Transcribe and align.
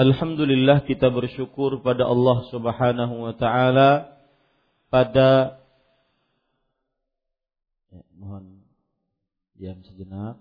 Alhamdulillah 0.00 0.88
kita 0.88 1.12
bersyukur 1.12 1.84
pada 1.84 2.08
Allah 2.08 2.48
Subhanahu 2.48 3.20
wa 3.20 3.36
taala 3.36 4.16
pada 4.88 5.60
ya, 7.92 8.00
mohon 8.16 8.64
diam 9.60 9.76
sejenak. 9.84 10.40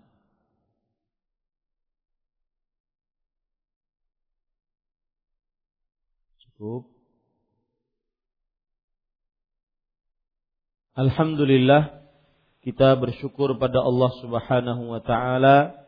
Cukup. 6.39 6.88
Alhamdulillah 10.95 12.00
kita 12.63 12.95
bersyukur 12.95 13.59
pada 13.59 13.84
Allah 13.84 14.11
Subhanahu 14.23 14.95
wa 14.95 15.03
taala 15.03 15.84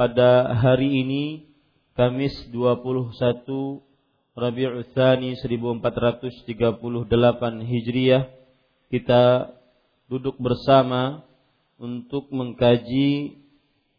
pada 0.00 0.48
hari 0.64 1.04
ini 1.04 1.55
Kamis 1.96 2.36
21 2.52 3.16
Rabiul 4.36 4.84
Tsani 4.92 5.32
1438 5.40 6.28
Hijriah 7.64 8.28
kita 8.92 9.48
duduk 10.04 10.36
bersama 10.36 11.24
untuk 11.80 12.28
mengkaji 12.28 13.40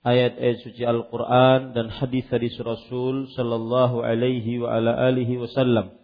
ayat-ayat 0.06 0.58
suci 0.62 0.86
Al-Qur'an 0.86 1.74
dan 1.74 1.90
hadis-hadis 1.90 2.54
Rasul 2.62 3.34
sallallahu 3.34 4.06
alaihi 4.06 4.62
wa 4.62 4.78
ala 4.78 4.94
alihi 5.10 5.42
wasallam 5.42 5.98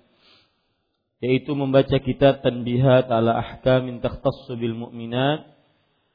yaitu 1.22 1.54
membaca 1.54 2.02
kitab 2.02 2.42
Tanbihat 2.42 3.14
ala 3.14 3.38
Ahkamin 3.38 4.02
Takhtassu 4.02 4.58
bil 4.58 4.74
Mu'minat 4.74 5.46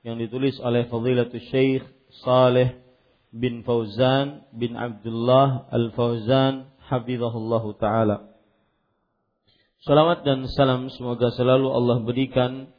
yang 0.03 0.19
ditulis 0.19 0.59
oleh 0.59 0.91
Fadilatul 0.91 1.39
Syekh 1.55 1.87
Saleh 2.27 2.88
bin 3.35 3.63
Fauzan 3.65 4.49
bin 4.57 4.77
Abdullah 4.77 5.69
Al-Fauzan 5.69 6.73
hafizahullah 6.89 7.65
taala. 7.77 8.17
Salawat 9.85 10.27
dan 10.27 10.49
salam 10.53 10.91
semoga 10.91 11.31
selalu 11.37 11.71
Allah 11.71 12.03
berikan 12.03 12.73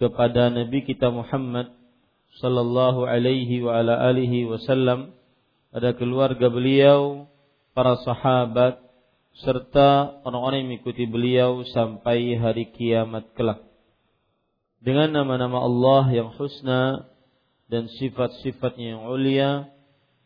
kepada 0.00 0.50
Nabi 0.50 0.82
kita 0.82 1.12
Muhammad 1.12 1.70
sallallahu 2.40 3.06
alaihi 3.06 3.62
wa 3.62 3.78
ala 3.78 4.00
alihi 4.10 4.48
wasallam 4.48 5.14
pada 5.70 5.94
keluarga 5.94 6.50
beliau, 6.50 7.30
para 7.70 7.94
sahabat 8.02 8.82
serta 9.38 10.20
orang-orang 10.26 10.66
yang 10.66 10.70
mengikuti 10.74 11.06
beliau 11.06 11.62
sampai 11.70 12.34
hari 12.34 12.74
kiamat 12.74 13.30
kelak. 13.38 13.62
Dengan 14.82 15.12
nama-nama 15.14 15.62
Allah 15.62 16.10
yang 16.10 16.34
husna 16.34 17.06
dan 17.70 17.86
sifat-sifatnya 18.00 18.98
yang 18.98 19.02
ulia, 19.06 19.70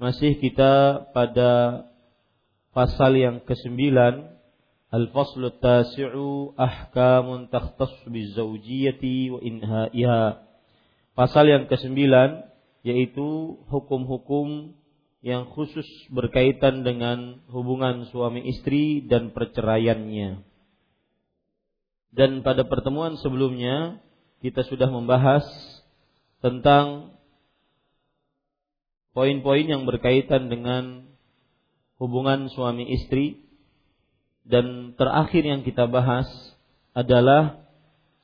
masih 0.00 0.40
kita 0.40 1.04
pada 1.12 1.84
pasal 2.72 3.20
yang 3.20 3.44
ke-9 3.44 3.76
Al-faslu 4.90 5.54
tasi'u 5.62 6.50
ahkamun 6.58 7.46
takhtassu 7.46 8.10
bizawjiyati 8.10 9.30
wa 9.30 9.38
inhaiha. 9.38 10.42
Pasal 11.14 11.46
yang 11.46 11.70
ke-9 11.70 11.94
yaitu 12.82 13.60
hukum-hukum 13.70 14.74
yang 15.22 15.46
khusus 15.52 15.86
berkaitan 16.10 16.82
dengan 16.82 17.38
hubungan 17.54 18.08
suami 18.10 18.42
istri 18.50 19.06
dan 19.06 19.30
perceraiannya. 19.30 20.42
Dan 22.10 22.42
pada 22.42 22.66
pertemuan 22.66 23.14
sebelumnya 23.22 24.02
kita 24.42 24.66
sudah 24.66 24.90
membahas 24.90 25.46
tentang 26.42 27.14
poin-poin 29.12 29.66
yang 29.66 29.86
berkaitan 29.86 30.48
dengan 30.50 31.06
hubungan 32.00 32.48
suami 32.50 32.88
istri. 32.90 33.42
Dan 34.40 34.96
terakhir 34.98 35.46
yang 35.46 35.62
kita 35.62 35.86
bahas 35.86 36.26
adalah 36.96 37.60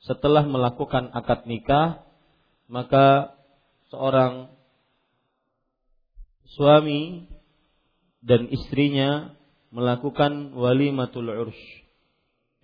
setelah 0.03 0.43
melakukan 0.43 1.09
akad 1.13 1.47
nikah 1.47 2.03
maka 2.67 3.37
seorang 3.87 4.51
suami 6.51 7.31
dan 8.19 8.51
istrinya 8.51 9.31
melakukan 9.71 10.51
walimatul 10.51 11.31
ursh 11.31 11.63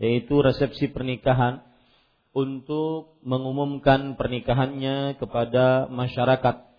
yaitu 0.02 0.44
resepsi 0.44 0.92
pernikahan 0.92 1.64
untuk 2.34 3.22
mengumumkan 3.22 4.18
pernikahannya 4.20 5.16
kepada 5.22 5.88
masyarakat 5.88 6.73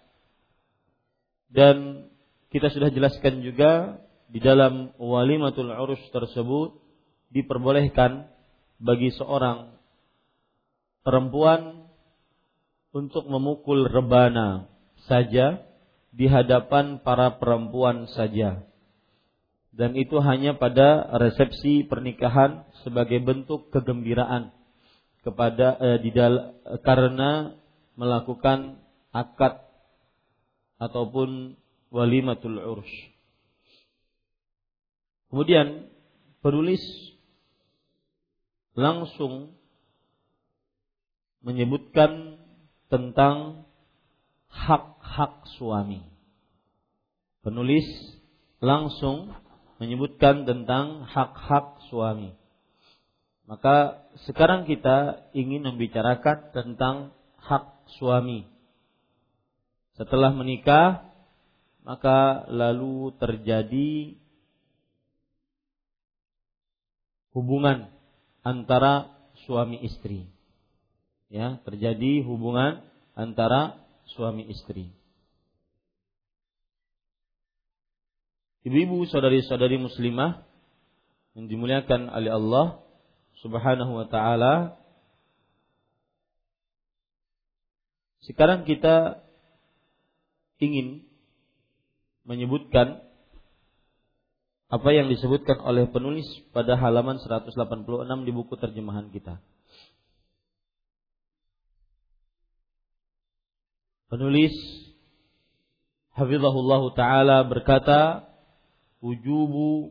dan 1.54 2.10
kita 2.50 2.66
sudah 2.74 2.90
jelaskan 2.90 3.46
juga 3.46 4.02
di 4.26 4.42
dalam 4.42 4.90
walimatul 4.98 5.70
urus 5.70 6.02
tersebut 6.10 6.74
diperbolehkan 7.30 8.26
bagi 8.82 9.14
seorang 9.14 9.78
perempuan 11.06 11.86
untuk 12.90 13.30
memukul 13.30 13.86
rebana 13.86 14.66
saja 15.06 15.62
di 16.10 16.26
hadapan 16.26 16.98
para 17.02 17.38
perempuan 17.38 18.10
saja. 18.10 18.62
Dan 19.74 19.98
itu 19.98 20.22
hanya 20.22 20.54
pada 20.54 21.02
resepsi 21.18 21.82
pernikahan 21.86 22.62
sebagai 22.86 23.18
bentuk 23.18 23.74
kegembiraan 23.74 24.54
kepada 25.26 25.74
eh, 25.82 25.98
di 25.98 26.14
dal, 26.14 26.54
karena 26.86 27.58
melakukan 27.98 28.78
akad 29.10 29.58
ataupun 30.78 31.58
walimatul 31.94 32.58
ursh. 32.58 32.96
Kemudian 35.30 35.90
penulis 36.42 36.82
langsung 38.74 39.54
menyebutkan 41.42 42.38
tentang 42.86 43.66
hak-hak 44.50 45.46
suami. 45.58 46.02
Penulis 47.42 47.84
langsung 48.62 49.34
menyebutkan 49.82 50.46
tentang 50.48 51.04
hak-hak 51.04 51.82
suami. 51.90 52.32
Maka 53.44 54.08
sekarang 54.24 54.64
kita 54.64 55.28
ingin 55.36 55.68
membicarakan 55.68 56.54
tentang 56.56 57.12
hak 57.36 57.84
suami. 58.00 58.48
Setelah 59.94 60.34
menikah, 60.34 61.06
maka 61.86 62.48
lalu 62.50 63.14
terjadi 63.20 64.18
hubungan 67.30 67.90
antara 68.42 69.14
suami 69.46 69.78
istri. 69.86 70.26
Ya, 71.30 71.58
terjadi 71.62 72.22
hubungan 72.26 72.82
antara 73.14 73.78
suami 74.14 74.46
istri. 74.50 74.90
Ibu-ibu 78.64 79.04
saudari-saudari 79.10 79.76
muslimah 79.76 80.40
yang 81.36 81.46
dimuliakan 81.50 82.08
oleh 82.08 82.32
Allah 82.32 82.66
Subhanahu 83.44 83.92
wa 83.92 84.06
taala. 84.08 84.80
Sekarang 88.24 88.64
kita 88.64 89.23
ingin 90.64 90.88
menyebutkan 92.24 93.04
apa 94.72 94.88
yang 94.90 95.12
disebutkan 95.12 95.60
oleh 95.60 95.86
penulis 95.86 96.26
pada 96.50 96.74
halaman 96.74 97.20
186 97.20 97.54
di 98.26 98.32
buku 98.32 98.54
terjemahan 98.56 99.12
kita. 99.12 99.38
Penulis 104.08 104.54
Hafizahullah 106.14 106.82
Ta'ala 106.94 107.38
berkata, 107.42 108.30
wujubu 109.02 109.90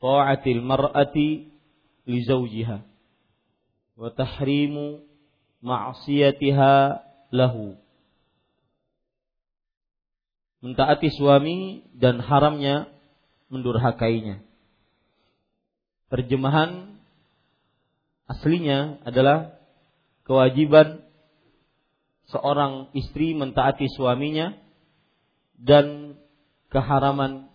ta'atil 0.00 0.62
mar'ati 0.62 1.50
li 2.06 2.20
zawjiha 2.24 2.78
wa 4.00 4.08
tahrimu 4.12 5.04
lahu 7.32 7.76
mentaati 10.60 11.08
suami 11.12 11.84
dan 11.96 12.20
haramnya 12.20 12.88
mendurhakainya 13.48 14.44
terjemahan 16.10 17.00
aslinya 18.26 19.02
adalah 19.06 19.58
kewajiban 20.26 21.02
seorang 22.30 22.94
istri 22.94 23.34
mentaati 23.34 23.90
suaminya 23.90 24.54
dan 25.58 26.16
keharaman 26.70 27.50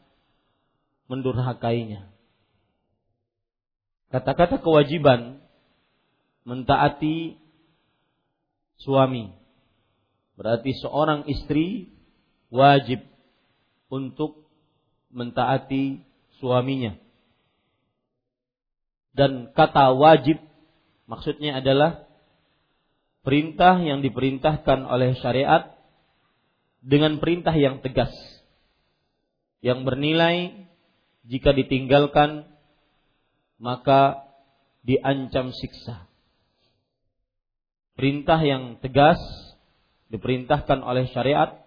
mendurhakainya. 1.08 2.12
Kata-kata 4.12 4.60
kewajiban 4.60 5.40
mentaati 6.46 7.40
suami 8.80 9.34
berarti 10.36 10.76
seorang 10.84 11.26
istri 11.32 11.95
wajib 12.56 13.04
untuk 13.92 14.48
mentaati 15.12 16.00
suaminya. 16.40 16.96
Dan 19.16 19.52
kata 19.52 19.96
wajib 19.96 20.40
maksudnya 21.08 21.60
adalah 21.60 22.04
perintah 23.24 23.80
yang 23.80 24.00
diperintahkan 24.04 24.88
oleh 24.88 25.16
syariat 25.20 25.76
dengan 26.84 27.20
perintah 27.20 27.56
yang 27.56 27.80
tegas 27.84 28.12
yang 29.66 29.82
bernilai 29.82 30.70
jika 31.26 31.58
ditinggalkan 31.58 32.46
maka 33.58 34.22
diancam 34.86 35.50
siksa. 35.50 36.06
Perintah 37.98 38.38
yang 38.46 38.78
tegas 38.78 39.18
diperintahkan 40.14 40.86
oleh 40.86 41.10
syariat 41.10 41.65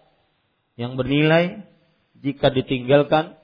yang 0.78 0.94
bernilai 0.94 1.66
jika 2.22 2.54
ditinggalkan 2.54 3.34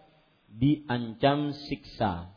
diancam 0.54 1.50
siksa. 1.66 2.30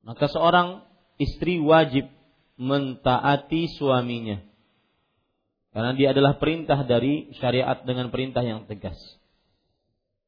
Maka 0.00 0.32
seorang 0.32 0.88
istri 1.20 1.60
wajib 1.60 2.08
mentaati 2.56 3.68
suaminya. 3.76 4.40
Karena 5.76 5.92
dia 5.92 6.16
adalah 6.16 6.40
perintah 6.40 6.86
dari 6.88 7.34
syariat 7.36 7.84
dengan 7.84 8.08
perintah 8.08 8.40
yang 8.40 8.64
tegas. 8.64 8.96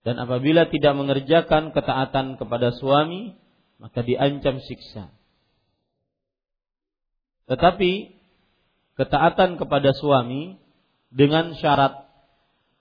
Dan 0.04 0.20
apabila 0.20 0.68
tidak 0.68 0.92
mengerjakan 0.94 1.72
ketaatan 1.72 2.36
kepada 2.36 2.74
suami, 2.76 3.34
maka 3.80 4.04
diancam 4.04 4.60
siksa. 4.60 5.10
Tetapi 7.46 7.92
ketaatan 8.98 9.56
kepada 9.56 9.94
suami 9.94 10.58
dengan 11.14 11.54
syarat 11.54 12.05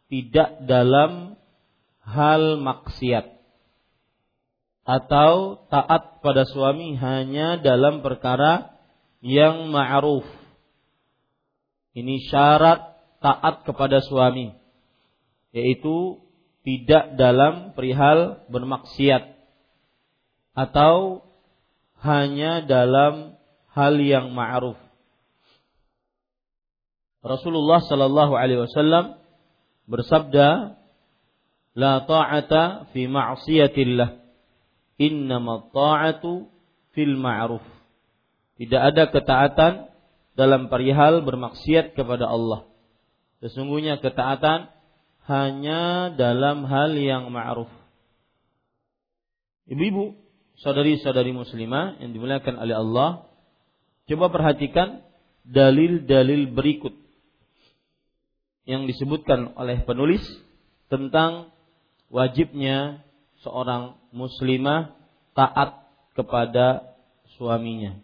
tidak 0.10 0.64
dalam 0.70 1.36
hal 2.06 2.62
maksiat 2.62 3.36
atau 4.86 5.66
taat 5.74 6.22
pada 6.22 6.46
suami 6.46 6.94
hanya 6.94 7.58
dalam 7.58 8.06
perkara 8.06 8.78
yang 9.26 9.74
ma'ruf. 9.74 10.26
Ini 11.98 12.22
syarat 12.30 12.94
taat 13.18 13.66
kepada 13.66 14.06
suami 14.06 14.54
yaitu 15.56 16.22
tidak 16.62 17.18
dalam 17.18 17.74
perihal 17.74 18.46
bermaksiat 18.52 19.34
atau 20.54 21.26
hanya 22.06 22.62
dalam 22.62 23.40
hal 23.74 23.98
yang 23.98 24.36
ma'ruf. 24.36 24.78
Rasulullah 27.26 27.82
sallallahu 27.82 28.38
alaihi 28.38 28.62
wasallam 28.70 29.18
bersabda, 29.86 30.78
"La 31.78 31.94
ta'ata 32.06 32.90
fi 32.92 33.06
ma'siyatillah, 33.10 34.10
innama 35.02 35.70
ta'atu 35.74 36.50
fil 36.94 37.16
ma'ruf." 37.18 37.64
Tidak 38.56 38.82
ada 38.82 39.12
ketaatan 39.12 39.92
dalam 40.36 40.68
perihal 40.72 41.24
bermaksiat 41.24 41.96
kepada 41.96 42.28
Allah. 42.28 42.68
Sesungguhnya 43.44 44.00
ketaatan 44.00 44.72
hanya 45.28 46.14
dalam 46.14 46.64
hal 46.70 46.96
yang 46.96 47.28
ma'ruf. 47.34 47.70
Ibu-ibu, 49.66 50.14
saudari-saudari 50.62 51.34
muslimah 51.34 51.98
yang 52.00 52.14
dimuliakan 52.14 52.56
oleh 52.62 52.76
Allah, 52.78 53.10
coba 54.06 54.30
perhatikan 54.30 55.02
dalil-dalil 55.46 56.54
berikut 56.54 57.05
yang 58.66 58.90
disebutkan 58.90 59.54
oleh 59.58 59.86
penulis 59.86 60.26
tentang 60.90 61.54
wajibnya 62.10 63.06
seorang 63.46 63.98
muslimah 64.10 64.98
taat 65.38 65.86
kepada 66.18 66.98
suaminya. 67.38 68.02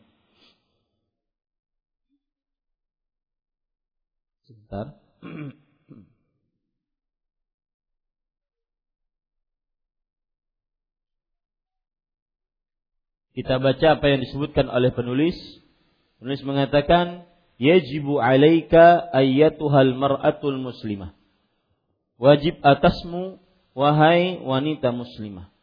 Sebentar. 4.45 4.97
Kita 13.31 13.63
baca 13.63 13.87
apa 13.95 14.05
yang 14.11 14.19
disebutkan 14.21 14.67
oleh 14.67 14.91
penulis. 14.91 15.33
Penulis 16.19 16.43
mengatakan, 16.43 17.30
"Yajibu 17.61 18.17
'alaika 18.17 19.13
ayyatuhal 19.13 19.93
mar'atul 19.93 20.57
muslimah." 20.57 21.13
Wajib 22.17 22.57
atasmu 22.65 23.37
wahai 23.77 24.41
wanita 24.41 24.89
muslimah 24.89 25.53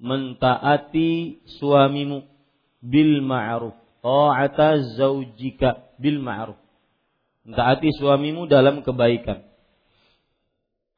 mentaati 0.00 1.44
suamimu 1.60 2.24
bil 2.80 3.20
ma'ruf 3.20 3.76
ta'ata 4.00 4.96
zaujika 4.96 5.92
bil 6.00 6.20
ma'ruf 6.24 6.56
Mentaati 7.40 7.88
suamimu 7.96 8.44
dalam 8.52 8.84
kebaikan. 8.84 9.48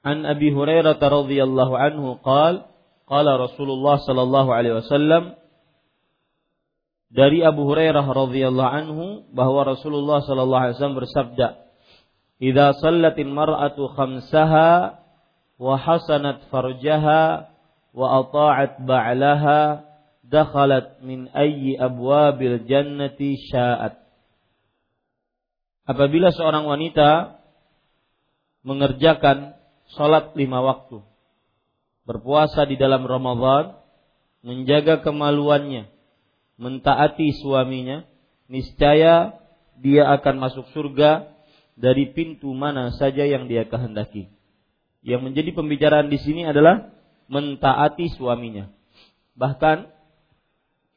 An 0.03 0.27
Abi 0.27 0.51
Hurairah 0.51 0.99
radhiyallahu 0.99 1.75
anhu 1.79 2.19
qala 2.19 2.67
qala 3.07 3.39
Rasulullah 3.39 4.03
sallallahu 4.03 4.51
alaihi 4.51 4.83
wasallam 4.83 5.39
dari 7.13 7.45
Abu 7.45 7.69
Hurairah 7.69 8.09
radhiyallahu 8.09 8.73
anhu 8.73 9.05
bahwa 9.37 9.69
Rasulullah 9.69 10.25
sallallahu 10.25 10.63
alaihi 10.65 10.75
wasallam 10.81 11.01
bersabda, 11.05 11.47
"Idza 12.41 12.73
sallatil 12.81 13.29
mar'atu 13.29 13.93
khamsaha 13.93 14.97
wa 15.61 15.75
hasanat 15.77 16.49
farjaha 16.49 17.53
wa 17.93 18.07
ata'at 18.25 18.81
ba'laha 18.89 19.85
dakhalat 20.25 21.05
min 21.05 21.29
ayyi 21.37 21.77
abwabil 21.77 22.65
jannati 22.65 23.37
sya'at." 23.53 24.01
Apabila 25.85 26.33
seorang 26.33 26.65
wanita 26.65 27.37
mengerjakan 28.65 29.53
sholat 29.93 30.33
lima 30.33 30.65
waktu, 30.65 31.05
berpuasa 32.09 32.65
di 32.65 32.81
dalam 32.81 33.05
Ramadan, 33.05 33.77
menjaga 34.41 35.05
kemaluannya, 35.05 35.93
mentaati 36.57 37.33
suaminya, 37.41 38.05
niscaya 38.49 39.37
dia 39.81 40.09
akan 40.13 40.35
masuk 40.39 40.69
surga 40.77 41.33
dari 41.75 42.13
pintu 42.13 42.53
mana 42.53 42.93
saja 42.95 43.25
yang 43.25 43.49
dia 43.49 43.65
kehendaki. 43.67 44.29
Yang 45.03 45.21
menjadi 45.33 45.51
pembicaraan 45.57 46.09
di 46.13 46.19
sini 46.21 46.47
adalah 46.47 46.93
mentaati 47.27 48.13
suaminya. 48.15 48.71
Bahkan 49.35 49.89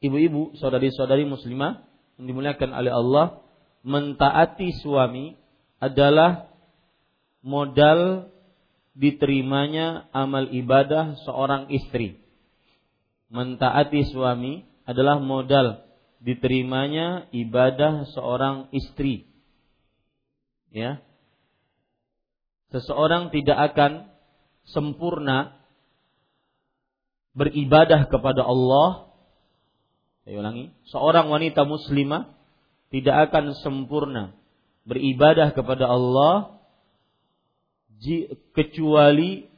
ibu-ibu, 0.04 0.54
saudari-saudari 0.60 1.26
muslimah 1.26 1.82
yang 2.20 2.26
dimuliakan 2.30 2.70
oleh 2.76 2.92
Allah, 2.92 3.26
mentaati 3.82 4.76
suami 4.78 5.34
adalah 5.82 6.48
modal 7.42 8.30
diterimanya 8.96 10.08
amal 10.14 10.48
ibadah 10.50 11.18
seorang 11.26 11.68
istri. 11.74 12.18
Mentaati 13.28 14.06
suami 14.08 14.62
adalah 14.86 15.18
modal 15.18 15.82
diterimanya 16.22 17.28
ibadah 17.34 18.06
seorang 18.14 18.70
istri. 18.72 19.26
Ya. 20.70 21.02
Seseorang 22.70 23.34
tidak 23.34 23.74
akan 23.74 24.10
sempurna 24.70 25.58
beribadah 27.36 28.08
kepada 28.08 28.42
Allah. 28.46 29.12
Saya 30.26 30.42
ulangi, 30.42 30.74
seorang 30.90 31.30
wanita 31.30 31.62
muslimah 31.62 32.34
tidak 32.90 33.30
akan 33.30 33.54
sempurna 33.62 34.34
beribadah 34.86 35.50
kepada 35.54 35.90
Allah 35.90 36.58
kecuali 38.54 39.50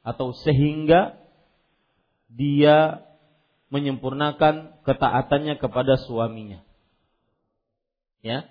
atau 0.00 0.32
sehingga 0.32 1.20
dia 2.30 3.04
menyempurnakan 3.70 4.82
ketaatannya 4.82 5.56
kepada 5.62 5.96
suaminya. 6.04 6.60
Ya, 8.20 8.50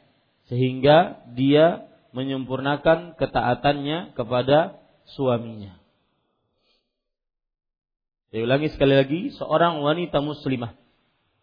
sehingga 0.49 1.21
dia 1.37 1.85
menyempurnakan 2.15 3.13
ketaatannya 3.19 4.17
kepada 4.17 4.81
suaminya. 5.13 5.77
Saya 8.33 8.45
ulangi 8.45 8.69
sekali 8.73 8.93
lagi, 8.97 9.21
seorang 9.37 9.81
wanita 9.81 10.21
muslimah 10.21 10.73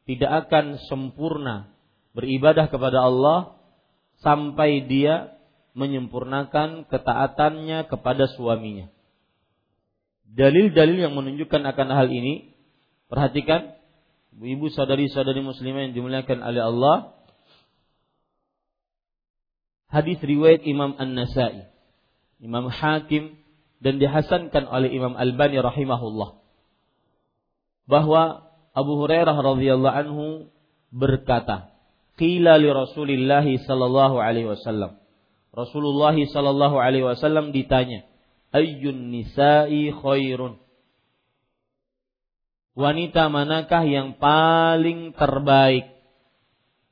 tidak 0.06 0.46
akan 0.46 0.78
sempurna 0.86 1.70
beribadah 2.14 2.70
kepada 2.70 3.02
Allah 3.02 3.58
sampai 4.22 4.86
dia 4.86 5.34
menyempurnakan 5.76 6.88
ketaatannya 6.88 7.90
kepada 7.90 8.30
suaminya. 8.32 8.88
Dalil-dalil 10.26 11.04
yang 11.04 11.14
menunjukkan 11.14 11.62
akan 11.62 11.88
hal 11.92 12.08
ini, 12.08 12.55
perhatikan, 13.06 13.74
ibu 14.36 14.66
saudari-saudari 14.68 15.40
muslimah 15.42 15.88
yang 15.88 15.94
dimuliakan 15.94 16.42
oleh 16.42 16.62
Allah, 16.62 16.96
hadis 19.90 20.18
riwayat 20.20 20.66
Imam 20.66 20.94
An-Nasai, 20.98 21.70
Imam 22.42 22.68
Hakim 22.68 23.38
dan 23.80 23.96
dihasankan 23.96 24.68
oleh 24.68 24.92
Imam 24.92 25.14
Al-Bani 25.16 25.60
rahimahullah. 25.60 26.40
Bahwa 27.86 28.50
Abu 28.74 28.92
Hurairah 28.98 29.36
radhiyallahu 29.36 29.96
anhu 29.96 30.24
berkata, 30.90 31.72
"Qila 32.18 32.58
li 32.58 32.68
Rasulillah 32.68 33.46
sallallahu 33.46 34.20
alaihi 34.20 34.50
wasallam" 34.50 34.98
Rasulullah 35.54 36.12
sallallahu 36.12 36.76
alaihi 36.76 37.06
wasallam 37.06 37.54
ditanya, 37.54 38.04
"Ayyun 38.52 39.08
nisa'i 39.14 39.94
khairun?" 39.94 40.60
Wanita 42.76 43.32
manakah 43.32 43.88
yang 43.88 44.20
paling 44.20 45.16
terbaik? 45.16 45.96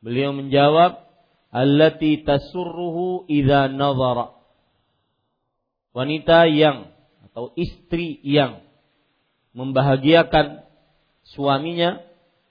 Beliau 0.00 0.32
menjawab, 0.32 0.96
"Allati 1.52 2.24
tasurruhu 2.24 3.28
idza 3.28 3.68
nazara." 3.68 4.32
Wanita 5.92 6.48
yang 6.48 6.88
atau 7.28 7.52
istri 7.52 8.16
yang 8.24 8.64
membahagiakan 9.52 10.64
suaminya 11.36 12.00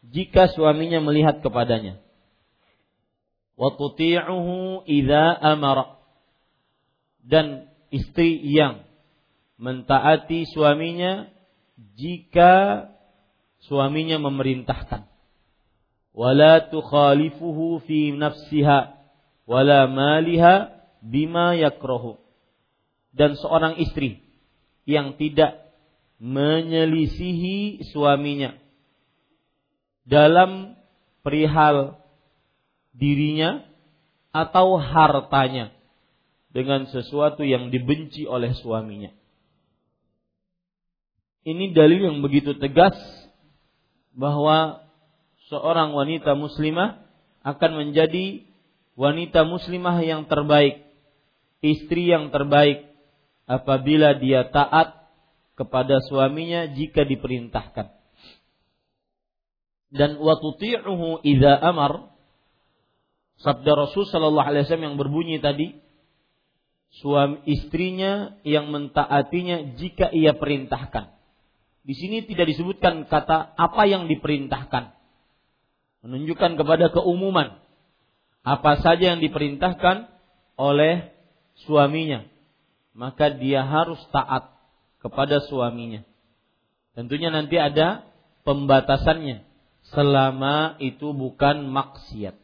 jika 0.06 0.54
suaminya 0.54 1.02
melihat 1.02 1.42
kepadanya. 1.42 1.98
Wa 3.58 3.74
tuti'uhu 3.74 4.86
idza 4.86 5.42
amara 5.42 5.98
dan 7.25 7.72
istri 7.90 8.46
yang 8.46 8.86
mentaati 9.58 10.46
suaminya 10.54 11.34
jika 11.98 12.86
suaminya 13.67 14.20
memerintahkan 14.20 15.08
wala 16.13 16.62
tukhalifuhu 16.70 17.82
fi 17.84 18.13
nafsiha 18.13 18.96
wala 19.50 19.89
maliha 19.89 20.72
bima 21.03 21.58
yakrahu 21.58 22.22
dan 23.13 23.36
seorang 23.36 23.77
istri 23.82 24.24
yang 24.86 25.15
tidak 25.20 25.63
menyelisihi 26.20 27.84
suaminya 27.91 28.55
dalam 30.03 30.75
perihal 31.24 32.00
dirinya 32.93 33.63
atau 34.36 34.77
hartanya 34.77 35.72
dengan 36.53 36.86
sesuatu 36.86 37.41
yang 37.41 37.74
dibenci 37.74 38.29
oleh 38.29 38.53
suaminya. 38.53 39.10
Ini 41.43 41.75
dalil 41.75 42.08
yang 42.08 42.17
begitu 42.24 42.55
tegas 42.55 42.96
bahwa 44.13 44.86
seorang 45.50 45.93
wanita 45.93 46.38
muslimah 46.38 47.01
akan 47.43 47.72
menjadi 47.75 48.46
wanita 48.93 49.43
muslimah 49.43 50.00
yang 50.05 50.29
terbaik, 50.29 50.86
istri 51.60 52.10
yang 52.10 52.29
terbaik 52.29 52.88
apabila 53.50 54.15
dia 54.17 54.48
taat 54.48 55.03
kepada 55.53 56.01
suaminya 56.08 56.72
jika 56.72 57.05
diperintahkan. 57.05 57.93
Dan 59.93 60.17
wa 60.17 60.34
tuti'uhu 60.41 61.22
idza 61.22 61.53
amar 61.62 62.10
sabda 63.38 63.72
Rasul 63.77 64.10
sallallahu 64.10 64.48
alaihi 64.50 64.65
wasallam 64.65 64.88
yang 64.93 64.98
berbunyi 64.98 65.38
tadi 65.38 65.77
suami 66.98 67.46
istrinya 67.46 68.38
yang 68.41 68.74
mentaatinya 68.74 69.77
jika 69.77 70.10
ia 70.10 70.34
perintahkan. 70.34 71.13
Di 71.84 71.94
sini 72.00 72.24
tidak 72.24 72.48
disebutkan 72.48 73.12
kata 73.12 73.60
apa 73.60 73.84
yang 73.84 74.08
diperintahkan. 74.08 74.96
Menunjukkan 76.08 76.56
kepada 76.56 76.92
keumuman 76.92 77.60
apa 78.44 78.80
saja 78.80 79.16
yang 79.16 79.20
diperintahkan 79.24 80.08
oleh 80.60 81.12
suaminya, 81.68 82.28
maka 82.96 83.32
dia 83.32 83.63
harus 83.63 84.00
taat 84.12 84.52
kepada 85.04 85.44
suaminya. 85.44 86.08
Tentunya 86.96 87.32
nanti 87.32 87.60
ada 87.60 88.08
pembatasannya 88.48 89.44
selama 89.92 90.80
itu 90.80 91.12
bukan 91.12 91.68
maksiat. 91.68 92.36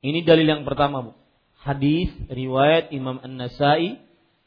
Ini 0.00 0.22
dalil 0.24 0.46
yang 0.46 0.62
pertama, 0.62 1.12
hadis 1.60 2.08
riwayat 2.30 2.94
Imam 2.94 3.18
An-Nasai, 3.18 3.98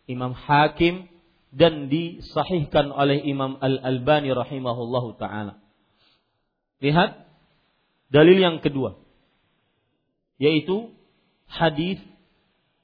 Imam 0.07 0.31
Hakim 0.31 1.10
dan 1.51 1.91
disahihkan 1.91 2.95
oleh 2.95 3.19
Imam 3.27 3.59
Al-Albani 3.59 4.31
rahimahullahu 4.31 5.19
taala. 5.19 5.59
Lihat 6.79 7.27
dalil 8.09 8.39
yang 8.39 8.57
kedua 8.63 8.97
yaitu 10.41 10.89
hadis 11.45 12.01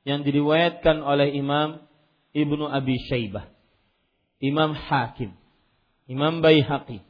yang 0.06 0.22
diriwayatkan 0.22 1.02
oleh 1.02 1.34
Imam 1.34 1.82
Ibnu 2.38 2.70
Abi 2.70 3.02
Syaibah, 3.10 3.50
Imam 4.38 4.78
Hakim, 4.78 5.34
Imam 6.06 6.46
Baihaqi 6.46 7.02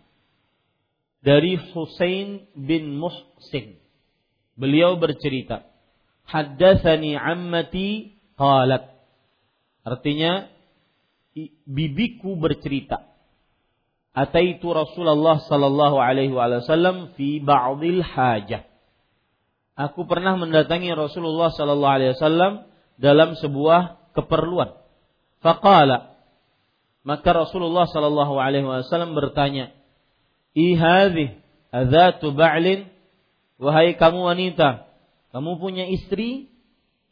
dari 1.20 1.60
Husain 1.60 2.48
bin 2.56 2.96
Muhsin. 2.96 3.76
Beliau 4.56 4.96
bercerita, 4.96 5.68
haddatsani 6.26 7.20
ammati 7.20 8.16
qalat 8.40 8.96
artinya 9.84 10.48
bibiku 11.66 12.36
bercerita. 12.38 13.06
Ataitu 14.18 14.74
Rasulullah 14.74 15.38
sallallahu 15.38 16.02
alaihi 16.02 16.34
wasallam 16.34 17.14
fi 17.14 17.38
ba'dil 17.38 18.02
hajah. 18.02 18.66
Aku 19.78 20.10
pernah 20.10 20.34
mendatangi 20.34 20.90
Rasulullah 20.98 21.54
sallallahu 21.54 21.96
alaihi 22.02 22.12
wasallam 22.18 22.66
dalam 22.98 23.38
sebuah 23.38 24.10
keperluan. 24.18 24.74
Faqala 25.46 26.18
maka 27.06 27.30
Rasulullah 27.30 27.86
sallallahu 27.86 28.42
alaihi 28.42 28.66
wasallam 28.66 29.14
bertanya 29.14 29.70
ihadhi 30.58 31.38
adzatu 31.70 32.34
ba'lin? 32.34 32.90
Wahai 33.62 33.94
kamu 33.94 34.18
wanita 34.34 34.90
kamu 35.30 35.62
punya 35.62 35.86
istri? 35.94 36.50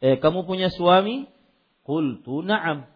Eh 0.02 0.18
kamu 0.18 0.42
punya 0.42 0.74
suami? 0.74 1.30
Qultu 1.86 2.42
na'am 2.42 2.95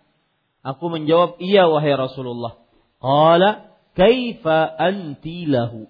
Aku 0.61 0.93
menjawab, 0.93 1.41
iya 1.41 1.65
wahai 1.69 1.97
Rasulullah. 1.97 2.61
Qala, 3.01 3.73
kaifa 3.97 4.69
anti 4.77 5.49
lahu? 5.49 5.89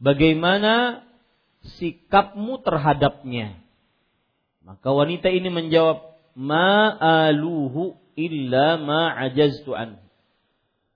Bagaimana 0.00 1.04
sikapmu 1.80 2.64
terhadapnya? 2.64 3.60
Maka 4.64 4.88
wanita 4.88 5.28
ini 5.28 5.52
menjawab, 5.52 6.16
ma'aluhu 6.32 8.00
illa 8.16 8.80
ma'ajaztu 8.80 9.72
an. 9.76 10.00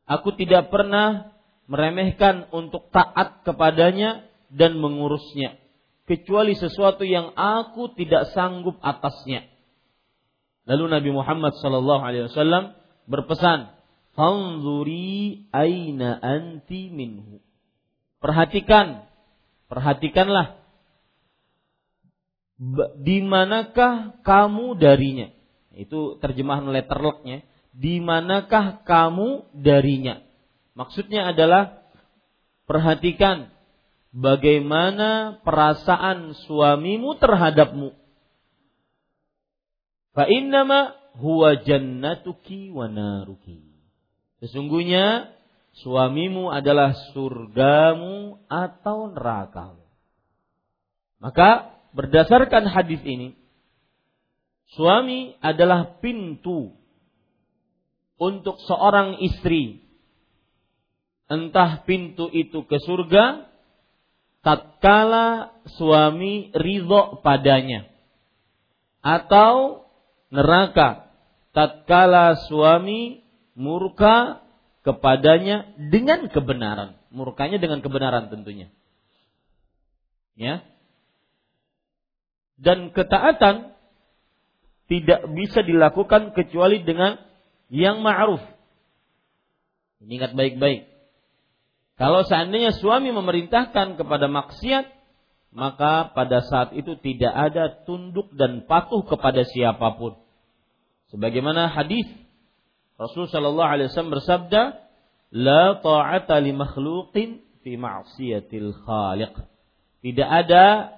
Aku 0.08 0.32
tidak 0.36 0.72
pernah 0.72 1.36
meremehkan 1.68 2.48
untuk 2.52 2.88
taat 2.92 3.44
kepadanya 3.44 4.24
dan 4.52 4.76
mengurusnya 4.80 5.60
kecuali 6.04 6.52
sesuatu 6.52 7.02
yang 7.04 7.32
aku 7.34 7.92
tidak 7.96 8.32
sanggup 8.36 8.76
atasnya. 8.84 9.48
Lalu 10.64 10.84
Nabi 10.96 11.10
Muhammad 11.12 11.52
wasallam 11.60 12.76
berpesan, 13.06 13.72
"Fanzuri 14.16 15.48
aina 15.50 16.18
anti 16.20 16.88
minhu." 16.92 17.40
Perhatikan, 18.22 19.04
perhatikanlah 19.68 20.64
di 23.02 23.20
manakah 23.20 24.16
kamu 24.22 24.78
darinya. 24.78 25.28
Itu 25.74 26.16
terjemahan 26.22 26.70
letterlocknya. 26.70 27.42
Di 27.74 27.98
manakah 27.98 28.86
kamu 28.86 29.50
darinya? 29.52 30.22
Maksudnya 30.78 31.34
adalah 31.34 31.82
perhatikan 32.70 33.50
bagaimana 34.14 35.42
perasaan 35.42 36.38
suamimu 36.46 37.18
terhadapmu. 37.18 37.90
Fa 40.14 40.30
innama 40.30 40.94
huwa 41.18 41.56
jannatuki 41.62 42.70
wa 42.74 42.90
naruki. 42.90 43.62
Sesungguhnya 44.42 45.30
suamimu 45.82 46.50
adalah 46.50 46.94
surgamu 47.14 48.42
atau 48.50 49.10
nerakamu. 49.10 49.84
Maka 51.22 51.80
berdasarkan 51.94 52.68
hadis 52.68 53.00
ini, 53.06 53.38
suami 54.74 55.38
adalah 55.40 56.02
pintu 56.02 56.74
untuk 58.18 58.58
seorang 58.66 59.22
istri. 59.22 59.80
Entah 61.24 61.80
pintu 61.88 62.28
itu 62.28 62.68
ke 62.68 62.76
surga, 62.84 63.48
tatkala 64.44 65.56
suami 65.80 66.52
ridho 66.52 67.24
padanya. 67.24 67.88
Atau 69.00 69.88
neraka 70.28 71.03
tatkala 71.54 72.36
suami 72.50 73.22
murka 73.54 74.42
kepadanya 74.84 75.72
dengan 75.78 76.28
kebenaran. 76.28 76.98
Murkanya 77.14 77.62
dengan 77.62 77.80
kebenaran 77.80 78.28
tentunya. 78.28 78.68
Ya. 80.34 80.66
Dan 82.58 82.90
ketaatan 82.90 83.72
tidak 84.90 85.30
bisa 85.32 85.64
dilakukan 85.64 86.36
kecuali 86.36 86.84
dengan 86.84 87.16
yang 87.72 88.04
ma'ruf. 88.04 88.42
Ingat 90.04 90.36
baik-baik. 90.36 90.84
Kalau 91.96 92.26
seandainya 92.26 92.74
suami 92.76 93.14
memerintahkan 93.14 93.96
kepada 93.96 94.26
maksiat, 94.28 94.90
maka 95.54 96.10
pada 96.12 96.42
saat 96.42 96.74
itu 96.74 96.98
tidak 96.98 97.30
ada 97.30 97.70
tunduk 97.86 98.34
dan 98.34 98.66
patuh 98.66 99.06
kepada 99.06 99.46
siapa 99.46 99.94
pun. 99.96 100.18
Sebagaimana 101.12 101.68
hadis 101.72 102.06
Rasul 102.94 103.26
Shallallahu 103.26 103.70
Alaihi 103.74 103.90
Wasallam 103.90 104.14
bersabda, 104.14 104.62
"La 105.34 105.82
ta'ata 105.82 106.38
li 106.38 106.54
makhluqin 106.54 107.42
fi 107.66 107.74
ma'siyatil 107.74 108.70
khaliq." 108.86 109.34
Tidak 110.04 110.28
ada 110.28 110.94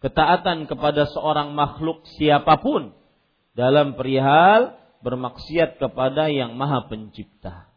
ketaatan 0.00 0.64
kepada 0.70 1.04
seorang 1.10 1.52
makhluk 1.52 2.04
siapa 2.16 2.60
pun 2.60 2.96
dalam 3.52 3.96
perihal 3.96 4.76
bermaksiat 5.04 5.76
kepada 5.76 6.32
yang 6.32 6.56
Maha 6.56 6.88
Pencipta. 6.88 7.68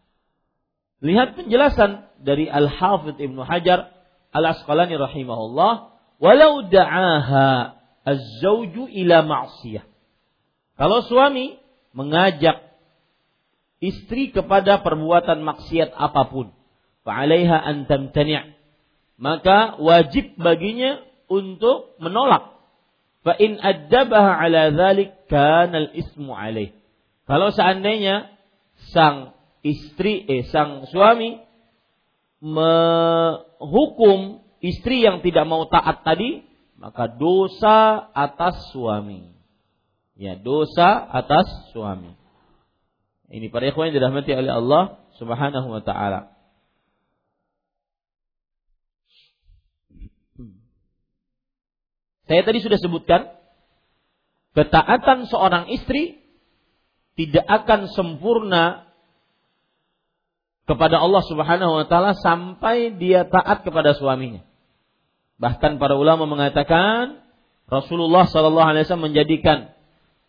Lihat 1.04 1.38
penjelasan 1.38 2.08
dari 2.24 2.48
Al-Hafidh 2.50 3.20
Ibnu 3.20 3.44
Hajar 3.44 3.92
Al-Asqalani 4.34 4.96
rahimahullah, 4.96 5.94
"Walau 6.18 6.66
da'aha 6.66 7.78
az-zawju 8.08 8.90
ila 8.92 9.22
ma'siyah." 9.28 9.86
Kalau 10.78 11.04
suami 11.06 11.67
mengajak 11.98 12.62
istri 13.82 14.30
kepada 14.30 14.86
perbuatan 14.86 15.42
maksiat 15.42 15.98
apa 15.98 16.30
pun. 16.30 16.54
Fa'alaiha 17.02 17.58
an 17.58 17.90
tamtani' 17.90 18.54
maka 19.18 19.82
wajib 19.82 20.38
baginya 20.38 21.02
untuk 21.26 21.98
menolak. 21.98 22.54
Fa 23.26 23.34
in 23.42 23.58
addabaha 23.58 24.46
ala 24.46 24.72
dzalik 24.72 25.26
kana 25.28 25.90
al-ismu 25.90 26.32
alaih. 26.32 26.72
Kalau 27.26 27.52
seandainya 27.52 28.30
sang 28.94 29.36
istri 29.66 30.24
eh 30.30 30.48
sang 30.48 30.86
suami 30.88 31.42
menghukum 32.40 34.46
istri 34.62 35.04
yang 35.04 35.26
tidak 35.26 35.50
mau 35.50 35.66
taat 35.68 36.06
tadi, 36.06 36.46
maka 36.78 37.10
dosa 37.10 38.08
atas 38.14 38.72
suami. 38.72 39.37
Ya, 40.18 40.34
dosa 40.34 40.98
atas 41.14 41.46
suami. 41.78 42.18
Ini 43.30 43.54
para 43.54 43.70
ikhwan 43.70 43.94
yang 43.94 44.02
dirahmati 44.02 44.34
oleh 44.34 44.50
Allah 44.50 44.84
Subhanahu 45.22 45.68
wa 45.70 45.82
taala. 45.86 46.34
Saya 52.28 52.42
tadi 52.44 52.60
sudah 52.60 52.82
sebutkan 52.82 53.32
ketaatan 54.58 55.30
seorang 55.30 55.70
istri 55.72 56.20
tidak 57.14 57.46
akan 57.46 57.88
sempurna 57.94 58.90
kepada 60.68 61.00
Allah 61.00 61.24
Subhanahu 61.30 61.72
wa 61.78 61.86
taala 61.86 62.18
sampai 62.18 62.98
dia 62.98 63.24
taat 63.30 63.62
kepada 63.64 63.94
suaminya. 63.94 64.42
Bahkan 65.38 65.78
para 65.78 65.94
ulama 65.94 66.26
mengatakan 66.26 67.22
Rasulullah 67.70 68.26
sallallahu 68.26 68.66
alaihi 68.66 68.84
wasallam 68.90 69.14
menjadikan 69.14 69.77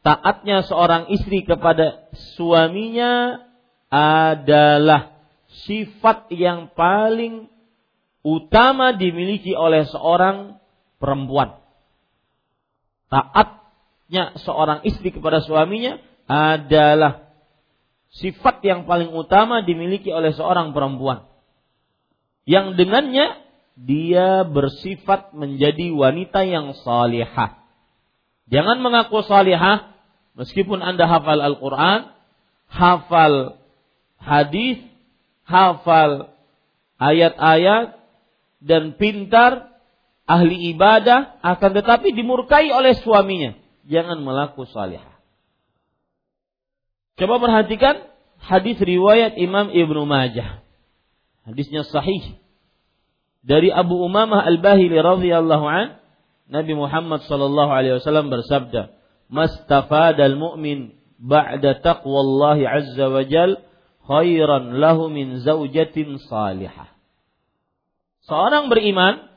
taatnya 0.09 0.65
seorang 0.65 1.13
istri 1.13 1.45
kepada 1.45 2.09
suaminya 2.33 3.45
adalah 3.93 5.21
sifat 5.69 6.33
yang 6.33 6.73
paling 6.73 7.53
utama 8.25 8.97
dimiliki 8.97 9.53
oleh 9.53 9.85
seorang 9.85 10.57
perempuan. 10.97 11.61
Taatnya 13.13 14.33
seorang 14.41 14.81
istri 14.89 15.13
kepada 15.13 15.45
suaminya 15.45 16.01
adalah 16.25 17.29
sifat 18.09 18.65
yang 18.65 18.89
paling 18.89 19.13
utama 19.13 19.61
dimiliki 19.61 20.09
oleh 20.09 20.33
seorang 20.33 20.73
perempuan. 20.73 21.29
Yang 22.49 22.81
dengannya 22.81 23.45
dia 23.77 24.49
bersifat 24.49 25.37
menjadi 25.37 25.93
wanita 25.93 26.49
yang 26.49 26.73
salihah. 26.81 27.61
Jangan 28.49 28.81
mengaku 28.81 29.21
salihah 29.21 29.98
Meskipun 30.39 30.79
Anda 30.79 31.11
hafal 31.11 31.43
Al-Quran, 31.43 32.15
hafal 32.71 33.59
hadis, 34.23 34.79
hafal 35.43 36.31
ayat-ayat, 37.03 37.99
dan 38.63 38.95
pintar, 38.95 39.75
ahli 40.31 40.71
ibadah, 40.75 41.43
akan 41.43 41.71
tetapi 41.83 42.15
dimurkai 42.15 42.71
oleh 42.71 42.95
suaminya. 43.03 43.59
Jangan 43.91 44.23
melaku 44.23 44.63
salihah. 44.71 45.19
Coba 47.19 47.43
perhatikan 47.43 48.07
hadis 48.39 48.79
riwayat 48.79 49.35
Imam 49.43 49.75
Ibnu 49.75 50.07
Majah. 50.07 50.63
Hadisnya 51.43 51.83
sahih. 51.83 52.39
Dari 53.43 53.75
Abu 53.75 53.99
Umamah 53.99 54.47
Al-Bahili 54.47 54.95
radhiyallahu 54.95 55.67
an, 55.67 55.99
Nabi 56.47 56.79
Muhammad 56.79 57.27
sallallahu 57.27 57.71
alaihi 57.75 57.99
wasallam 57.99 58.31
bersabda, 58.31 58.98
mastafadal 59.29 60.37
mu'min 60.37 60.97
ba'da 61.21 61.81
taqwallahi 61.85 62.65
azza 62.65 63.07
wa 63.09 63.23
jal 63.25 63.61
khairan 64.09 64.81
lahu 64.81 65.13
min 65.13 65.45
zaujatin 65.45 66.17
salihah. 66.27 66.89
Seorang 68.25 68.73
beriman 68.73 69.29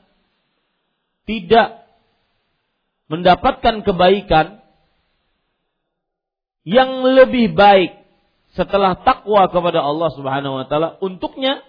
tidak 1.28 1.84
mendapatkan 3.12 3.84
kebaikan 3.84 4.64
yang 6.64 7.04
lebih 7.04 7.52
baik 7.52 8.00
setelah 8.56 8.96
takwa 9.00 9.48
kepada 9.48 9.80
Allah 9.80 10.10
Subhanahu 10.12 10.54
wa 10.60 10.64
taala 10.68 10.96
untuknya 11.04 11.60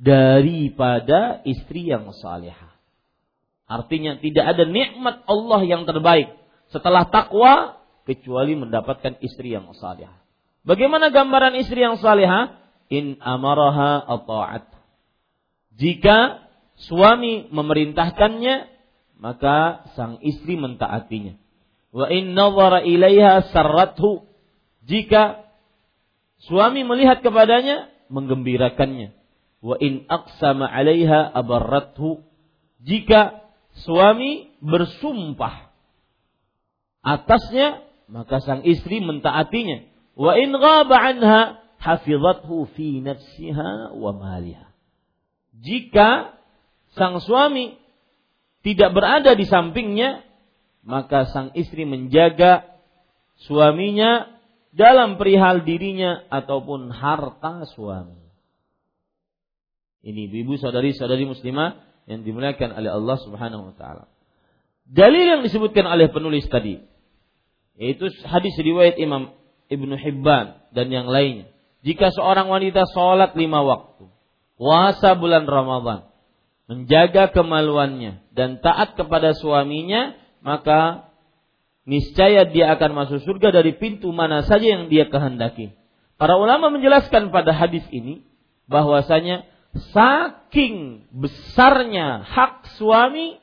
daripada 0.00 1.44
istri 1.44 1.88
yang 1.88 2.08
salihah. 2.16 2.72
Artinya 3.68 4.18
tidak 4.18 4.56
ada 4.56 4.64
nikmat 4.66 5.22
Allah 5.28 5.60
yang 5.68 5.84
terbaik 5.84 6.39
setelah 6.70 7.06
takwa 7.10 7.82
kecuali 8.06 8.58
mendapatkan 8.58 9.18
istri 9.22 9.54
yang 9.54 9.70
salihah. 9.76 10.18
Bagaimana 10.66 11.14
gambaran 11.14 11.58
istri 11.58 11.82
yang 11.82 11.98
salihah? 11.98 12.58
In 12.90 13.22
amaraha 13.22 14.02
ata'at. 14.02 14.66
Jika 15.78 16.42
suami 16.90 17.46
memerintahkannya, 17.54 18.66
maka 19.22 19.86
sang 19.94 20.18
istri 20.26 20.58
mentaatinya. 20.58 21.38
Wa 21.94 22.10
in 22.10 22.34
nazara 22.34 22.82
ilaiha 22.82 23.46
sarrathu. 23.54 24.26
Jika 24.82 25.46
suami 26.50 26.82
melihat 26.82 27.22
kepadanya, 27.22 27.86
menggembirakannya. 28.10 29.14
Wa 29.62 29.78
in 29.78 30.10
aqsama 30.10 30.66
'alaiha 30.66 31.30
abarrathu. 31.30 32.26
Jika 32.82 33.46
suami 33.86 34.50
bersumpah 34.58 35.69
atasnya, 37.00 37.84
maka 38.10 38.42
sang 38.42 38.64
istri 38.66 39.00
mentaatinya. 39.00 39.86
Wa 40.18 40.36
in 40.36 40.52
ghaba 40.52 40.96
anha 41.00 41.40
hafizathu 41.80 42.68
fi 42.76 43.00
nafsiha 43.00 43.96
wa 43.96 44.10
maliha. 44.12 44.68
Jika 45.60 46.36
sang 46.96 47.20
suami 47.20 47.76
tidak 48.60 48.92
berada 48.92 49.32
di 49.32 49.48
sampingnya, 49.48 50.24
maka 50.84 51.28
sang 51.28 51.52
istri 51.56 51.88
menjaga 51.88 52.68
suaminya 53.48 54.28
dalam 54.70 55.16
perihal 55.16 55.64
dirinya 55.64 56.24
ataupun 56.28 56.92
harta 56.92 57.64
suami. 57.72 58.20
Ini 60.00 60.32
ibu 60.32 60.56
saudari-saudari 60.56 61.28
muslimah 61.28 61.76
yang 62.08 62.24
dimuliakan 62.24 62.72
oleh 62.72 62.90
Allah 62.90 63.16
Subhanahu 63.20 63.72
wa 63.72 63.74
taala. 63.76 64.04
Dalil 64.88 65.38
yang 65.38 65.42
disebutkan 65.44 65.84
oleh 65.86 66.08
penulis 66.08 66.48
tadi 66.48 66.80
yaitu 67.76 68.10
hadis 68.26 68.54
riwayat 68.58 68.96
Imam 68.98 69.34
Ibnu 69.70 69.94
Hibban 69.94 70.58
dan 70.74 70.86
yang 70.90 71.06
lainnya. 71.06 71.50
Jika 71.80 72.12
seorang 72.12 72.50
wanita 72.50 72.84
sholat 72.92 73.32
lima 73.38 73.64
waktu, 73.64 74.10
puasa 74.60 75.16
bulan 75.16 75.48
Ramadan, 75.48 76.10
menjaga 76.68 77.32
kemaluannya 77.32 78.20
dan 78.36 78.60
taat 78.60 78.94
kepada 78.94 79.32
suaminya, 79.32 80.18
maka 80.44 81.10
niscaya 81.88 82.44
dia 82.46 82.76
akan 82.76 82.90
masuk 82.92 83.24
surga 83.24 83.50
dari 83.50 83.74
pintu 83.74 84.12
mana 84.12 84.44
saja 84.44 84.76
yang 84.76 84.92
dia 84.92 85.08
kehendaki. 85.08 85.72
Para 86.20 86.36
ulama 86.36 86.68
menjelaskan 86.68 87.32
pada 87.32 87.56
hadis 87.56 87.82
ini 87.88 88.28
bahwasanya 88.68 89.48
saking 89.94 91.06
besarnya 91.14 92.26
hak 92.26 92.68
suami 92.76 93.40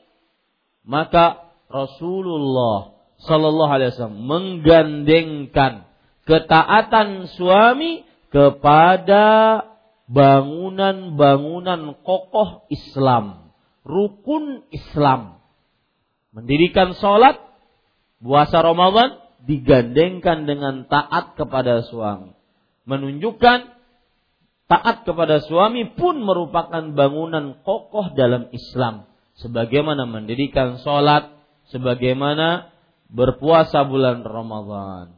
maka 0.86 1.52
Rasulullah 1.68 2.97
Sallallahu 3.18 3.72
Alaihi 3.72 3.90
Wasallam 3.94 4.22
menggandengkan 4.24 5.90
ketaatan 6.28 7.26
suami 7.34 8.06
kepada 8.30 9.26
bangunan-bangunan 10.08 11.98
kokoh 12.06 12.68
Islam, 12.70 13.52
rukun 13.82 14.64
Islam. 14.70 15.42
Mendirikan 16.32 16.94
sholat, 16.94 17.40
puasa 18.22 18.60
Ramadan 18.62 19.18
digandengkan 19.44 20.44
dengan 20.44 20.86
taat 20.86 21.34
kepada 21.34 21.82
suami. 21.88 22.36
Menunjukkan 22.88 23.58
taat 24.68 25.08
kepada 25.08 25.40
suami 25.44 25.88
pun 25.96 26.20
merupakan 26.20 26.92
bangunan 26.92 27.58
kokoh 27.64 28.12
dalam 28.14 28.52
Islam. 28.52 29.08
Sebagaimana 29.40 30.04
mendirikan 30.04 30.78
sholat, 30.84 31.32
sebagaimana 31.72 32.68
berpuasa 33.08 33.84
bulan 33.88 34.22
Ramadan. 34.24 35.16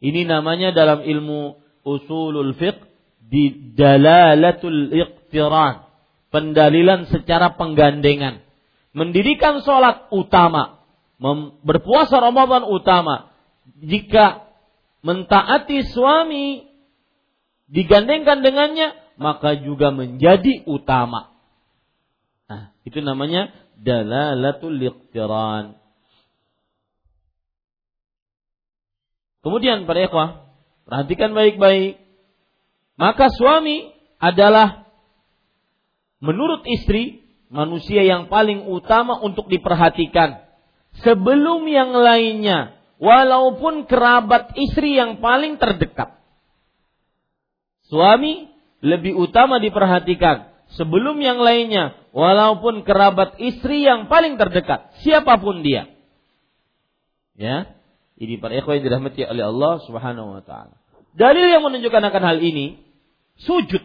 Ini 0.00 0.24
namanya 0.24 0.72
dalam 0.72 1.04
ilmu 1.04 1.60
usulul 1.84 2.56
fiqh 2.56 2.80
di 3.20 3.74
dalalatul 3.76 4.92
iqtiran. 4.92 5.88
Pendalilan 6.30 7.10
secara 7.10 7.58
penggandengan. 7.58 8.40
Mendirikan 8.94 9.66
sholat 9.66 10.08
utama. 10.14 10.78
berpuasa 11.66 12.16
Ramadan 12.16 12.64
utama. 12.64 13.34
Jika 13.82 14.48
mentaati 15.04 15.84
suami 15.84 16.64
digandengkan 17.68 18.40
dengannya, 18.40 18.96
maka 19.20 19.58
juga 19.60 19.92
menjadi 19.92 20.64
utama. 20.64 21.34
Nah, 22.48 22.72
itu 22.88 23.04
namanya 23.04 23.52
dalalatul 23.76 24.80
iqtiran. 24.80 25.79
Kemudian 29.40 29.88
para 29.88 30.04
ikhwah, 30.04 30.30
perhatikan 30.84 31.32
baik-baik. 31.32 31.96
Maka 33.00 33.32
suami 33.32 33.88
adalah 34.20 34.84
menurut 36.20 36.68
istri 36.68 37.24
manusia 37.48 38.04
yang 38.04 38.28
paling 38.28 38.68
utama 38.68 39.16
untuk 39.24 39.48
diperhatikan 39.48 40.44
sebelum 41.00 41.64
yang 41.64 41.96
lainnya 41.96 42.76
walaupun 43.00 43.88
kerabat 43.88 44.52
istri 44.60 45.00
yang 45.00 45.24
paling 45.24 45.56
terdekat. 45.56 46.20
Suami 47.88 48.52
lebih 48.84 49.16
utama 49.16 49.56
diperhatikan 49.58 50.52
sebelum 50.76 51.16
yang 51.18 51.40
lainnya 51.40 51.96
walaupun 52.12 52.84
kerabat 52.84 53.40
istri 53.40 53.88
yang 53.88 54.06
paling 54.06 54.36
terdekat 54.36 54.92
siapa 55.00 55.40
pun 55.40 55.64
dia. 55.64 55.88
Ya. 57.40 57.79
Ini 58.20 58.36
para 58.36 58.52
ikhwan 58.52 58.78
yang 58.78 58.84
dirahmati 58.84 59.24
oleh 59.24 59.44
Allah 59.48 59.80
Subhanahu 59.88 60.28
wa 60.36 60.42
taala. 60.44 60.76
Dalil 61.16 61.48
yang 61.48 61.64
menunjukkan 61.64 62.04
akan 62.12 62.22
hal 62.22 62.38
ini 62.44 62.84
sujud 63.40 63.80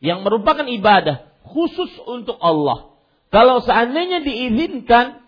yang 0.00 0.24
merupakan 0.24 0.64
ibadah 0.64 1.28
khusus 1.44 1.92
untuk 2.08 2.40
Allah. 2.40 2.96
Kalau 3.28 3.60
seandainya 3.60 4.24
diizinkan 4.24 5.20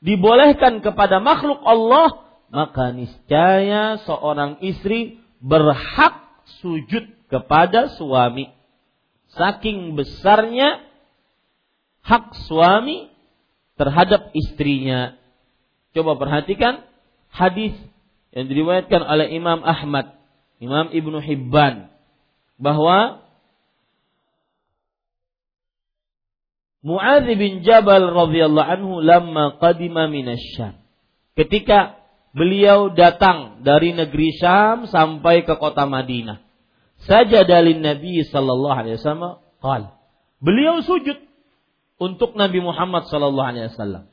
dibolehkan 0.00 0.80
kepada 0.80 1.20
makhluk 1.20 1.60
Allah, 1.62 2.24
maka 2.48 2.96
niscaya 2.96 4.00
seorang 4.08 4.64
istri 4.64 5.20
berhak 5.44 6.32
sujud 6.64 7.12
kepada 7.28 7.92
suami. 7.92 8.48
Saking 9.36 10.00
besarnya 10.00 10.80
hak 12.00 12.32
suami 12.48 13.12
terhadap 13.76 14.32
istrinya. 14.32 15.12
Coba 15.92 16.16
perhatikan 16.16 16.88
hadis 17.28 17.76
yang 18.32 18.46
diriwayatkan 18.46 19.02
oleh 19.04 19.32
Imam 19.32 19.64
Ahmad, 19.64 20.16
Imam 20.60 20.92
Ibnu 20.92 21.18
Hibban 21.22 21.88
bahwa 22.58 23.24
Muadz 26.78 27.26
bin 27.26 27.66
Jabal 27.66 28.06
radhiyallahu 28.06 28.68
anhu 28.68 28.92
lamma 29.02 29.58
qadima 29.58 30.06
minasyam. 30.06 30.78
Ketika 31.34 31.98
beliau 32.38 32.92
datang 32.92 33.66
dari 33.66 33.94
negeri 33.96 34.30
Syam 34.36 34.86
sampai 34.86 35.42
ke 35.42 35.58
kota 35.58 35.90
Madinah. 35.90 36.44
Saja 36.98 37.46
dalin 37.46 37.82
Nabi 37.82 38.26
sallallahu 38.26 38.74
alaihi 38.74 38.98
wasallam 38.98 39.38
qal. 39.62 39.94
Beliau 40.42 40.82
sujud 40.82 41.18
untuk 41.98 42.34
Nabi 42.34 42.58
Muhammad 42.62 43.06
sallallahu 43.06 43.48
alaihi 43.54 43.70
wasallam. 43.70 44.10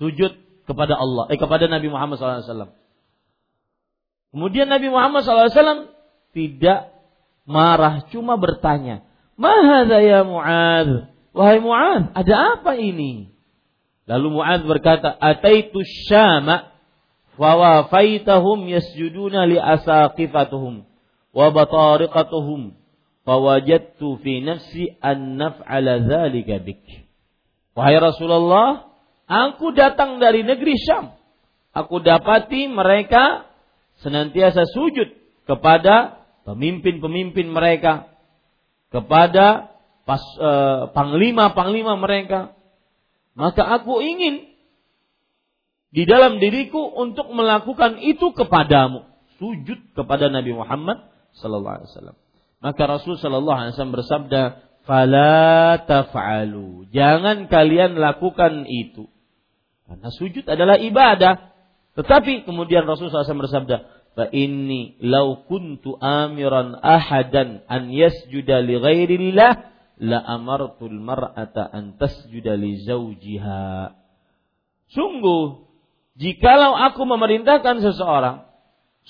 Sujud 0.00 0.32
kepada 0.64 0.96
Allah, 0.96 1.28
eh 1.32 1.36
kepada 1.40 1.68
Nabi 1.68 1.88
Muhammad 1.92 2.20
sallallahu 2.20 2.40
alaihi 2.44 2.50
wasallam. 2.52 2.72
Kemudian 4.28 4.68
Nabi 4.68 4.92
Muhammad 4.92 5.24
SAW 5.24 5.88
tidak 6.36 6.92
marah, 7.48 8.04
cuma 8.12 8.36
bertanya, 8.36 9.02
Mahadha 9.38 10.02
ya 10.04 10.20
Mu'ad? 10.26 11.14
Wahai 11.32 11.58
Mu'ad, 11.62 12.12
ada 12.12 12.34
apa 12.58 12.76
ini? 12.76 13.32
Lalu 14.04 14.40
Mu'ad 14.40 14.66
berkata, 14.68 15.14
Ataitu 15.16 15.80
syama 16.10 16.74
fawafaitahum 17.38 18.66
yasjuduna 18.68 19.46
li 19.46 19.56
asaqifatuhum 19.56 20.84
wa 21.32 21.46
batariqatuhum 21.54 22.74
fawajadtu 23.22 24.18
fi 24.20 24.42
nafsi 24.44 24.96
an 25.00 25.38
naf'ala 25.38 26.02
dhalika 26.04 26.60
bik. 26.60 27.08
Wahai 27.78 27.96
Rasulullah, 27.96 28.90
aku 29.30 29.70
datang 29.72 30.18
dari 30.18 30.42
negeri 30.42 30.74
Syam. 30.76 31.14
Aku 31.70 32.02
dapati 32.02 32.66
mereka 32.66 33.47
senantiasa 34.02 34.66
sujud 34.70 35.08
kepada 35.48 36.24
pemimpin-pemimpin 36.46 37.50
mereka, 37.50 38.12
kepada 38.88 39.74
pas, 40.08 40.20
eh, 40.20 40.82
panglima-panglima 40.96 42.00
mereka, 42.00 42.56
maka 43.36 43.62
aku 43.62 44.00
ingin 44.00 44.48
di 45.88 46.04
dalam 46.04 46.36
diriku 46.36 46.84
untuk 46.84 47.32
melakukan 47.32 48.00
itu 48.04 48.32
kepadamu, 48.36 49.08
sujud 49.40 49.96
kepada 49.96 50.28
Nabi 50.28 50.52
Muhammad 50.52 51.08
sallallahu 51.36 51.76
alaihi 51.80 51.90
wasallam. 51.92 52.16
Maka 52.58 52.82
Rasul 52.84 53.14
sallallahu 53.16 53.56
alaihi 53.56 53.72
wasallam 53.76 53.96
bersabda, 53.96 54.42
"Fala 54.84 55.78
taf'alu." 55.86 56.90
Jangan 56.90 57.46
kalian 57.46 57.96
lakukan 57.96 58.66
itu. 58.66 59.06
Karena 59.88 60.08
sujud 60.12 60.44
adalah 60.44 60.76
ibadah. 60.76 61.54
Tetapi 61.98 62.46
kemudian 62.46 62.86
Rasul 62.86 63.10
SAW 63.10 63.42
bersabda, 63.42 63.76
"Fa 64.14 64.30
inni 64.30 64.94
law 65.02 65.42
kuntu 65.50 65.98
amiran 65.98 66.78
ahadan 66.78 67.66
an 67.66 67.90
yasjuda 67.90 68.62
li 68.62 68.78
ghairillah 68.78 69.52
la 69.98 70.22
amartul 70.22 70.94
mar'ata 70.94 71.66
an 71.74 71.98
tasjuda 71.98 72.54
li 72.54 72.86
zawjiha." 72.86 73.98
Sungguh, 74.94 75.66
jikalau 76.14 76.78
aku 76.78 77.02
memerintahkan 77.02 77.82
seseorang 77.82 78.46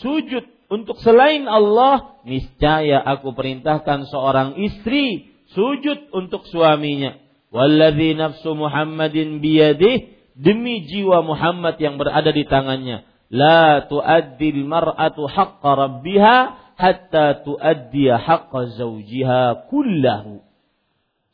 sujud 0.00 0.48
untuk 0.72 0.96
selain 1.04 1.44
Allah, 1.44 2.24
niscaya 2.24 3.04
aku 3.04 3.36
perintahkan 3.36 4.08
seorang 4.08 4.56
istri 4.64 5.28
sujud 5.52 6.08
untuk 6.16 6.48
suaminya. 6.48 7.20
Walladzi 7.52 8.16
nafsu 8.16 8.56
Muhammadin 8.56 9.44
biyadih 9.44 10.17
demi 10.38 10.86
jiwa 10.86 11.26
Muhammad 11.26 11.82
yang 11.82 11.98
berada 11.98 12.30
di 12.30 12.46
tangannya. 12.46 13.02
La 13.28 13.84
tuaddil 13.90 14.62
mar'atu 14.64 15.26
haqqa 15.28 15.70
rabbiha 15.74 16.36
hatta 16.78 17.42
tuaddiya 17.42 18.16
haqqa 18.16 18.78
zawjiha 18.78 19.68
kullahu. 19.68 20.46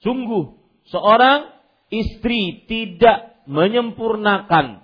Sungguh 0.01 0.57
seorang 0.89 1.53
istri 1.93 2.65
tidak 2.65 3.45
menyempurnakan 3.45 4.83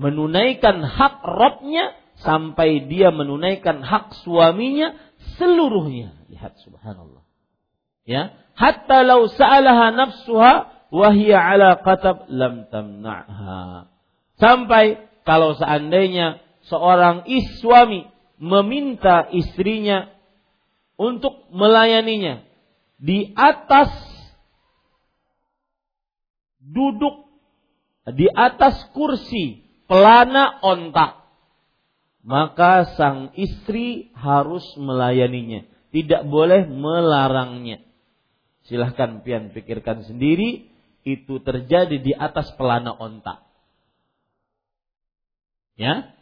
menunaikan 0.00 0.80
hak 0.80 1.20
Rabbnya 1.20 1.92
sampai 2.24 2.88
dia 2.88 3.12
menunaikan 3.12 3.84
hak 3.84 4.16
suaminya 4.24 4.96
seluruhnya. 5.36 6.16
Lihat 6.32 6.56
subhanallah. 6.64 7.20
Ya, 8.08 8.32
hatta 8.56 9.04
law 9.04 9.28
sa'alaha 9.28 9.92
nafsuha 9.92 10.79
wa 10.90 11.08
hiya 11.14 11.38
ala 11.38 11.80
qatab 11.80 12.26
lam 12.30 12.66
tamna'ha. 12.70 13.90
Sampai 14.38 15.10
kalau 15.24 15.54
seandainya 15.56 16.42
seorang 16.66 17.26
suami 17.62 18.06
meminta 18.40 19.28
istrinya 19.32 20.10
untuk 21.00 21.48
melayaninya 21.54 22.44
di 23.00 23.32
atas 23.32 23.88
duduk 26.60 27.26
di 28.10 28.28
atas 28.28 28.84
kursi 28.92 29.64
pelana 29.88 30.60
ontak 30.60 31.20
maka 32.20 32.84
sang 32.96 33.32
istri 33.36 34.12
harus 34.12 34.64
melayaninya, 34.76 35.64
tidak 35.90 36.28
boleh 36.28 36.68
melarangnya. 36.68 37.80
Silahkan 38.68 39.24
pian 39.24 39.50
pikirkan 39.50 40.04
sendiri, 40.04 40.69
itu 41.04 41.40
terjadi 41.40 41.96
di 41.96 42.12
atas 42.12 42.52
pelana 42.56 42.92
ontak. 42.92 43.44
Ya. 45.80 46.12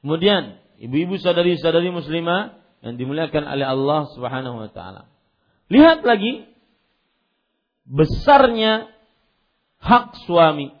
Kemudian, 0.00 0.56
ibu-ibu 0.80 1.20
saudari-saudari 1.20 1.92
muslimah 1.92 2.56
yang 2.80 2.96
dimuliakan 2.96 3.44
oleh 3.44 3.66
Allah 3.66 4.00
Subhanahu 4.16 4.56
wa 4.66 4.70
taala. 4.72 5.10
Lihat 5.68 6.06
lagi 6.06 6.46
besarnya 7.84 8.88
hak 9.82 10.26
suami 10.26 10.72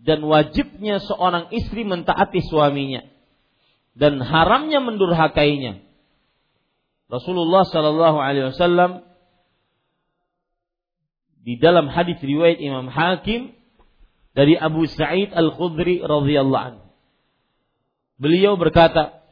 dan 0.00 0.24
wajibnya 0.24 1.02
seorang 1.02 1.50
istri 1.52 1.84
mentaati 1.84 2.40
suaminya 2.44 3.04
dan 3.98 4.22
haramnya 4.22 4.78
mendurhakainya. 4.78 5.82
Rasulullah 7.08 7.64
Shallallahu 7.64 8.18
Alaihi 8.20 8.52
Wasallam 8.52 9.07
di 11.42 11.56
dalam 11.58 11.88
hadis 11.88 12.18
riwayat 12.20 12.58
Imam 12.60 12.90
Hakim 12.90 13.54
dari 14.36 14.54
Abu 14.54 14.86
Sa'id 14.86 15.34
Al 15.34 15.50
Khudri 15.54 15.98
radhiyallahu 15.98 16.64
anhu. 16.74 16.84
Beliau 18.18 18.58
berkata, 18.58 19.22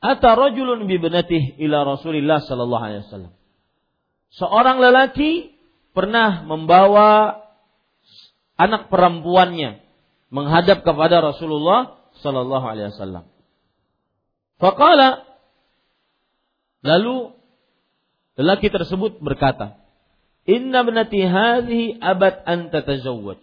"Ata 0.00 0.36
rajulun 0.36 0.84
bi 0.88 1.00
benatih 1.00 1.56
ila 1.60 1.84
Rasulillah 1.84 2.40
sallallahu 2.44 2.84
alaihi 2.84 3.02
wasallam." 3.08 3.32
Seorang 4.34 4.80
lelaki 4.80 5.56
pernah 5.94 6.42
membawa 6.44 7.40
anak 8.56 8.90
perempuannya 8.90 9.82
menghadap 10.32 10.82
kepada 10.82 11.22
Rasulullah 11.22 12.02
sallallahu 12.18 12.66
alaihi 12.66 12.90
wasallam. 12.90 13.24
Faqala 14.58 15.22
lalu 16.82 17.34
lelaki 18.38 18.68
tersebut 18.70 19.18
berkata, 19.22 19.83
"Inna 20.44 20.84
ibnati 20.84 21.20
hadhihi 21.24 21.98
abad 22.00 22.44
an 22.44 22.68
tatazawwaj." 22.68 23.40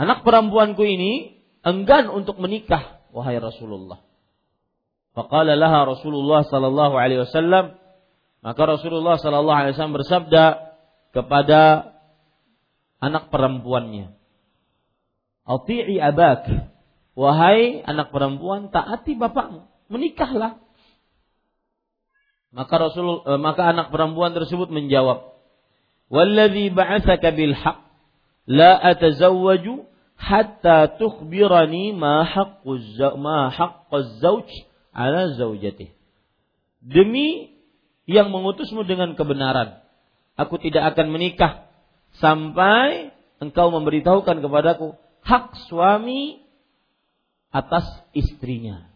Anak 0.00 0.24
perempuanku 0.24 0.80
ini 0.80 1.36
enggan 1.60 2.08
untuk 2.08 2.40
menikah, 2.40 3.04
wahai 3.12 3.36
Rasulullah. 3.36 4.00
Faqala 5.12 5.58
laha 5.58 5.92
Rasulullah 5.92 6.46
sallallahu 6.48 6.94
alaihi 6.96 7.28
wasallam, 7.28 7.76
maka 8.40 8.62
Rasulullah 8.64 9.20
sallallahu 9.20 9.58
alaihi 9.60 9.72
wasallam 9.76 9.98
bersabda 10.00 10.44
kepada 11.12 11.92
anak 13.02 13.28
perempuannya, 13.28 14.16
"Ati'i 15.44 16.00
abak." 16.00 16.70
Wahai 17.18 17.82
anak 17.84 18.14
perempuan, 18.14 18.70
taati 18.72 19.18
bapakmu, 19.18 19.66
menikahlah. 19.90 20.62
Maka 22.50 22.74
Rasul 22.82 23.22
eh, 23.26 23.38
maka 23.38 23.70
anak 23.70 23.94
perempuan 23.94 24.34
tersebut 24.34 24.74
menjawab, 24.74 25.34
"Wallazi 26.10 26.74
ba'atsaka 26.74 27.30
bil 27.30 27.54
haqq 27.54 27.78
la 28.50 28.74
atazawwaju 28.74 29.86
hatta 30.18 30.98
tukhbirani 30.98 31.94
ma 31.94 32.26
haqqu 32.26 32.74
ma 33.18 33.54
haqqu 33.54 33.96
zauj 34.18 34.50
ala 34.90 35.30
zaujati." 35.38 35.94
Demi 36.82 37.54
yang 38.10 38.34
mengutusmu 38.34 38.82
dengan 38.82 39.14
kebenaran, 39.14 39.78
aku 40.34 40.58
tidak 40.58 40.96
akan 40.96 41.14
menikah 41.14 41.70
sampai 42.18 43.14
engkau 43.38 43.70
memberitahukan 43.70 44.42
kepadaku 44.42 44.98
hak 45.22 45.54
suami 45.70 46.42
atas 47.54 47.86
istrinya. 48.10 48.90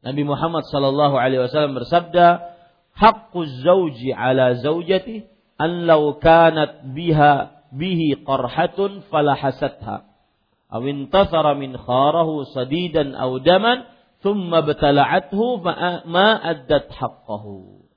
Nabi 0.00 0.24
Muhammad 0.24 0.64
sallallahu 0.72 1.20
alaihi 1.20 1.44
wasallam 1.44 1.76
bersabda, 1.76 2.56
"Haqqu 3.00 3.40
zauji 3.64 4.12
ala 4.12 4.60
zaujati 4.60 5.24
an 5.56 5.88
law 5.88 6.20
kanat 6.20 6.92
biha 6.92 7.32
bihi 7.72 8.20
qarhatun 8.28 9.02
falahasatha 9.08 9.96
aw 10.70 10.82
intasara 10.84 11.56
min 11.56 11.72
kharahu 11.86 12.44
sadidan 12.54 13.16
aw 13.16 13.40
daman 13.40 13.88
thumma 14.22 14.60
betala'athu 14.68 15.64
ma 16.14 16.28
addat 16.52 16.92
haqqahu." 16.92 17.88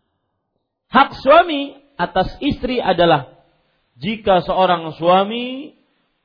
Hak 0.88 1.20
suami 1.20 1.76
atas 2.00 2.40
istri 2.40 2.80
adalah 2.80 3.34
jika 4.00 4.42
seorang 4.46 4.96
suami 4.96 5.76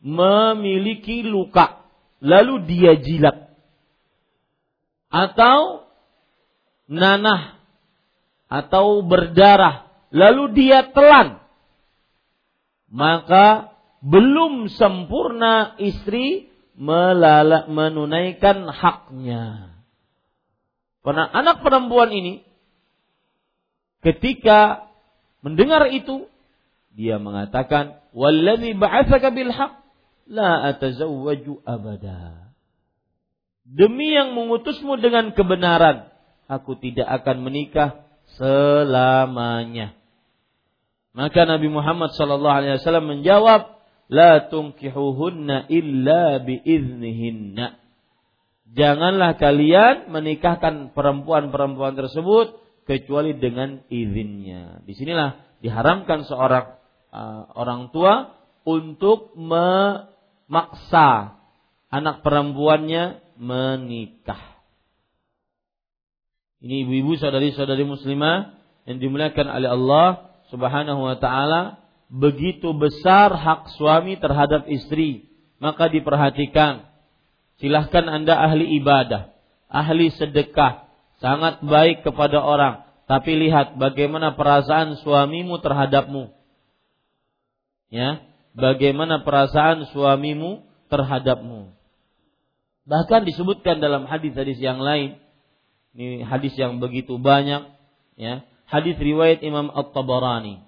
memiliki 0.01 1.27
luka 1.27 1.83
lalu 2.23 2.63
dia 2.65 2.95
jilat 2.97 3.51
atau 5.11 5.89
nanah 6.89 7.58
atau 8.49 9.05
berdarah 9.05 9.89
lalu 10.09 10.57
dia 10.57 10.89
telan 10.93 11.41
maka 12.89 13.77
belum 14.01 14.73
sempurna 14.73 15.77
istri 15.77 16.49
melala, 16.79 17.67
menunaikan 17.67 18.71
haknya. 18.71 19.75
Karena 21.03 21.25
anak 21.29 21.61
perempuan 21.65 22.13
ini 22.15 22.45
ketika 24.05 24.89
mendengar 25.43 25.91
itu 25.91 26.29
dia 26.95 27.19
mengatakan 27.19 28.03
wallazi 28.15 28.75
ba'atsaka 28.75 29.29
bil 29.35 29.51
haqq 29.51 29.75
la 30.29 30.75
atazawwaju 30.75 31.65
abada 31.65 32.53
demi 33.69 34.13
yang 34.17 34.33
mengutusmu 34.33 34.97
dengan 35.01 35.33
kebenaran, 35.37 36.09
aku 36.49 36.77
tidak 36.81 37.09
akan 37.23 37.45
menikah 37.45 38.08
selamanya. 38.37 39.97
Maka 41.17 41.49
Nabi 41.49 41.73
Muhammad 41.73 42.15
sallallahu 42.15 42.57
alaihi 42.63 42.79
wasallam 42.79 43.09
menjawab, 43.09 43.81
la 44.13 44.47
tunkihuhunna 44.53 45.73
illa 45.73 46.39
biiznihinna. 46.43 47.81
Janganlah 48.69 49.41
kalian 49.41 50.13
menikahkan 50.13 50.93
perempuan-perempuan 50.93 51.97
tersebut 51.97 52.61
kecuali 52.85 53.37
dengan 53.37 53.81
izinnya. 53.89 54.85
Di 54.85 54.93
sinilah 54.93 55.61
diharamkan 55.65 56.29
seorang 56.29 56.79
uh, 57.13 57.43
orang 57.57 57.89
tua 57.93 58.37
untuk 58.69 59.33
memaksa 59.37 61.41
anak 61.89 62.21
perempuannya 62.21 63.25
menikah. 63.41 64.58
Ini 66.59 66.87
ibu-ibu 66.87 67.15
saudari-saudari 67.15 67.87
muslimah 67.87 68.59
yang 68.89 68.99
dimuliakan 68.99 69.47
oleh 69.47 69.71
Allah 69.71 70.09
Subhanahu 70.51 71.07
wa 71.07 71.17
taala, 71.21 71.79
begitu 72.09 72.73
besar 72.75 73.31
hak 73.37 73.77
suami 73.77 74.17
terhadap 74.17 74.67
istri, 74.67 75.29
maka 75.61 75.87
diperhatikan. 75.93 76.89
Silahkan 77.63 78.07
Anda 78.09 78.39
ahli 78.39 78.81
ibadah, 78.81 79.35
ahli 79.69 80.11
sedekah, 80.15 80.89
sangat 81.21 81.63
baik 81.63 82.03
kepada 82.03 82.41
orang, 82.41 82.87
tapi 83.05 83.37
lihat 83.39 83.77
bagaimana 83.77 84.35
perasaan 84.35 84.99
suamimu 85.05 85.61
terhadapmu. 85.61 86.33
Ya, 87.93 88.25
bagaimana 88.57 89.23
perasaan 89.23 89.87
suamimu 89.93 90.65
terhadapmu. 90.91 91.73
Bahkan 92.89 93.21
disebutkan 93.29 93.85
dalam 93.85 94.09
hadis-hadis 94.09 94.57
yang 94.59 94.81
lain. 94.81 95.21
Ini 95.99 96.23
hadis 96.23 96.55
yang 96.55 96.79
begitu 96.79 97.19
banyak, 97.19 97.75
ya. 98.15 98.47
Hadis 98.71 98.95
riwayat 99.03 99.43
Imam 99.43 99.67
At-Tabarani. 99.67 100.63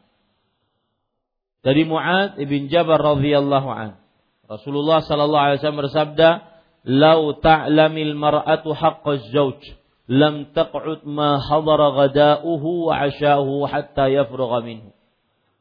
Dari 1.62 1.86
Mu'ad 1.86 2.34
ibn 2.42 2.66
Jabal 2.66 2.98
radhiyallahu 2.98 3.68
an. 3.70 4.00
Rasulullah 4.50 5.06
sallallahu 5.06 5.44
alaihi 5.46 5.58
wasallam 5.62 5.82
bersabda, 5.86 6.28
"Lau 6.82 7.38
ta'lamil 7.38 8.18
mar'atu 8.18 8.74
haqqaz 8.74 9.30
zawj, 9.30 9.78
lam 10.10 10.50
taq'ud 10.50 11.06
ma 11.06 11.38
hadara 11.38 11.94
ghada'uhu 11.94 12.90
wa 12.90 12.98
'asha'uhu 12.98 13.70
hatta 13.70 14.10
yafrugha 14.10 14.66
minhu." 14.66 14.90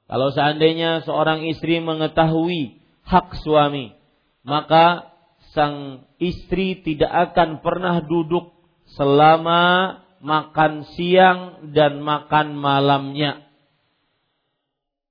Kalau 0.10 0.34
seandainya 0.34 1.06
seorang 1.06 1.46
istri 1.46 1.78
mengetahui 1.78 2.82
hak 3.06 3.38
suami, 3.46 3.94
maka 4.42 5.14
sang 5.54 6.10
istri 6.18 6.82
tidak 6.82 7.38
akan 7.38 7.62
pernah 7.62 8.02
duduk 8.02 8.59
selama 8.98 9.98
makan 10.24 10.88
siang 10.96 11.72
dan 11.76 12.02
makan 12.02 12.56
malamnya. 12.58 13.46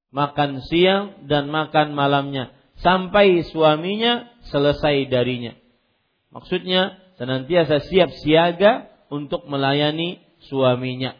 Makan 0.08 0.64
siang 0.64 1.28
dan 1.28 1.52
makan 1.52 1.92
malamnya 1.92 2.56
sampai 2.80 3.44
suaminya 3.44 4.30
selesai 4.48 5.10
darinya. 5.12 5.52
Maksudnya 6.32 6.96
senantiasa 7.20 7.84
siap 7.84 8.14
siaga 8.24 8.88
untuk 9.12 9.44
melayani 9.50 10.22
suaminya. 10.48 11.16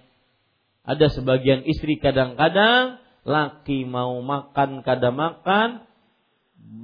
Ada 0.89 1.13
sebagian 1.13 1.69
istri 1.69 2.01
kadang-kadang 2.01 3.03
laki 3.29 3.85
mau 3.85 4.17
makan 4.25 4.81
kada 4.81 5.13
makan 5.13 5.85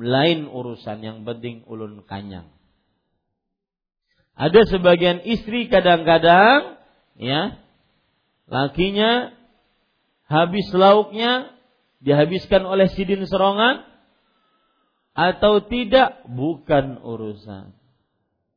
lain 0.00 0.44
urusan 0.48 1.00
yang 1.00 1.18
penting 1.24 1.64
ulun 1.64 2.04
kanyang. 2.04 2.53
Ada 4.34 4.66
sebagian 4.66 5.22
istri 5.22 5.70
kadang-kadang 5.70 6.82
ya 7.14 7.62
lakinya 8.50 9.30
habis 10.26 10.66
lauknya 10.74 11.54
dihabiskan 12.02 12.66
oleh 12.66 12.90
sidin 12.90 13.22
serongan 13.30 13.86
atau 15.14 15.62
tidak 15.62 16.26
bukan 16.26 16.98
urusan. 16.98 17.70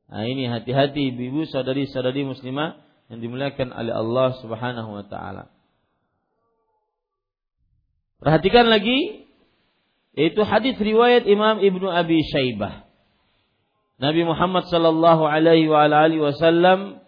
Nah 0.08 0.24
ini 0.26 0.50
hati-hati 0.50 1.14
ibu 1.14 1.46
saudari-saudari 1.46 2.26
muslimah 2.26 2.82
yang 3.14 3.22
dimuliakan 3.22 3.70
oleh 3.70 3.94
Allah 3.94 4.28
Subhanahu 4.42 4.90
wa 4.98 5.06
taala. 5.06 5.54
Perhatikan 8.18 8.66
lagi 8.66 9.30
yaitu 10.18 10.42
hadis 10.42 10.74
riwayat 10.82 11.30
Imam 11.30 11.62
Ibnu 11.62 11.86
Abi 11.86 12.26
Syaibah. 12.26 12.87
Nabi 13.98 14.22
Muhammad 14.26 14.70
sallallahu 14.70 15.26
alaihi 15.26 15.66
wa 15.66 15.90
alihi 15.90 16.22
wasallam 16.22 17.02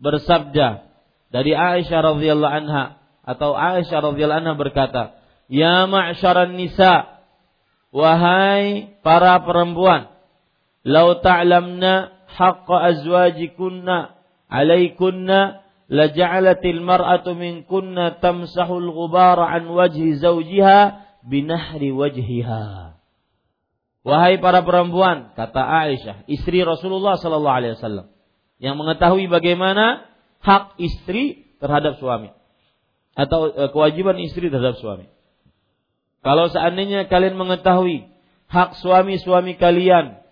bersabda 0.00 0.88
dari 1.28 1.52
Aisyah 1.52 2.16
radhiyallahu 2.16 2.56
anha 2.64 2.96
atau 3.20 3.52
Aisyah 3.52 4.00
radhiyallahu 4.00 4.40
anha 4.40 4.54
berkata, 4.56 5.02
"Ya 5.52 5.84
ma'syaran 5.84 6.56
nisa, 6.56 7.20
wahai 7.92 8.96
para 9.04 9.44
perempuan, 9.44 10.08
lau 10.84 11.20
ta'lamna 11.20 12.12
haqqa 12.32 12.96
azwajikunna 12.96 14.16
alaikunna 14.46 15.66
laja'alatil 15.90 16.82
mar'atu 16.82 17.34
minkunna 17.34 18.18
tamsahul 18.22 18.90
ghubara 18.92 19.50
an 19.50 19.70
wajhi 19.70 20.18
zawjiha 20.18 21.02
binahri 21.26 21.90
wajhiha. 21.90 22.85
Wahai 24.06 24.38
para 24.38 24.62
perempuan, 24.62 25.34
kata 25.34 25.58
Aisyah, 25.58 26.30
istri 26.30 26.62
Rasulullah 26.62 27.18
sallallahu 27.18 27.58
alaihi 27.58 27.74
wasallam, 27.74 28.06
yang 28.62 28.78
mengetahui 28.78 29.26
bagaimana 29.26 30.06
hak 30.38 30.78
istri 30.78 31.50
terhadap 31.58 31.98
suami 31.98 32.30
atau 33.18 33.50
e, 33.50 33.66
kewajiban 33.74 34.14
istri 34.22 34.46
terhadap 34.46 34.78
suami. 34.78 35.10
Kalau 36.22 36.46
seandainya 36.46 37.10
kalian 37.10 37.34
mengetahui 37.34 38.06
hak 38.46 38.78
suami-suami 38.78 39.58
kalian 39.58 40.22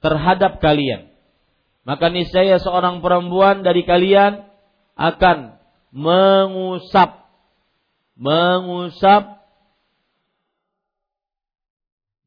terhadap 0.00 0.64
kalian, 0.64 1.12
maka 1.84 2.08
niscaya 2.08 2.56
seorang 2.64 3.04
perempuan 3.04 3.60
dari 3.60 3.84
kalian 3.84 4.48
akan 4.96 5.60
mengusap 5.92 7.28
mengusap 8.16 9.39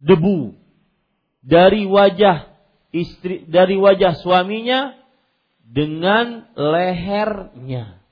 debu 0.03 0.59
dari 1.39 1.87
wajah 1.87 2.51
istri 2.91 3.47
dari 3.47 3.79
wajah 3.79 4.19
suaminya 4.19 4.99
dengan 5.63 6.45
lehernya. 6.53 8.03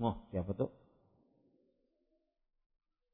Oh, 0.00 0.16
siapa 0.32 0.50
tuh? 0.56 0.70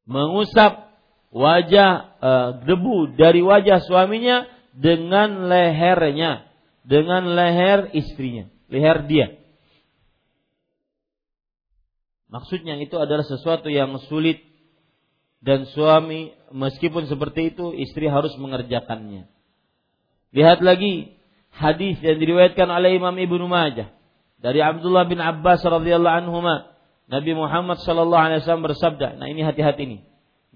Mengusap 0.06 0.94
wajah 1.34 1.90
e, 2.20 2.30
debu 2.64 3.18
dari 3.18 3.42
wajah 3.42 3.82
suaminya 3.82 4.46
dengan 4.76 5.48
lehernya, 5.50 6.46
dengan 6.84 7.34
leher 7.34 7.90
istrinya, 7.96 8.46
leher 8.68 9.04
dia. 9.08 9.28
Maksudnya 12.28 12.74
itu 12.82 12.98
adalah 12.98 13.22
sesuatu 13.22 13.70
yang 13.70 13.94
sulit 14.10 14.42
dan 15.44 15.68
suami 15.76 16.32
meskipun 16.56 17.04
seperti 17.04 17.52
itu 17.52 17.76
istri 17.76 18.08
harus 18.08 18.32
mengerjakannya. 18.40 19.28
Lihat 20.32 20.64
lagi 20.64 21.20
hadis 21.52 22.00
yang 22.00 22.16
diriwayatkan 22.16 22.66
oleh 22.66 22.96
Imam 22.96 23.12
Ibnu 23.12 23.44
Majah 23.44 23.92
dari 24.40 24.64
Abdullah 24.64 25.04
bin 25.04 25.20
Abbas 25.20 25.60
radhiyallahu 25.60 26.18
anhu 26.24 26.40
Nabi 27.04 27.32
Muhammad 27.36 27.84
sallallahu 27.84 28.24
alaihi 28.24 28.40
wasallam 28.40 28.64
bersabda, 28.64 29.20
nah 29.20 29.28
ini 29.28 29.44
hati-hati 29.44 29.84
nih. 29.84 30.00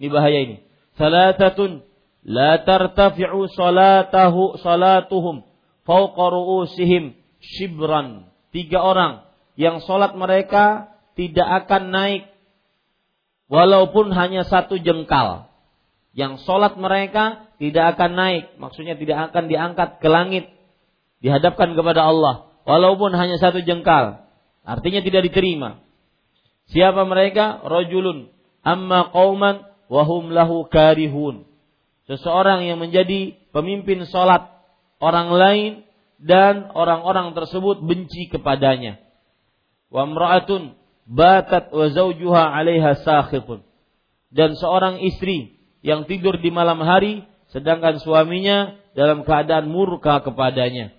Ini 0.01 0.07
bahaya 0.09 0.39
ini. 0.41 0.57
Salatatun 0.97 1.85
la 2.25 2.65
tartafi'u 2.65 3.45
salatahu 3.53 4.57
salatuhum 4.65 5.45
fawqa 5.85 6.25
ru'usihim 6.33 7.13
shibran. 7.37 8.33
Tiga 8.49 8.81
orang 8.81 9.29
yang 9.61 9.85
salat 9.85 10.17
mereka 10.17 10.97
tidak 11.13 11.67
akan 11.67 11.93
naik 11.93 12.23
walaupun 13.49 14.13
hanya 14.15 14.45
satu 14.47 14.79
jengkal. 14.79 15.49
Yang 16.17 16.45
sholat 16.49 16.77
mereka 16.81 17.49
tidak 17.61 17.97
akan 17.97 18.11
naik, 18.17 18.45
maksudnya 18.57 18.95
tidak 18.97 19.33
akan 19.33 19.49
diangkat 19.49 20.01
ke 20.01 20.09
langit, 20.09 20.45
dihadapkan 21.21 21.75
kepada 21.75 22.07
Allah, 22.07 22.49
walaupun 22.65 23.13
hanya 23.17 23.37
satu 23.41 23.61
jengkal. 23.65 24.25
Artinya 24.65 25.01
tidak 25.01 25.33
diterima. 25.33 25.81
Siapa 26.69 27.09
mereka? 27.09 27.65
Rojulun 27.65 28.29
amma 28.61 29.09
qauman 29.09 29.65
wahum 29.89 30.29
lahu 30.29 30.69
karihun. 30.69 31.49
Seseorang 32.09 32.65
yang 32.65 32.81
menjadi 32.81 33.37
pemimpin 33.53 34.05
sholat 34.09 34.49
orang 35.01 35.29
lain 35.33 35.73
dan 36.21 36.73
orang-orang 36.75 37.33
tersebut 37.33 37.81
benci 37.85 38.29
kepadanya. 38.29 39.01
Wa 39.89 40.05
batat 41.09 41.73
wa 41.73 41.89
zawjuha 41.89 42.53
'alaiha 42.53 43.01
sakhitun. 43.01 43.65
Dan 44.29 44.61
seorang 44.61 45.01
istri 45.01 45.57
yang 45.81 46.05
tidur 46.05 46.37
di 46.37 46.53
malam 46.53 46.85
hari 46.85 47.25
sedangkan 47.49 47.97
suaminya 48.05 48.77
dalam 48.93 49.25
keadaan 49.25 49.73
murka 49.73 50.21
kepadanya. 50.21 50.93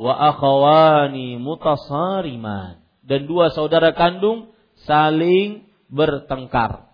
Wa 0.00 0.16
akhawani 0.32 1.36
mutasariman. 1.36 2.80
Dan 3.04 3.28
dua 3.28 3.52
saudara 3.52 3.92
kandung 3.92 4.56
saling 4.88 5.68
bertengkar. 5.92 6.88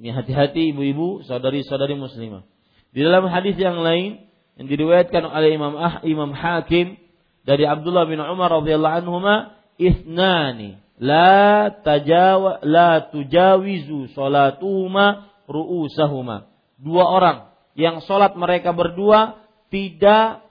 Ini 0.00 0.16
hati-hati 0.16 0.72
ibu-ibu, 0.72 1.24
saudari-saudari 1.28 1.92
muslimah. 1.96 2.44
Di 2.90 3.00
dalam 3.04 3.28
hadis 3.28 3.54
yang 3.56 3.80
lain 3.80 4.26
yang 4.58 4.66
diriwayatkan 4.66 5.24
oleh 5.24 5.56
Imam 5.56 5.76
Ah 5.78 6.02
Imam 6.02 6.32
Hakim 6.34 6.98
dari 7.46 7.64
Abdullah 7.64 8.04
bin 8.04 8.18
Umar 8.18 8.50
radhiyallahu 8.60 8.96
anhuma 9.06 9.59
isnani 9.80 10.76
la 11.00 11.72
tajawa 11.80 12.60
la 12.60 13.08
tujawizu 13.08 14.12
salatuhuma 14.12 15.32
ru'usahuma. 15.48 16.52
Dua 16.76 17.04
orang 17.08 17.38
yang 17.72 18.04
sholat 18.04 18.36
mereka 18.36 18.76
berdua 18.76 19.40
tidak 19.72 20.44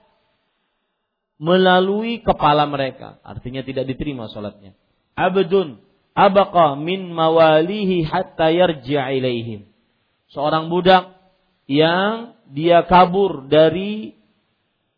melalui 1.38 2.20
kepala 2.20 2.66
mereka. 2.66 3.22
Artinya 3.22 3.62
tidak 3.62 3.86
diterima 3.86 4.26
sholatnya. 4.28 4.74
Abdun 5.14 5.78
abaqa 6.12 6.74
min 6.76 7.14
mawalihi 7.14 8.04
hatta 8.04 8.50
yarji'a 8.50 9.14
ilaihim. 9.14 9.70
Seorang 10.34 10.70
budak 10.70 11.16
yang 11.70 12.34
dia 12.50 12.82
kabur 12.86 13.46
dari 13.46 14.18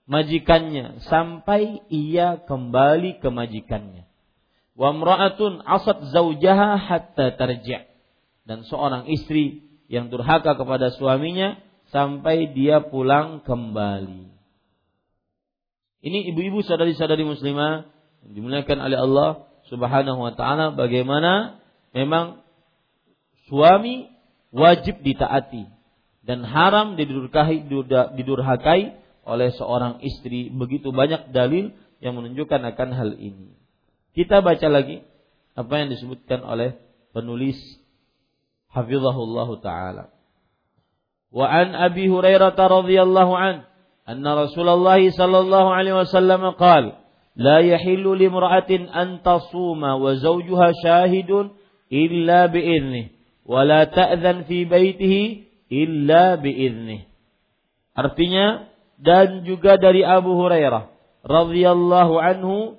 majikannya 0.09 1.05
sampai 1.09 1.85
ia 1.89 2.41
kembali 2.45 3.21
ke 3.23 3.29
majikannya. 3.29 4.12
Wa 4.73 4.97
mra'atun 4.97 5.61
asat 5.65 6.13
zaujaha 6.13 6.81
hatta 6.81 7.37
tarji'. 7.37 7.85
Dan 8.49 8.65
seorang 8.67 9.07
istri 9.13 9.69
yang 9.87 10.09
durhaka 10.09 10.57
kepada 10.57 10.91
suaminya 10.97 11.61
sampai 11.93 12.51
dia 12.57 12.81
pulang 12.81 13.45
kembali. 13.45 14.33
Ini 16.03 16.19
ibu-ibu 16.35 16.65
saudari-saudari 16.67 17.23
muslimah 17.23 17.87
yang 18.27 18.33
dimuliakan 18.35 18.79
oleh 18.83 18.99
Allah 18.99 19.31
Subhanahu 19.71 20.19
wa 20.19 20.33
taala 20.35 20.75
bagaimana 20.75 21.63
memang 21.95 22.43
suami 23.47 24.11
wajib 24.51 25.05
ditaati 25.07 25.71
dan 26.27 26.43
haram 26.43 26.99
didurhakai 26.99 27.71
didurhakai 28.19 28.81
oleh 29.23 29.49
seorang 29.55 30.03
istri. 30.03 30.51
Begitu 30.51 30.91
banyak 30.91 31.31
dalil 31.31 31.71
yang 32.03 32.19
menunjukkan 32.19 32.61
akan 32.75 32.89
hal 32.91 33.11
ini. 33.15 33.62
Kita 34.18 34.42
baca 34.42 34.68
lagi 34.70 35.06
apa 35.54 35.74
yang 35.78 35.90
disebutkan 35.94 36.42
oleh 36.42 36.78
penulis 37.14 37.58
Hafizahullah 38.74 39.50
taala. 39.64 40.04
Wa 41.34 41.46
an 41.50 41.74
Abi 41.74 42.10
Hurairah 42.10 42.54
radhiyallahu 42.54 43.34
an 43.34 43.66
anna 44.08 44.32
Rasulullah 44.48 45.00
sallallahu 45.00 45.70
alaihi 45.74 45.98
wasallam 45.98 46.56
qala 46.56 47.08
لا 47.38 47.62
يحل 47.62 48.02
لامرأة 48.02 48.72
أن 49.02 49.22
تصوم 49.22 49.84
وزوجها 49.84 50.72
شاهد 50.84 51.32
إلا 51.94 52.46
بإذنه 52.46 53.06
ولا 53.46 53.84
تأذن 53.84 54.44
في 54.50 54.66
بيته 54.66 55.46
إلا 55.72 56.36
بإذنه 56.36 57.00
Artinya 57.98 58.70
dan 59.02 59.42
juga 59.42 59.78
dari 59.78 60.06
Abu 60.06 60.38
Hurairah 60.38 60.90
radhiyallahu 61.26 62.14
anhu 62.22 62.78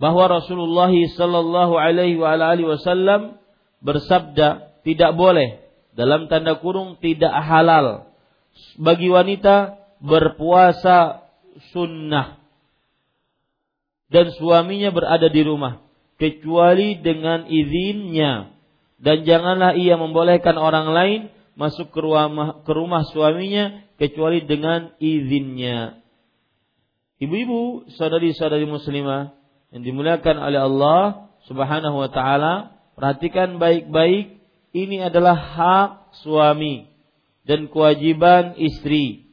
bahwa 0.00 0.40
Rasulullah 0.40 0.88
sallallahu 0.88 1.76
alaihi 1.76 2.16
wasallam 2.16 3.36
bersabda 3.84 4.80
tidak 4.80 5.12
boleh. 5.12 5.60
Dalam 5.92 6.32
tanda 6.32 6.56
kurung 6.56 6.96
tidak 7.04 7.28
halal. 7.44 8.08
Bagi 8.80 9.12
wanita 9.12 9.76
berpuasa 10.00 11.28
sunnah. 11.76 12.40
Dan 14.08 14.32
suaminya 14.40 14.88
berada 14.88 15.28
di 15.28 15.44
rumah 15.44 15.84
kecuali 16.16 16.96
dengan 17.04 17.44
izinnya. 17.44 18.56
Dan 18.96 19.28
janganlah 19.28 19.76
ia 19.76 20.00
membolehkan 20.00 20.56
orang 20.56 20.96
lain 20.96 21.20
masuk 21.60 21.92
ke 21.92 22.00
rumah 22.00 22.64
ke 22.64 22.72
rumah 22.72 23.04
suaminya 23.04 23.84
kecuali 24.00 24.48
dengan 24.48 24.96
izinnya. 24.96 26.00
Ibu-ibu, 27.20 27.92
saudari-saudari 28.00 28.64
muslimah 28.64 29.39
yang 29.70 29.82
dimuliakan 29.86 30.36
oleh 30.38 30.60
Allah 30.66 31.30
Subhanahu 31.46 31.96
wa 31.96 32.10
taala, 32.10 32.78
perhatikan 32.98 33.62
baik-baik 33.62 34.42
ini 34.70 35.02
adalah 35.02 35.34
hak 35.34 35.90
suami 36.22 36.90
dan 37.46 37.70
kewajiban 37.70 38.58
istri. 38.58 39.30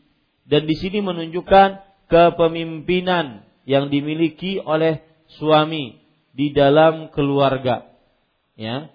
Dan 0.47 0.65
di 0.65 0.75
sini 0.79 1.03
menunjukkan 1.03 1.83
kepemimpinan 2.07 3.43
yang 3.67 3.91
dimiliki 3.91 4.63
oleh 4.63 5.03
suami 5.38 5.99
di 6.31 6.55
dalam 6.55 7.11
keluarga. 7.11 7.91
Ya. 8.55 8.89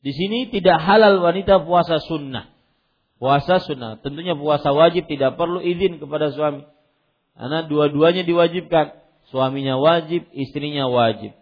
Di 0.00 0.14
sini 0.14 0.48
tidak 0.48 0.80
halal 0.80 1.20
wanita 1.20 1.66
puasa 1.66 2.00
sunnah. 2.00 2.54
Puasa 3.18 3.60
sunnah. 3.60 3.98
Tentunya 4.00 4.38
puasa 4.38 4.70
wajib 4.72 5.10
tidak 5.10 5.34
perlu 5.36 5.60
izin 5.60 5.98
kepada 5.98 6.32
suami. 6.32 6.64
Karena 7.36 7.68
dua-duanya 7.68 8.24
diwajibkan. 8.24 9.04
Suaminya 9.28 9.76
wajib, 9.76 10.24
istrinya 10.32 10.88
wajib. 10.88 11.36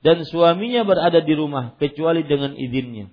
Dan 0.00 0.24
suaminya 0.28 0.84
berada 0.84 1.20
di 1.20 1.34
rumah 1.36 1.76
kecuali 1.76 2.24
dengan 2.24 2.56
izinnya. 2.56 3.12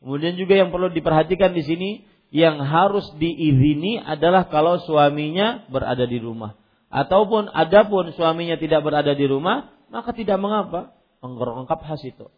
Kemudian 0.00 0.36
juga 0.36 0.54
yang 0.54 0.70
perlu 0.70 0.92
diperhatikan 0.92 1.56
di 1.56 1.62
sini 1.64 1.90
yang 2.30 2.60
harus 2.60 3.06
diizini 3.16 3.98
adalah 3.98 4.46
kalau 4.52 4.78
suaminya 4.84 5.66
berada 5.72 6.04
di 6.04 6.20
rumah. 6.20 6.54
Ataupun 6.92 7.50
adapun 7.50 8.14
suaminya 8.14 8.54
tidak 8.60 8.86
berada 8.86 9.12
di 9.16 9.26
rumah, 9.26 9.72
maka 9.90 10.14
tidak 10.14 10.38
mengapa 10.38 10.94
mengerongkap 11.24 11.82
khas 11.82 12.02
itu. 12.06 12.30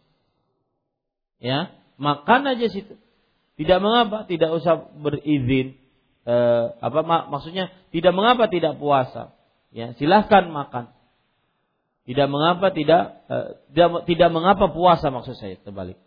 Ya, 1.39 1.71
makan 2.01 2.49
aja 2.49 2.67
situ. 2.71 2.97
Tidak 3.59 3.79
mengapa, 3.83 4.23
tidak 4.25 4.55
usah 4.55 4.87
berizin 4.97 5.75
eh, 6.25 6.65
apa 6.79 6.99
mak, 7.05 7.31
maksudnya 7.31 7.71
tidak 7.93 8.13
mengapa 8.15 8.51
tidak 8.51 8.75
puasa. 8.81 9.35
Ya 9.69 9.93
silahkan 9.95 10.49
makan. 10.49 10.91
Tidak 12.09 12.27
mengapa 12.27 12.73
tidak 12.73 13.21
eh, 13.29 13.49
tidak 13.71 14.09
tidak 14.09 14.29
mengapa 14.33 14.65
puasa 14.73 15.13
maksud 15.13 15.37
saya 15.37 15.55
terbalik. 15.61 15.99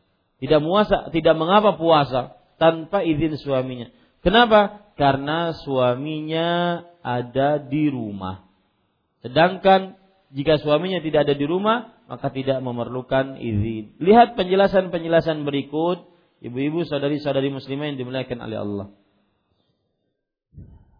Tidak 0.43 0.59
puasa 0.59 1.09
tidak 1.15 1.35
mengapa 1.39 1.79
puasa 1.79 2.37
tanpa 2.59 3.07
izin 3.07 3.39
suaminya. 3.39 3.89
Kenapa? 4.23 4.91
Karena 4.99 5.55
suaminya 5.55 6.83
ada 7.03 7.59
di 7.63 7.91
rumah. 7.91 8.47
Sedangkan 9.23 9.99
jika 10.35 10.59
suaminya 10.59 10.99
tidak 11.03 11.31
ada 11.31 11.35
di 11.39 11.47
rumah 11.47 11.95
maka 12.11 12.29
tidak 12.35 12.59
memerlukan 12.61 13.39
izin. 13.39 13.95
Lihat 14.03 14.35
penjelasan-penjelasan 14.35 15.47
berikut 15.47 16.03
ibu-ibu 16.43 16.83
saudari-saudari 16.83 17.55
muslimah 17.55 17.95
yang 17.95 17.99
dimuliakan 18.03 18.39
oleh 18.43 18.59
Allah 18.59 18.87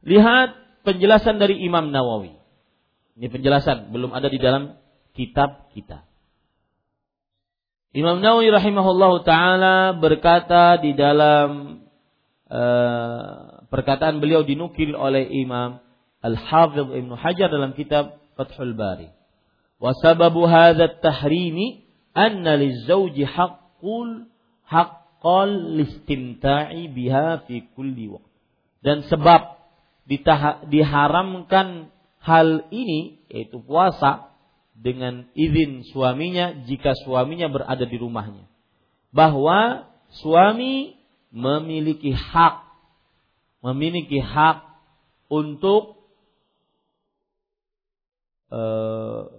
Lihat 0.03 0.51
penjelasan 0.83 1.39
dari 1.39 1.63
Imam 1.63 1.95
Nawawi. 1.95 2.35
Ini 3.19 3.29
penjelasan 3.31 3.95
belum 3.95 4.11
ada 4.11 4.27
di 4.27 4.39
dalam 4.43 4.75
kitab 5.15 5.71
kita. 5.71 6.03
Imam 7.93 8.19
Nawawi 8.25 8.49
rahimahullahu 8.51 9.23
taala 9.23 9.93
berkata 9.95 10.81
di 10.81 10.97
dalam 10.97 11.85
uh, 12.49 13.63
perkataan 13.69 14.19
beliau 14.19 14.43
dinukil 14.43 14.97
oleh 14.97 15.29
Imam 15.29 15.79
Al-Hafidh 16.25 16.89
Ibnu 16.89 17.15
Hajar 17.15 17.53
dalam 17.53 17.77
kitab 17.77 18.17
Fathul 18.35 18.73
Bari. 18.73 19.13
Wa 19.77 19.93
sababu 20.01 20.49
hadza 20.49 20.89
at-tahrimi 20.89 21.85
anna 22.17 22.57
lizawji 22.57 23.29
haqqul 23.29 24.25
haqqal 24.65 25.53
listimta'i 25.77 26.89
biha 26.89 27.45
fi 27.45 27.69
kulli 27.77 28.09
waqt. 28.09 28.31
Dan 28.81 29.05
sebab 29.07 29.62
diharamkan 30.07 31.91
hal 32.23 32.67
ini 32.71 33.23
yaitu 33.31 33.63
puasa 33.63 34.31
dengan 34.75 35.31
izin 35.35 35.87
suaminya 35.91 36.67
jika 36.67 36.95
suaminya 37.07 37.51
berada 37.51 37.87
di 37.87 37.97
rumahnya. 37.99 38.47
Bahwa 39.13 39.91
suami 40.23 40.97
memiliki 41.33 42.13
hak 42.13 42.73
memiliki 43.63 44.19
hak 44.19 44.67
untuk 45.31 46.03
uh, 48.51 49.31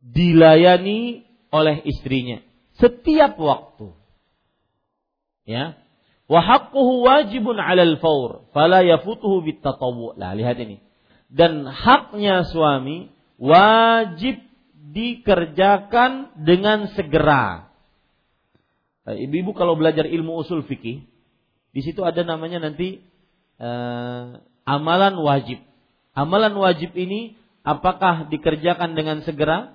dilayani 0.00 1.26
oleh 1.50 1.82
istrinya 1.84 2.40
setiap 2.78 3.36
waktu. 3.36 3.92
Ya, 5.42 5.81
wa 6.32 6.40
haqquhu 6.40 7.04
wajibun 7.04 7.60
'alal 7.60 8.00
faur 8.00 8.48
fala 8.56 8.80
yafutuhu 8.80 9.44
bitatawwu. 9.44 10.16
Lah 10.16 10.32
lihat 10.32 10.56
ini. 10.56 10.80
Dan 11.28 11.68
haknya 11.68 12.48
suami 12.48 13.12
wajib 13.36 14.40
dikerjakan 14.92 16.40
dengan 16.40 16.88
segera. 16.96 17.72
Ibu-ibu 19.02 19.52
kalau 19.52 19.74
belajar 19.74 20.06
ilmu 20.06 20.46
usul 20.46 20.62
fikih, 20.62 21.02
di 21.72 21.80
situ 21.80 22.04
ada 22.06 22.22
namanya 22.22 22.62
nanti 22.62 23.02
uh, 23.58 24.38
amalan 24.68 25.18
wajib. 25.18 25.58
Amalan 26.12 26.54
wajib 26.54 26.92
ini 26.94 27.34
apakah 27.64 28.28
dikerjakan 28.28 28.92
dengan 28.94 29.24
segera? 29.24 29.74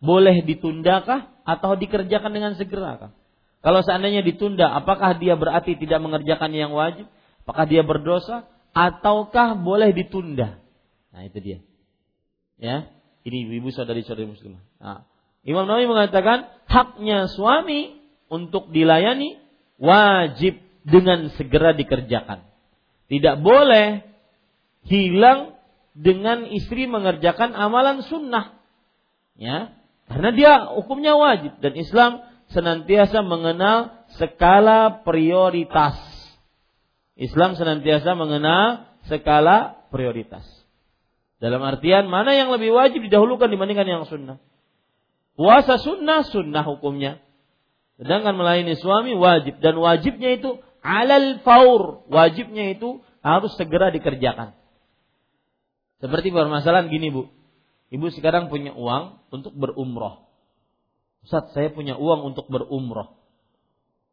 Boleh 0.00 0.42
ditundakah 0.42 1.28
atau 1.44 1.76
dikerjakan 1.76 2.32
dengan 2.32 2.52
segera? 2.56 3.12
Kalau 3.58 3.82
seandainya 3.82 4.22
ditunda, 4.22 4.70
apakah 4.70 5.18
dia 5.18 5.34
berarti 5.34 5.74
tidak 5.74 5.98
mengerjakan 5.98 6.54
yang 6.54 6.70
wajib? 6.70 7.10
Apakah 7.42 7.66
dia 7.66 7.82
berdosa? 7.82 8.46
Ataukah 8.70 9.58
boleh 9.58 9.90
ditunda? 9.90 10.62
Nah 11.10 11.22
itu 11.26 11.38
dia. 11.42 11.58
Ya, 12.58 12.90
ini 13.26 13.50
ibu 13.58 13.70
saudari 13.74 14.06
saudari 14.06 14.30
muslimah. 14.30 14.62
Nah, 14.78 15.02
Imam 15.46 15.66
Nawawi 15.66 15.86
mengatakan 15.90 16.50
haknya 16.66 17.30
suami 17.30 17.98
untuk 18.30 18.70
dilayani 18.70 19.38
wajib 19.78 20.58
dengan 20.86 21.30
segera 21.34 21.74
dikerjakan. 21.74 22.46
Tidak 23.08 23.40
boleh 23.40 24.04
hilang 24.84 25.56
dengan 25.96 26.46
istri 26.46 26.86
mengerjakan 26.86 27.56
amalan 27.56 28.04
sunnah. 28.04 28.60
Ya, 29.38 29.72
karena 30.10 30.30
dia 30.34 30.52
hukumnya 30.74 31.14
wajib 31.14 31.56
dan 31.62 31.78
Islam 31.78 32.27
senantiasa 32.52 33.20
mengenal 33.24 34.06
skala 34.16 35.04
prioritas. 35.04 35.96
Islam 37.18 37.58
senantiasa 37.58 38.14
mengenal 38.14 38.88
skala 39.10 39.88
prioritas. 39.90 40.44
Dalam 41.38 41.62
artian 41.62 42.10
mana 42.10 42.34
yang 42.34 42.50
lebih 42.50 42.74
wajib 42.74 43.06
didahulukan 43.06 43.46
dibandingkan 43.46 43.86
yang 43.86 44.04
sunnah. 44.10 44.42
Puasa 45.38 45.78
sunnah, 45.78 46.26
sunnah 46.26 46.66
hukumnya. 46.66 47.22
Sedangkan 47.98 48.34
melayani 48.34 48.74
suami 48.74 49.14
wajib. 49.14 49.62
Dan 49.62 49.78
wajibnya 49.78 50.34
itu 50.34 50.58
alal 50.82 51.38
faur. 51.46 52.06
Wajibnya 52.10 52.74
itu 52.74 53.02
harus 53.22 53.54
segera 53.54 53.94
dikerjakan. 53.94 54.58
Seperti 56.02 56.30
permasalahan 56.30 56.90
gini 56.90 57.10
bu. 57.10 57.30
Ibu 57.90 58.06
sekarang 58.14 58.50
punya 58.50 58.74
uang 58.74 59.30
untuk 59.30 59.54
berumroh. 59.54 60.27
Ustaz 61.24 61.50
saya 61.52 61.68
punya 61.72 61.98
uang 61.98 62.34
untuk 62.34 62.46
berumroh. 62.50 63.18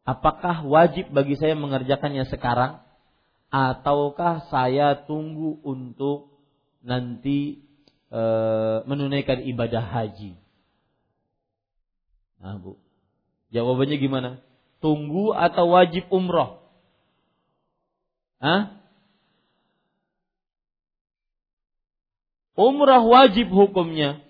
Apakah 0.06 0.62
wajib 0.62 1.10
bagi 1.10 1.34
saya 1.34 1.58
mengerjakannya 1.58 2.30
sekarang? 2.30 2.78
Ataukah 3.50 4.46
saya 4.50 4.94
tunggu 5.06 5.58
untuk 5.66 6.30
nanti 6.82 7.62
e, 8.10 8.22
menunaikan 8.86 9.42
ibadah 9.42 9.82
haji? 9.82 10.38
Nah, 12.38 12.58
Bu. 12.62 12.78
Jawabannya 13.50 13.96
gimana? 13.98 14.30
Tunggu 14.78 15.34
atau 15.34 15.74
wajib 15.74 16.06
umroh? 16.10 16.62
Hah? 18.38 18.78
Umrah 22.56 23.04
wajib 23.04 23.52
hukumnya. 23.52 24.25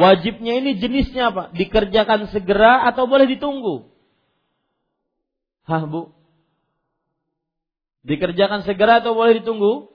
Wajibnya 0.00 0.64
ini 0.64 0.80
jenisnya 0.80 1.28
apa? 1.28 1.52
Dikerjakan 1.52 2.32
segera 2.32 2.88
atau 2.88 3.04
boleh 3.04 3.28
ditunggu? 3.28 3.92
Hah 5.68 5.84
bu? 5.84 6.16
Dikerjakan 8.08 8.64
segera 8.64 9.04
atau 9.04 9.12
boleh 9.12 9.44
ditunggu? 9.44 9.92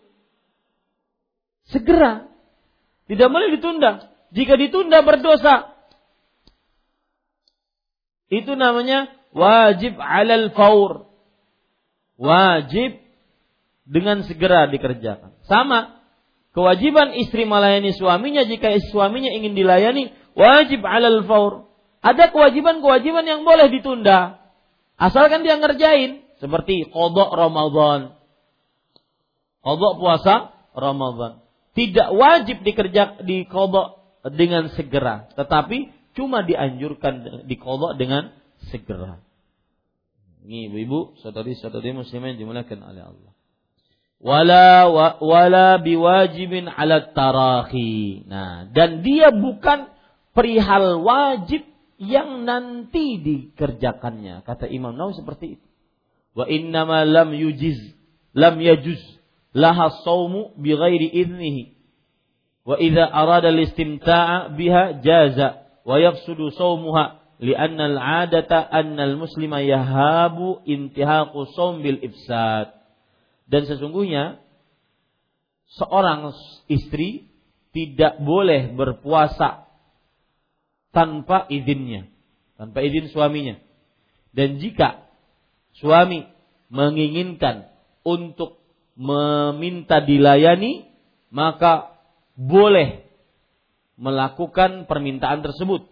Segera. 1.74 2.30
Tidak 3.10 3.28
boleh 3.34 3.58
ditunda. 3.58 4.14
Jika 4.30 4.54
ditunda 4.62 5.02
berdosa. 5.02 5.74
Itu 8.30 8.54
namanya 8.54 9.10
wajib 9.34 9.98
alal 9.98 10.54
faur. 10.54 11.10
Wajib 12.22 13.02
dengan 13.90 14.22
segera 14.22 14.70
dikerjakan. 14.70 15.34
Sama 15.50 16.05
kewajiban 16.56 17.12
istri 17.20 17.44
melayani 17.44 17.92
suaminya 17.92 18.48
jika 18.48 18.72
suaminya 18.90 19.30
ingin 19.36 19.54
dilayani 19.54 20.16
wajib 20.34 20.82
alal 20.88 21.28
faur. 21.28 21.68
Ada 22.00 22.32
kewajiban-kewajiban 22.32 23.28
yang 23.28 23.44
boleh 23.44 23.68
ditunda 23.68 24.40
asalkan 24.96 25.44
dia 25.44 25.60
ngerjain 25.60 26.24
seperti 26.40 26.88
kodok 26.88 27.36
Ramadan. 27.36 28.16
Kodok 29.60 29.94
puasa 30.00 30.56
Ramadan. 30.72 31.44
Tidak 31.76 32.16
wajib 32.16 32.64
dikerja 32.64 33.20
di 33.28 33.44
kodok 33.52 34.00
dengan 34.32 34.72
segera, 34.80 35.28
tetapi 35.36 35.92
cuma 36.16 36.48
dianjurkan 36.48 37.44
di 37.44 37.56
kodok 37.60 38.00
dengan 38.00 38.32
segera. 38.72 39.20
Ini 40.46 40.72
ibu-ibu, 40.72 41.20
saudari-saudari 41.20 41.92
muslimah 41.92 42.32
yang 42.32 42.40
dimuliakan 42.40 42.80
oleh 42.86 43.04
Allah 43.12 43.35
wala 44.26 44.90
wala 45.22 45.78
biwajibin 45.78 46.66
ala 46.66 47.14
tarahi. 47.14 48.26
Nah, 48.26 48.66
dan 48.74 49.06
dia 49.06 49.30
bukan 49.30 49.94
perihal 50.34 51.06
wajib 51.06 51.62
yang 52.02 52.42
nanti 52.44 53.22
dikerjakannya. 53.22 54.42
Kata 54.42 54.66
Imam 54.66 54.98
Nawawi 54.98 55.22
seperti 55.22 55.46
itu. 55.62 55.68
Wa 56.36 56.50
innama 56.50 57.06
lam 57.06 57.32
yujiz 57.38 57.78
lam 58.36 58.60
yajuz 58.60 59.00
laha 59.56 59.94
saumu 60.04 60.58
bi 60.58 60.74
ghairi 60.74 61.06
idnihi. 61.06 61.78
Wa 62.66 62.82
idza 62.82 63.06
arada 63.06 63.54
al-istimta'a 63.54 64.52
biha 64.58 65.06
jaza 65.06 65.70
wa 65.86 66.02
yafsudu 66.02 66.50
saumuha 66.58 67.22
li'anna 67.38 67.94
al-'adata 67.94 68.58
anna 68.74 69.06
al-muslima 69.06 69.62
yahabu 69.62 70.66
intihaqu 70.66 71.46
saum 71.54 71.86
bil 71.86 72.02
ifsad. 72.02 72.74
Dan 73.46 73.70
sesungguhnya 73.70 74.42
seorang 75.78 76.34
istri 76.70 77.30
tidak 77.76 78.18
boleh 78.24 78.74
berpuasa 78.74 79.68
tanpa 80.96 81.46
izinnya, 81.52 82.08
tanpa 82.56 82.82
izin 82.82 83.12
suaminya. 83.12 83.60
Dan 84.32 84.64
jika 84.64 85.06
suami 85.76 86.24
menginginkan 86.72 87.68
untuk 88.08 88.58
meminta 88.96 90.00
dilayani, 90.00 90.88
maka 91.30 92.00
boleh 92.40 93.04
melakukan 93.96 94.88
permintaan 94.88 95.44
tersebut 95.44 95.88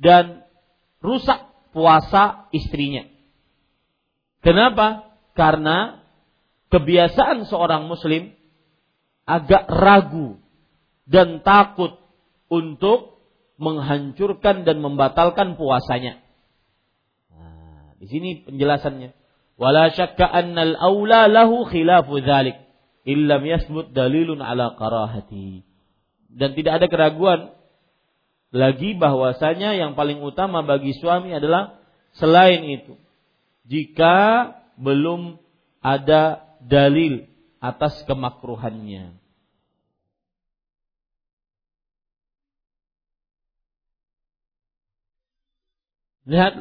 dan 0.00 0.44
rusak 1.00 1.44
puasa 1.72 2.48
istrinya. 2.52 3.04
Kenapa? 4.40 5.12
Karena 5.36 6.05
kebiasaan 6.76 7.48
seorang 7.48 7.88
muslim 7.88 8.36
agak 9.24 9.64
ragu 9.72 10.36
dan 11.08 11.40
takut 11.40 11.96
untuk 12.52 13.16
menghancurkan 13.56 14.68
dan 14.68 14.84
membatalkan 14.84 15.56
puasanya. 15.56 16.20
Nah, 17.32 17.96
di 17.96 18.06
sini 18.06 18.44
penjelasannya. 18.44 19.16
Wala 19.56 19.88
syakka 19.88 20.28
annal 20.28 20.76
aula 20.76 21.32
lahu 21.32 21.64
khilafu 21.64 22.20
dzalik 22.20 22.60
illam 23.08 23.42
yasbut 23.48 23.96
dalilun 23.96 24.44
ala 24.44 24.76
karahati. 24.76 25.64
Dan 26.28 26.52
tidak 26.52 26.84
ada 26.84 26.86
keraguan 26.92 27.56
lagi 28.52 28.92
bahwasanya 28.92 29.72
yang 29.74 29.96
paling 29.96 30.20
utama 30.20 30.60
bagi 30.60 30.92
suami 30.92 31.32
adalah 31.32 31.80
selain 32.20 32.60
itu. 32.68 33.00
Jika 33.64 34.52
belum 34.76 35.40
ada 35.80 36.45
dalil 36.64 37.26
atas 37.60 38.04
kemakruhannya. 38.04 39.16
Lihat, 46.26 46.54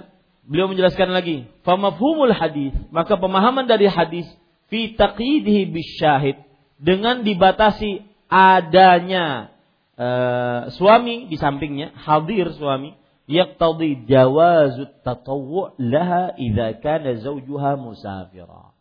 beliau 0.46 0.70
menjelaskan 0.70 1.10
lagi, 1.10 1.50
famafhumul 1.66 2.30
hadis, 2.30 2.78
maka 2.94 3.18
pemahaman 3.18 3.66
dari 3.66 3.90
hadis 3.90 4.30
fi 4.70 4.94
taqidihi 4.94 5.74
bisyahid 5.74 6.38
dengan 6.78 7.26
dibatasi 7.26 8.06
adanya 8.30 9.50
uh, 9.98 10.70
suami 10.70 11.26
di 11.26 11.38
sampingnya, 11.42 11.98
hadir 11.98 12.54
suami, 12.54 12.94
yaqtadi 13.26 14.06
jawazut 14.06 15.02
tatawwu' 15.02 15.74
laha 15.82 16.38
idza 16.38 16.78
kana 16.86 17.18
zawjuha 17.18 17.74
musafira. 17.82 18.75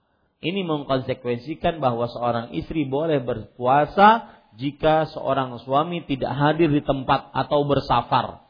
Ini 0.45 0.61
mengkonsekuensikan 0.68 1.80
bahwa 1.80 2.05
seorang 2.05 2.53
istri 2.53 2.84
boleh 2.84 3.24
berpuasa 3.24 4.28
jika 4.61 5.09
seorang 5.09 5.57
suami 5.64 6.05
tidak 6.05 6.36
hadir 6.36 6.68
di 6.68 6.84
tempat 6.84 7.32
atau 7.32 7.64
bersafar. 7.64 8.45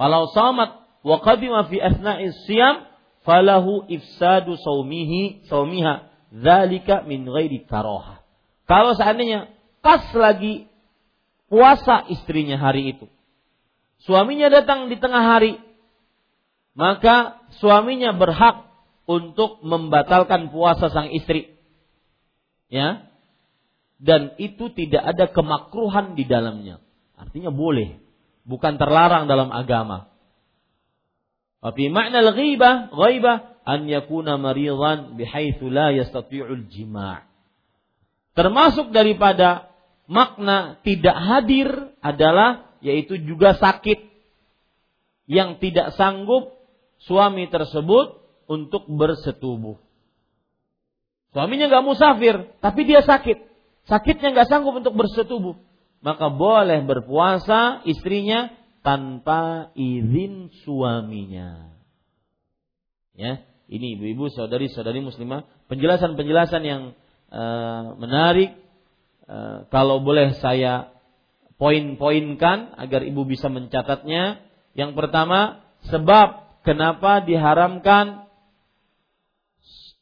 Kalau 0.00 0.32
samat 0.32 0.88
wa 1.04 1.20
qadima 1.20 1.68
fi 1.68 1.76
asna'is 1.76 2.40
siyam 2.48 2.88
falahu 3.20 3.84
ifsadu 3.92 4.56
saumihi 4.56 5.44
saumiha 5.52 6.08
dzalika 6.32 7.04
min 7.04 7.28
ghairi 7.28 7.68
karoha. 7.68 8.24
Kalau 8.64 8.96
seandainya 8.96 9.52
pas 9.84 10.08
lagi 10.16 10.72
puasa 11.52 12.08
istrinya 12.08 12.56
hari 12.56 12.96
itu. 12.96 13.12
Suaminya 14.08 14.48
datang 14.48 14.88
di 14.88 14.96
tengah 14.96 15.36
hari. 15.36 15.60
Maka 16.78 17.42
suaminya 17.58 18.14
berhak 18.14 18.67
untuk 19.08 19.64
membatalkan 19.64 20.52
puasa 20.52 20.92
sang 20.92 21.08
istri. 21.08 21.56
Ya. 22.68 23.08
Dan 23.98 24.36
itu 24.36 24.68
tidak 24.76 25.02
ada 25.16 25.32
kemakruhan 25.32 26.14
di 26.14 26.28
dalamnya. 26.28 26.78
Artinya 27.18 27.50
boleh, 27.50 27.98
bukan 28.46 28.78
terlarang 28.78 29.26
dalam 29.26 29.50
agama. 29.50 30.12
Tapi 31.58 31.90
makna 31.90 32.22
al-ghibah, 32.22 32.94
ghaibah 32.94 33.58
an 33.66 33.90
yakuna 33.90 34.38
maridan 34.38 35.18
bihaitsu 35.18 35.66
la 35.66 35.90
yastati'ul 35.90 36.70
jima'. 36.70 37.26
Termasuk 38.38 38.94
daripada 38.94 39.74
makna 40.06 40.78
tidak 40.86 41.16
hadir 41.18 41.90
adalah 41.98 42.70
yaitu 42.78 43.18
juga 43.18 43.58
sakit 43.58 44.06
yang 45.26 45.58
tidak 45.58 45.98
sanggup 45.98 46.54
suami 47.02 47.50
tersebut 47.50 48.27
untuk 48.48 48.88
bersetubuh. 48.88 49.76
Suaminya 51.36 51.68
nggak 51.68 51.84
musafir, 51.84 52.56
tapi 52.64 52.88
dia 52.88 53.04
sakit. 53.04 53.44
Sakitnya 53.84 54.32
nggak 54.32 54.48
sanggup 54.48 54.80
untuk 54.80 54.96
bersetubuh. 54.96 55.60
Maka 56.00 56.32
boleh 56.32 56.80
berpuasa 56.82 57.84
istrinya 57.84 58.48
tanpa 58.80 59.68
izin 59.76 60.48
suaminya. 60.64 61.74
Ya, 63.18 63.42
ini 63.68 63.98
ibu-ibu, 63.98 64.30
saudari-saudari 64.32 65.02
muslimah, 65.02 65.44
penjelasan-penjelasan 65.68 66.62
yang 66.64 66.82
uh, 67.28 67.98
menarik. 67.98 68.56
Uh, 69.28 69.68
kalau 69.68 70.00
boleh 70.00 70.32
saya 70.40 70.94
poin-poinkan 71.60 72.78
agar 72.78 73.04
ibu 73.04 73.26
bisa 73.26 73.50
mencatatnya. 73.50 74.40
Yang 74.72 74.94
pertama, 74.94 75.66
sebab 75.90 76.62
kenapa 76.62 77.20
diharamkan 77.26 78.27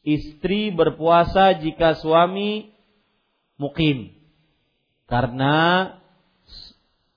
istri 0.06 0.70
berpuasa 0.70 1.58
jika 1.58 1.98
suami 1.98 2.70
mukim. 3.58 4.14
Karena 5.10 5.90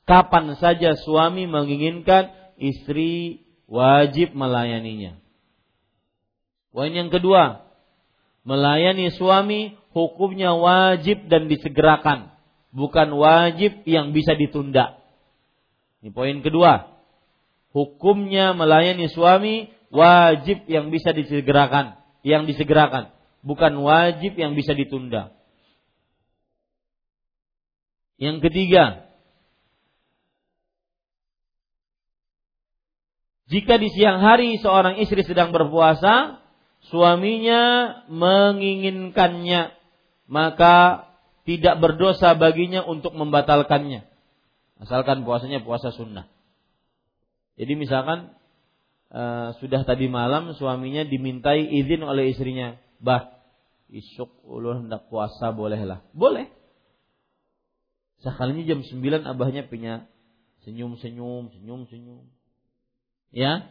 kapan 0.10 0.58
saja 0.58 0.98
suami 0.98 1.46
menginginkan 1.46 2.34
istri 2.58 3.46
wajib 3.70 4.34
melayaninya. 4.34 5.22
Poin 6.74 6.90
yang 6.90 7.14
kedua, 7.14 7.66
melayani 8.42 9.14
suami 9.14 9.78
hukumnya 9.94 10.54
wajib 10.58 11.30
dan 11.30 11.46
disegerakan, 11.46 12.34
bukan 12.74 13.10
wajib 13.14 13.86
yang 13.86 14.14
bisa 14.14 14.34
ditunda. 14.34 14.98
Ini 16.02 16.10
poin 16.14 16.42
kedua. 16.42 16.90
Hukumnya 17.70 18.58
melayani 18.58 19.10
suami 19.14 19.70
wajib 19.94 20.66
yang 20.66 20.90
bisa 20.90 21.14
disegerakan, 21.14 21.99
yang 22.22 22.48
disegerakan, 22.48 23.12
bukan 23.46 23.74
wajib 23.84 24.36
yang 24.36 24.54
bisa 24.58 24.76
ditunda. 24.76 25.32
Yang 28.20 28.52
ketiga, 28.52 29.10
Jika 33.50 33.82
di 33.82 33.90
siang 33.90 34.22
hari 34.22 34.62
seorang 34.62 35.02
istri 35.02 35.26
sedang 35.26 35.50
berpuasa, 35.50 36.38
suaminya 36.94 38.06
menginginkannya, 38.06 39.74
maka 40.30 41.10
tidak 41.50 41.82
berdosa 41.82 42.38
baginya 42.38 42.86
untuk 42.86 43.18
membatalkannya. 43.18 44.06
Asalkan 44.86 45.26
puasanya 45.26 45.66
puasa 45.66 45.90
sunnah. 45.90 46.30
Jadi 47.58 47.74
misalkan 47.74 48.38
uh, 49.14 49.58
sudah 49.62 49.86
tadi 49.86 50.10
malam 50.10 50.54
suaminya 50.58 51.06
dimintai 51.06 51.66
izin 51.66 52.06
oleh 52.06 52.34
istrinya, 52.34 52.78
bah 53.02 53.34
isuk 53.90 54.30
ulun 54.46 54.88
hendak 54.88 55.10
puasa 55.10 55.50
bolehlah. 55.54 56.06
Boleh. 56.14 56.50
Sekalinya 58.22 58.68
jam 58.68 58.84
9 58.84 59.24
abahnya 59.26 59.66
punya 59.66 60.06
senyum-senyum, 60.68 61.56
senyum-senyum 61.56 62.28
ya? 63.34 63.70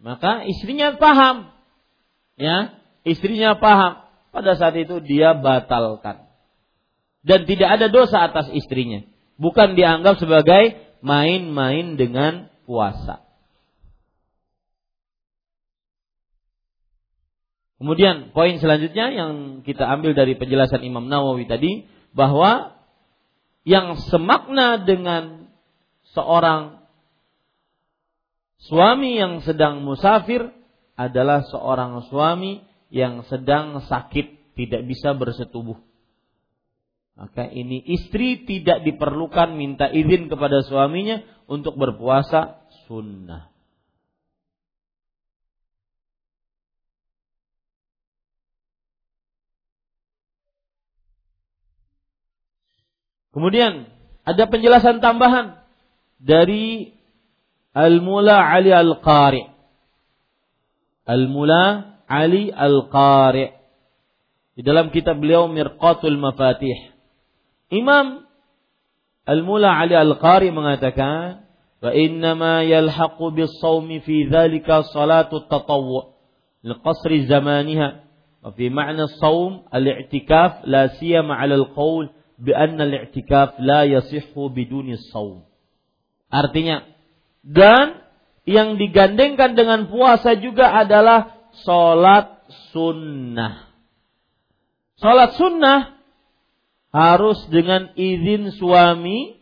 Maka 0.00 0.46
istrinya 0.48 0.96
paham. 0.98 1.54
Ya? 2.34 2.80
Istrinya 3.06 3.54
paham. 3.60 4.02
Pada 4.34 4.58
saat 4.58 4.74
itu 4.74 4.98
dia 5.04 5.36
batalkan. 5.38 6.26
Dan 7.22 7.46
tidak 7.46 7.80
ada 7.80 7.86
dosa 7.88 8.26
atas 8.26 8.50
istrinya. 8.52 9.06
Bukan 9.38 9.78
dianggap 9.78 10.18
sebagai 10.18 10.76
main-main 11.04 11.94
dengan 11.94 12.50
puasa 12.64 13.23
Kemudian 17.84 18.32
poin 18.32 18.56
selanjutnya 18.56 19.12
yang 19.12 19.60
kita 19.60 19.84
ambil 19.84 20.16
dari 20.16 20.40
penjelasan 20.40 20.80
Imam 20.80 21.04
Nawawi 21.04 21.44
tadi 21.44 21.84
bahwa 22.16 22.80
yang 23.68 24.00
semakna 24.08 24.80
dengan 24.88 25.52
seorang 26.16 26.84
Suami 28.64 29.20
yang 29.20 29.44
sedang 29.44 29.84
musafir 29.84 30.48
adalah 30.96 31.44
seorang 31.44 32.08
suami 32.08 32.64
yang 32.88 33.20
sedang 33.28 33.84
sakit, 33.84 34.56
tidak 34.56 34.88
bisa 34.88 35.12
bersetubuh. 35.12 35.76
Maka 37.14 37.44
ini 37.52 37.84
istri 37.84 38.42
tidak 38.48 38.82
diperlukan 38.88 39.52
minta 39.54 39.92
izin 39.92 40.32
kepada 40.32 40.64
suaminya 40.64 41.20
untuk 41.44 41.76
berpuasa 41.76 42.64
sunnah. 42.88 43.53
Kemudian 53.34 53.90
ada 54.22 54.46
penjelasan 54.46 55.02
tambahan 55.02 55.58
dari 56.22 56.94
Al-Mula 57.74 58.38
Ali 58.38 58.70
Al-Qari. 58.70 59.42
Al-Mula 61.04 61.62
Ali 62.06 62.54
Al-Qari. 62.54 63.50
Di 64.54 64.62
dalam 64.62 64.94
kitab 64.94 65.18
beliau 65.18 65.50
Mirqatul 65.50 66.14
Mafatih. 66.14 66.94
Imam 67.74 68.22
Al-Mula 69.26 69.82
Ali 69.82 69.98
Al-Qari 69.98 70.54
mengatakan, 70.54 71.42
"Wa 71.82 71.90
innama 71.90 72.62
yalhaqu 72.62 73.34
bis-shaumi 73.34 73.98
fi 74.06 74.30
dzalika 74.30 74.86
salatu 74.94 75.42
tatawwu 75.50 76.14
liqasri 76.62 77.26
zamaniha." 77.26 78.06
Wa 78.46 78.54
fi 78.54 78.70
ma'na 78.70 79.10
as-shaum 79.10 79.66
al-i'tikaf 79.74 80.62
la 80.70 80.94
siyama 81.02 81.34
'ala 81.34 81.58
al-qawl 81.58 82.14
بأن 82.39 82.81
الاعتكاف 82.81 83.59
لا 83.59 83.83
يصح 83.83 84.31
بدون 84.35 84.87
الصوم. 84.93 85.43
Artinya 86.29 86.85
dan 87.41 88.05
yang 88.45 88.77
digandengkan 88.77 89.57
dengan 89.57 89.89
puasa 89.89 90.37
juga 90.37 90.71
adalah 90.73 91.49
sholat 91.65 92.45
sunnah. 92.73 93.69
Sholat 95.01 95.37
sunnah 95.37 95.99
harus 96.89 97.37
dengan 97.53 97.93
izin 97.93 98.53
suami 98.53 99.37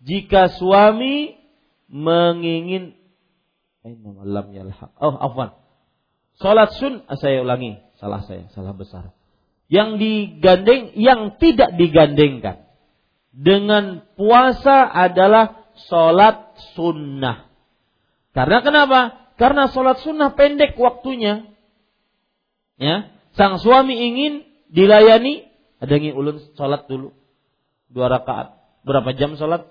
jika 0.00 0.52
suami 0.56 1.36
mengingin 1.88 2.98
Oh, 4.98 5.14
afwan. 5.16 5.54
Salat 6.38 6.70
sun 6.78 7.02
ah, 7.10 7.18
saya 7.18 7.42
ulangi, 7.42 7.82
salah 7.98 8.22
saya, 8.22 8.46
salah 8.54 8.74
besar. 8.74 9.10
Yang 9.73 9.89
digandeng, 9.97 10.93
yang 10.93 11.41
tidak 11.41 11.73
digandengkan 11.81 12.69
dengan 13.33 14.05
puasa 14.13 14.85
adalah 14.85 15.65
sholat 15.89 16.53
sunnah. 16.77 17.49
Karena 18.37 18.61
kenapa? 18.61 19.01
Karena 19.41 19.65
sholat 19.73 20.05
sunnah 20.05 20.37
pendek 20.37 20.77
waktunya. 20.77 21.49
Ya, 22.77 23.09
sang 23.33 23.57
suami 23.57 23.97
ingin 23.97 24.45
dilayani, 24.69 25.49
ada 25.81 25.97
yang 25.97 26.17
ulun 26.17 26.37
sholat 26.53 26.85
dulu 26.85 27.17
dua 27.89 28.13
rakaat. 28.13 28.57
Berapa 28.85 29.13
jam 29.17 29.33
sholat? 29.37 29.69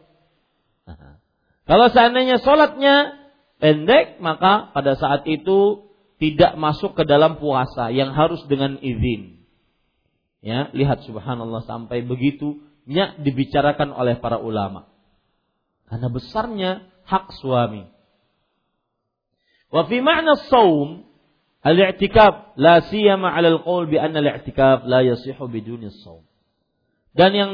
Kalau 1.63 1.87
seandainya 1.95 2.43
sholatnya 2.43 3.23
pendek, 3.63 4.19
maka 4.19 4.75
pada 4.75 4.99
saat 4.99 5.23
itu 5.31 5.87
tidak 6.19 6.59
masuk 6.59 6.99
ke 6.99 7.07
dalam 7.07 7.39
puasa 7.39 7.91
yang 7.95 8.15
harus 8.15 8.43
dengan 8.51 8.79
izin. 8.83 9.42
Ya, 10.43 10.75
lihat 10.75 11.07
subhanallah 11.07 11.63
sampai 11.65 12.03
begitu 12.03 12.59
dibicarakan 13.23 13.95
oleh 13.95 14.19
para 14.19 14.43
ulama. 14.43 14.91
Karena 15.87 16.11
besarnya 16.11 16.71
hak 17.07 17.31
suami. 17.39 17.87
Wa 19.71 19.87
fi 19.87 20.03
ma'na 20.03 20.35
saum 20.51 21.07
al-i'tikaf 21.63 22.59
la 22.59 22.83
siyama 22.91 23.31
'ala 23.33 23.55
al-qaul 23.55 23.87
bi 23.87 23.97
anna 24.03 24.19
al-i'tikaf 24.19 24.83
la 24.85 25.07
yasihu 25.07 25.47
biduni 25.47 25.95
saum. 26.03 26.27
Dan 27.13 27.37
yang 27.37 27.51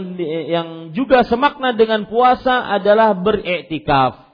yang 0.49 0.69
juga 0.95 1.27
semakna 1.27 1.75
dengan 1.75 2.07
puasa 2.07 2.73
adalah 2.73 3.19
beriktikaf. 3.19 4.29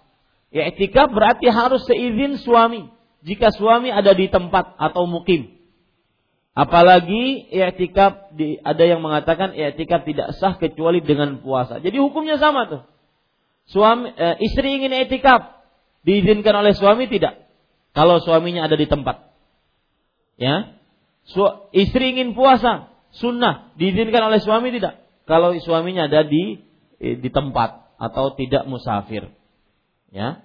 Iktikaf 0.53 1.11
berarti 1.11 1.49
harus 1.49 1.83
seizin 1.89 2.39
suami. 2.39 2.93
Jika 3.25 3.51
suami 3.51 3.89
ada 3.89 4.13
di 4.13 4.29
tempat 4.29 4.77
atau 4.77 5.09
mukim. 5.09 5.54
Apalagi 6.55 7.51
i'tikaf 7.51 8.31
ada 8.63 8.85
yang 8.87 9.03
mengatakan 9.03 9.59
i'tikaf 9.59 10.07
tidak 10.07 10.39
sah 10.39 10.55
kecuali 10.55 11.03
dengan 11.03 11.43
puasa. 11.43 11.83
Jadi 11.83 11.99
hukumnya 11.99 12.39
sama 12.39 12.71
tuh. 12.71 12.83
Suami 13.67 14.15
e, 14.15 14.27
istri 14.47 14.79
ingin 14.79 14.95
etikaf, 14.95 15.67
diizinkan 16.07 16.55
oleh 16.63 16.77
suami 16.79 17.11
tidak? 17.11 17.43
Kalau 17.91 18.23
suaminya 18.23 18.71
ada 18.71 18.79
di 18.79 18.87
tempat. 18.87 19.35
Ya. 20.39 20.79
Su- 21.27 21.73
istri 21.75 22.15
ingin 22.15 22.39
puasa, 22.39 22.93
sunnah, 23.19 23.75
diizinkan 23.75 24.31
oleh 24.31 24.39
suami 24.39 24.71
tidak? 24.71 25.03
Kalau 25.25 25.57
suaminya 25.59 26.07
ada 26.07 26.23
di 26.23 26.61
eh, 27.01 27.17
di 27.19 27.31
tempat 27.35 27.99
atau 27.99 28.37
tidak 28.39 28.69
musafir. 28.71 29.33
Ya. 30.13 30.45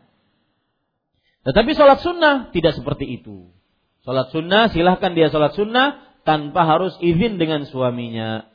Tetapi 1.45 1.70
sholat 1.78 2.01
sunnah 2.01 2.36
tidak 2.55 2.74
seperti 2.74 3.20
itu. 3.20 3.51
Sholat 4.10 4.34
sunnah 4.34 4.74
silahkan 4.74 5.14
dia 5.14 5.30
sholat 5.30 5.53
sunnah 5.53 6.01
tanpa 6.26 6.66
harus 6.66 6.97
izin 6.97 7.38
dengan 7.38 7.70
suaminya. 7.70 8.49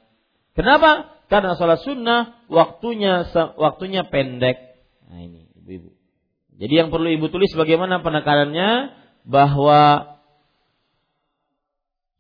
Kenapa? 0.59 1.15
Karena 1.31 1.55
sholat 1.55 1.79
sunnah 1.87 2.43
waktunya 2.51 3.23
waktunya 3.55 4.03
pendek. 4.03 4.83
Nah 5.07 5.23
ini 5.23 5.47
ibu-ibu. 5.55 5.95
Jadi 6.59 6.75
yang 6.75 6.91
perlu 6.91 7.07
ibu 7.07 7.31
tulis 7.31 7.55
bagaimana 7.55 8.03
penekanannya 8.03 8.99
bahwa 9.31 10.19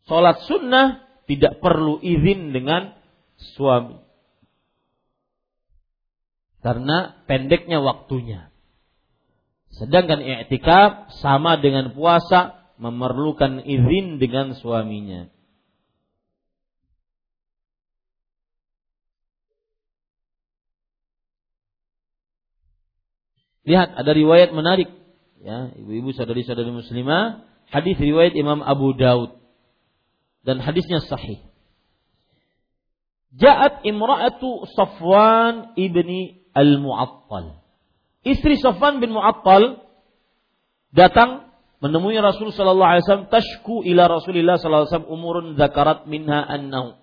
sholat 0.07 0.39
sunnah 0.47 1.03
tidak 1.26 1.59
perlu 1.59 1.99
izin 2.07 2.55
dengan 2.55 2.95
suami. 3.59 3.99
Karena 6.62 7.18
pendeknya 7.26 7.82
waktunya. 7.82 8.55
Sedangkan 9.74 10.22
i'tikaf 10.22 11.18
sama 11.18 11.59
dengan 11.59 11.99
puasa 11.99 12.64
memerlukan 12.79 13.62
izin 13.62 14.18
dengan 14.18 14.55
suaminya. 14.59 15.31
Lihat 23.64 23.97
ada 23.97 24.12
riwayat 24.12 24.53
menarik 24.53 24.93
ya, 25.41 25.72
ibu-ibu 25.72 26.12
saudari-saudari 26.12 26.68
muslimah, 26.68 27.49
hadis 27.72 27.97
riwayat 27.97 28.37
Imam 28.37 28.61
Abu 28.61 28.93
Daud 28.93 29.41
dan 30.45 30.61
hadisnya 30.61 31.01
sahih. 31.01 31.41
Ja'at 33.35 33.83
imra'atu 33.83 34.68
Safwan 34.79 35.75
ibni 35.75 36.45
Al-Mu'attal. 36.55 37.59
Istri 38.22 38.61
Safwan 38.62 39.03
bin 39.03 39.11
Mu'attal 39.11 39.83
datang 40.95 41.51
menemui 41.85 42.16
Rasul 42.16 42.49
sallallahu 42.49 42.91
alaihi 42.97 43.05
wasallam 43.05 43.28
tashku 43.28 43.85
ila 43.85 44.09
Rasulillah 44.09 44.57
sallallahu 44.57 44.89
alaihi 44.89 44.93
wasallam 44.97 45.12
umurun 45.12 45.47
zakarat 45.61 46.09
minha 46.09 46.41
annahu 46.41 46.97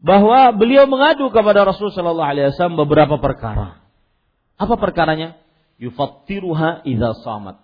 bahwa 0.00 0.56
beliau 0.56 0.88
mengadu 0.88 1.28
kepada 1.28 1.68
Rasul 1.68 1.92
sallallahu 1.92 2.24
alaihi 2.24 2.48
wasallam 2.56 2.80
beberapa 2.80 3.20
perkara. 3.20 3.84
Apa 4.56 4.80
perkaranya? 4.80 5.36
Yufattiruha 5.76 6.88
idza 6.88 7.20
samat. 7.20 7.60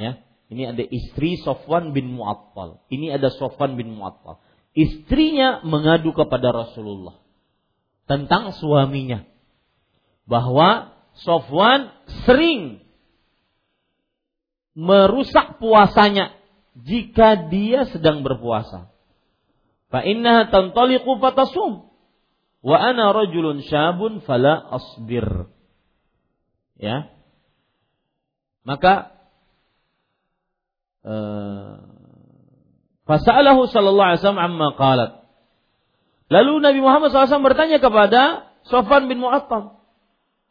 Ya. 0.00 0.24
Ini 0.50 0.74
ada 0.74 0.82
istri 0.82 1.38
Sofwan 1.38 1.94
bin 1.94 2.10
Mu'attal. 2.10 2.82
Ini 2.90 3.14
ada 3.14 3.30
Sofwan 3.30 3.78
bin 3.78 3.94
Mu'attal. 3.94 4.42
Istrinya 4.74 5.62
mengadu 5.62 6.10
kepada 6.10 6.50
Rasulullah 6.50 7.20
tentang 8.10 8.50
suaminya 8.58 9.22
bahwa 10.26 10.94
Sofwan 11.22 11.94
sering 12.26 12.79
merusak 14.74 15.58
puasanya 15.58 16.34
jika 16.78 17.50
dia 17.50 17.86
sedang 17.90 18.22
berpuasa. 18.22 18.90
Fa 19.90 20.00
innaha 20.06 20.48
tantaliqu 20.48 21.18
fatasum. 21.18 21.90
Wa 22.60 22.76
ana 22.78 23.10
rajulun 23.10 23.64
syabun 23.64 24.22
fala 24.22 24.60
asbir. 24.74 25.50
Ya. 26.78 27.10
Maka 28.62 29.16
uh, 31.02 31.80
fasalahu 33.08 33.66
sallallahu 33.66 34.08
alaihi 34.14 34.20
wasallam 34.22 34.44
amma 34.44 34.68
qalat. 34.76 35.12
Lalu 36.30 36.62
Nabi 36.62 36.78
Muhammad 36.78 37.10
SAW 37.10 37.42
bertanya 37.42 37.82
kepada 37.82 38.54
Sofan 38.62 39.10
bin 39.10 39.18
Mu'attal 39.18 39.80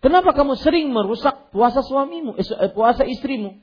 kenapa 0.04 0.36
kamu 0.36 0.58
sering 0.60 0.92
merusak 0.92 1.52
puasa 1.52 1.84
suamimu 1.84 2.36
eh, 2.40 2.44
eh 2.44 2.72
puasa 2.72 3.04
istrimu 3.06 3.60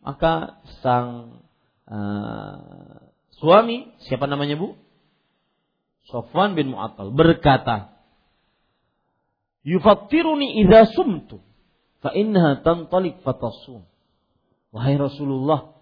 maka 0.00 0.62
sang 0.80 1.40
uh, 1.88 3.00
suami 3.36 3.92
siapa 4.08 4.24
namanya 4.24 4.56
Bu 4.56 4.76
Sofwan 6.08 6.58
bin 6.58 6.72
Mu'attal 6.72 7.12
berkata 7.12 8.00
yufattiruni 9.62 10.64
idza 10.64 10.88
sumtu 10.96 11.44
fa 12.00 12.10
innaha 12.16 12.60
tantalik 12.64 13.20
fatasum. 13.22 13.84
Wahai 14.70 14.96
Rasulullah, 14.96 15.74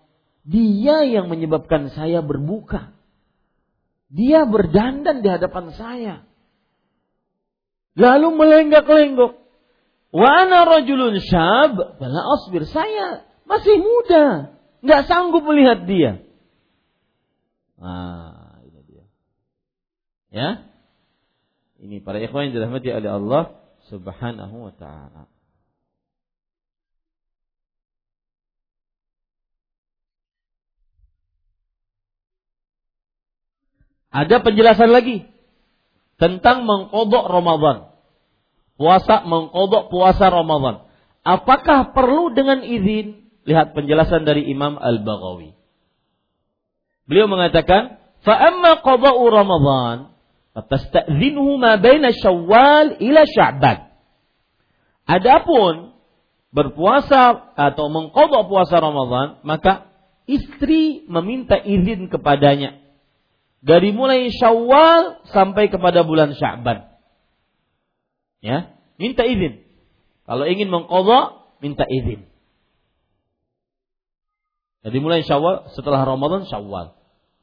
dia 0.49 1.05
yang 1.05 1.29
menyebabkan 1.29 1.93
saya 1.93 2.25
berbuka. 2.25 2.97
Dia 4.09 4.49
berdandan 4.49 5.21
di 5.21 5.29
hadapan 5.29 5.77
saya. 5.77 6.15
Lalu 7.93 8.29
melenggak-lenggok. 8.33 9.37
Wa 10.09 10.29
ana 10.49 10.65
rajulun 10.65 11.21
syab, 11.21 12.01
bala 12.01 12.21
asbir. 12.41 12.65
Saya 12.65 13.28
masih 13.49 13.81
muda, 13.81 14.25
nggak 14.85 15.05
sanggup 15.09 15.43
melihat 15.43 15.89
dia. 15.89 16.13
Ah, 17.81 18.61
ini 18.69 18.81
dia. 18.85 19.05
Ya. 20.29 20.49
Ini 21.79 22.03
para 22.03 22.19
ikhwan 22.19 22.51
yang 22.51 22.55
dirahmati 22.59 22.91
oleh 22.91 23.11
Allah 23.11 23.45
Subhanahu 23.87 24.67
wa 24.69 24.75
taala. 24.75 25.31
Ada 34.09 34.43
penjelasan 34.43 34.91
lagi 34.91 35.29
tentang 36.19 36.67
mengkodok 36.67 37.25
Ramadan. 37.31 37.95
Puasa 38.75 39.23
mengkodok 39.23 39.93
puasa 39.93 40.27
Ramadan. 40.33 40.89
Apakah 41.23 41.95
perlu 41.95 42.35
dengan 42.35 42.65
izin? 42.65 43.28
Lihat 43.49 43.73
penjelasan 43.73 44.29
dari 44.29 44.45
Imam 44.53 44.77
Al-Baghawi. 44.77 45.57
Beliau 47.09 47.25
mengatakan, 47.33 47.97
"Fa'amma 48.21 48.85
qada'u 48.85 49.25
Ramadan, 49.33 50.13
fatasta'dhinuhu 50.53 51.57
ma 51.57 51.81
baina 51.81 52.13
Syawal 52.13 53.01
ila 53.01 53.25
Sya'ban." 53.25 53.89
Adapun 55.09 55.97
berpuasa 56.53 57.57
atau 57.57 57.89
mengkodok 57.89 58.53
puasa 58.53 58.77
Ramadan, 58.77 59.41
maka 59.41 59.89
istri 60.29 61.09
meminta 61.09 61.57
izin 61.57 62.13
kepadanya 62.13 62.77
dari 63.65 63.97
mulai 63.97 64.29
Syawal 64.29 65.25
sampai 65.33 65.73
kepada 65.73 66.05
bulan 66.05 66.37
Sya'ban. 66.37 66.93
Ya, 68.45 68.77
minta 69.01 69.25
izin. 69.25 69.65
Kalau 70.29 70.45
ingin 70.45 70.69
mengqadha, 70.69 71.49
minta 71.65 71.89
izin. 71.89 72.28
Jadi 74.87 74.97
mulai 75.03 75.27
Syawal 75.27 75.75
setelah 75.75 76.07
Ramadan 76.07 76.47
Syawal. 76.47 76.95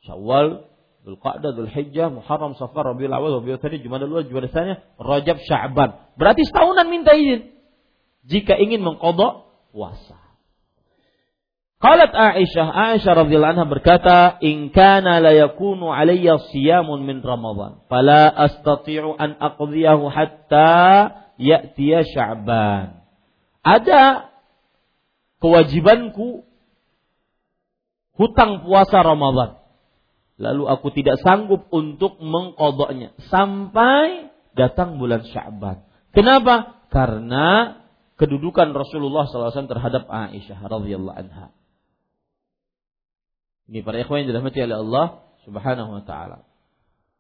Syawal, 0.07 0.69
Dzulqa'dah, 1.05 1.51
Dzulhijjah, 1.53 2.09
Muharram, 2.09 2.57
Safar, 2.57 2.95
Rabiul 2.95 3.13
Awal, 3.13 3.43
Rabiul 3.43 3.61
Tsani, 3.61 3.77
Jumadil 3.83 4.09
Ula, 4.09 4.25
Jumadil 4.25 4.49
Tsani, 4.49 4.73
Rajab, 4.97 5.38
Sya'ban. 5.43 6.17
Berarti 6.17 6.41
setahunan 6.47 6.88
minta 6.89 7.13
izin. 7.13 7.53
Jika 8.25 8.57
ingin 8.57 8.81
mengqadha 8.81 9.45
puasa. 9.69 10.17
Qalat 11.77 12.09
Aisyah, 12.09 12.97
Aisyah 12.97 13.13
radhiyallahu 13.13 13.53
anha 13.53 13.67
berkata, 13.69 14.17
"In 14.41 14.73
kana 14.73 15.21
la 15.21 15.38
yakunu 15.38 15.93
alayya 15.93 16.41
siyamun 16.49 17.05
min 17.05 17.21
Ramadan, 17.21 17.86
fala 17.86 18.25
astati'u 18.31 19.13
an 19.21 19.38
aqdiyahu 19.38 20.09
hatta 20.09 20.73
ya'tiya 21.38 22.01
Sya'ban." 22.09 23.05
Ada 23.61 24.33
kewajibanku 25.38 26.47
hutang 28.16 28.63
puasa 28.63 29.03
Ramadan. 29.03 29.59
Lalu 30.36 30.68
aku 30.68 30.91
tidak 30.91 31.24
sanggup 31.24 31.72
untuk 31.72 32.20
mengkodoknya 32.20 33.16
sampai 33.32 34.32
datang 34.51 34.99
bulan 34.99 35.24
Sya'ban. 35.24 35.88
Kenapa? 36.11 36.84
Karena 36.91 37.80
kedudukan 38.20 38.72
Rasulullah 38.76 39.28
SAW 39.28 39.72
terhadap 39.72 40.07
Aisyah 40.07 40.59
radhiyallahu 40.59 41.16
anha. 41.16 41.55
Ini 43.72 43.82
para 43.82 43.99
ikhwan 44.03 44.24
yang 44.24 44.36
dirahmati 44.36 44.59
oleh 44.61 44.78
Allah 44.78 45.05
Subhanahu 45.47 45.91
wa 45.99 46.03
taala. 46.03 46.45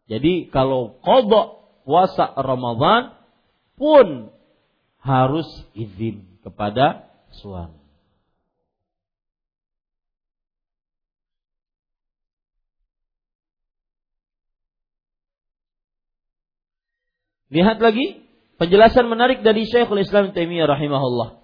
Jadi 0.05 0.51
kalau 0.53 1.01
kodok 1.01 1.81
puasa 1.87 2.29
Ramadan 2.37 3.17
pun 3.79 4.29
harus 5.01 5.47
izin 5.73 6.41
kepada 6.41 7.09
suami. 7.41 7.84
Lihat 17.53 17.77
lagi 17.77 18.25
penjelasan 18.57 19.05
menarik 19.05 19.45
dari 19.45 19.69
Syekhul 19.69 20.01
Islam 20.01 20.33
Taimiyah 20.33 20.65
rahimahullah. 20.65 21.41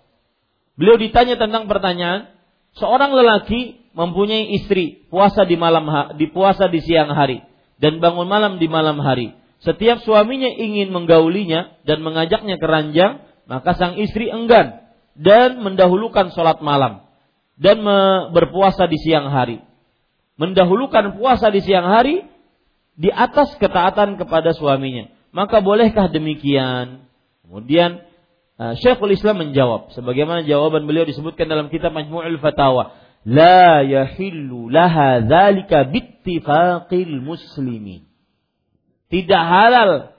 Beliau 0.79 0.97
ditanya 0.97 1.37
tentang 1.37 1.69
pertanyaan 1.69 2.33
seorang 2.73 3.13
lelaki 3.13 3.77
mempunyai 3.93 4.55
istri 4.57 5.05
puasa 5.11 5.45
di 5.45 5.59
malam 5.59 5.85
di 6.15 6.25
puasa 6.31 6.71
di 6.71 6.79
siang 6.81 7.11
hari 7.13 7.43
dan 7.77 8.01
bangun 8.01 8.25
malam 8.25 8.57
di 8.57 8.65
malam 8.65 8.97
hari. 8.97 9.35
Setiap 9.61 10.01
suaminya 10.01 10.49
ingin 10.49 10.89
menggaulinya 10.89 11.85
dan 11.85 12.01
mengajaknya 12.01 12.57
ke 12.57 12.65
ranjang, 12.65 13.21
maka 13.45 13.77
sang 13.77 13.93
istri 14.01 14.25
enggan 14.33 14.81
dan 15.13 15.61
mendahulukan 15.61 16.33
sholat 16.33 16.65
malam 16.65 17.05
dan 17.61 17.77
berpuasa 18.33 18.89
di 18.89 18.97
siang 18.97 19.29
hari. 19.29 19.61
Mendahulukan 20.41 21.13
puasa 21.13 21.53
di 21.53 21.61
siang 21.61 21.85
hari 21.85 22.25
di 22.97 23.13
atas 23.13 23.53
ketaatan 23.61 24.17
kepada 24.17 24.49
suaminya. 24.57 25.20
Maka 25.31 25.63
bolehkah 25.63 26.11
demikian? 26.11 27.07
Kemudian 27.47 28.03
uh, 28.59 28.75
Syekhul 28.79 29.15
Islam 29.15 29.47
menjawab 29.47 29.95
sebagaimana 29.95 30.43
jawaban 30.43 30.87
beliau 30.87 31.07
disebutkan 31.07 31.47
dalam 31.47 31.71
kitab 31.71 31.95
Majmu'ul 31.95 32.39
Fatawa 32.43 32.95
la 33.27 33.85
yahillu 33.85 34.67
laha 34.67 35.23
dzalika 35.23 35.87
bittifaqil 35.87 37.23
muslimin. 37.23 38.07
Tidak 39.11 39.43
halal 39.43 40.15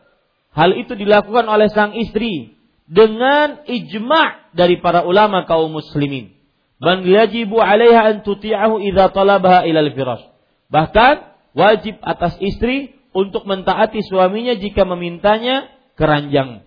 hal 0.53 0.71
itu 0.77 0.93
dilakukan 0.97 1.49
oleh 1.49 1.73
sang 1.73 1.97
istri 1.97 2.57
dengan 2.85 3.65
ijma' 3.65 4.53
dari 4.53 4.81
para 4.85 5.09
ulama 5.09 5.49
kaum 5.49 5.73
muslimin. 5.73 6.37
Man 6.83 7.07
yajibu 7.07 7.63
'alaiha 7.63 8.01
an 8.11 8.17
tuti'ahu 8.27 8.83
idza 8.85 9.09
talabaha 9.15 9.65
ila 9.65 9.81
al-firash. 9.87 10.25
Bahkan 10.69 11.15
wajib 11.57 11.97
atas 12.05 12.37
istri 12.43 12.97
untuk 13.13 13.45
mentaati 13.45 14.01
suaminya 14.05 14.57
jika 14.57 14.89
memintanya 14.89 15.69
keranjang. 15.97 16.65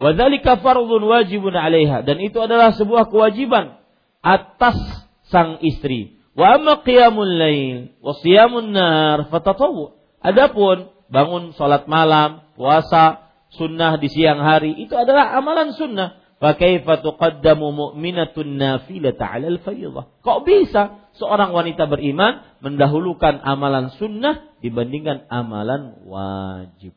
Wadzalika 0.00 0.58
fardhun 0.58 1.02
wajibun 1.04 1.54
'alaiha 1.54 2.02
dan 2.02 2.18
itu 2.18 2.40
adalah 2.40 2.72
sebuah 2.74 3.12
kewajiban 3.12 3.78
atas 4.24 4.76
sang 5.28 5.60
istri. 5.62 6.18
Wa 6.32 6.56
amma 6.56 6.80
qiyamul 6.80 7.36
lail 7.36 7.94
wa 8.00 8.16
siyamun 8.16 8.72
nar 8.72 9.28
fatatawwu. 9.28 9.96
Adapun 10.20 10.88
bangun 11.12 11.52
salat 11.56 11.84
malam, 11.88 12.44
puasa, 12.56 13.28
sunnah 13.56 13.98
di 13.98 14.08
siang 14.08 14.40
hari 14.40 14.72
itu 14.78 14.94
adalah 14.96 15.36
amalan 15.36 15.74
sunnah. 15.76 16.16
Fakaifa 16.40 17.04
tuqaddamu 17.04 17.68
mu'minatun 17.68 18.56
nafilata 18.56 19.28
'alal 19.28 19.60
fardhah? 19.60 20.08
Kok 20.24 20.38
bisa 20.48 21.09
seorang 21.20 21.52
wanita 21.52 21.84
beriman 21.84 22.40
mendahulukan 22.64 23.44
amalan 23.44 23.92
sunnah 24.00 24.56
dibandingkan 24.64 25.28
amalan 25.28 26.00
wajib? 26.08 26.96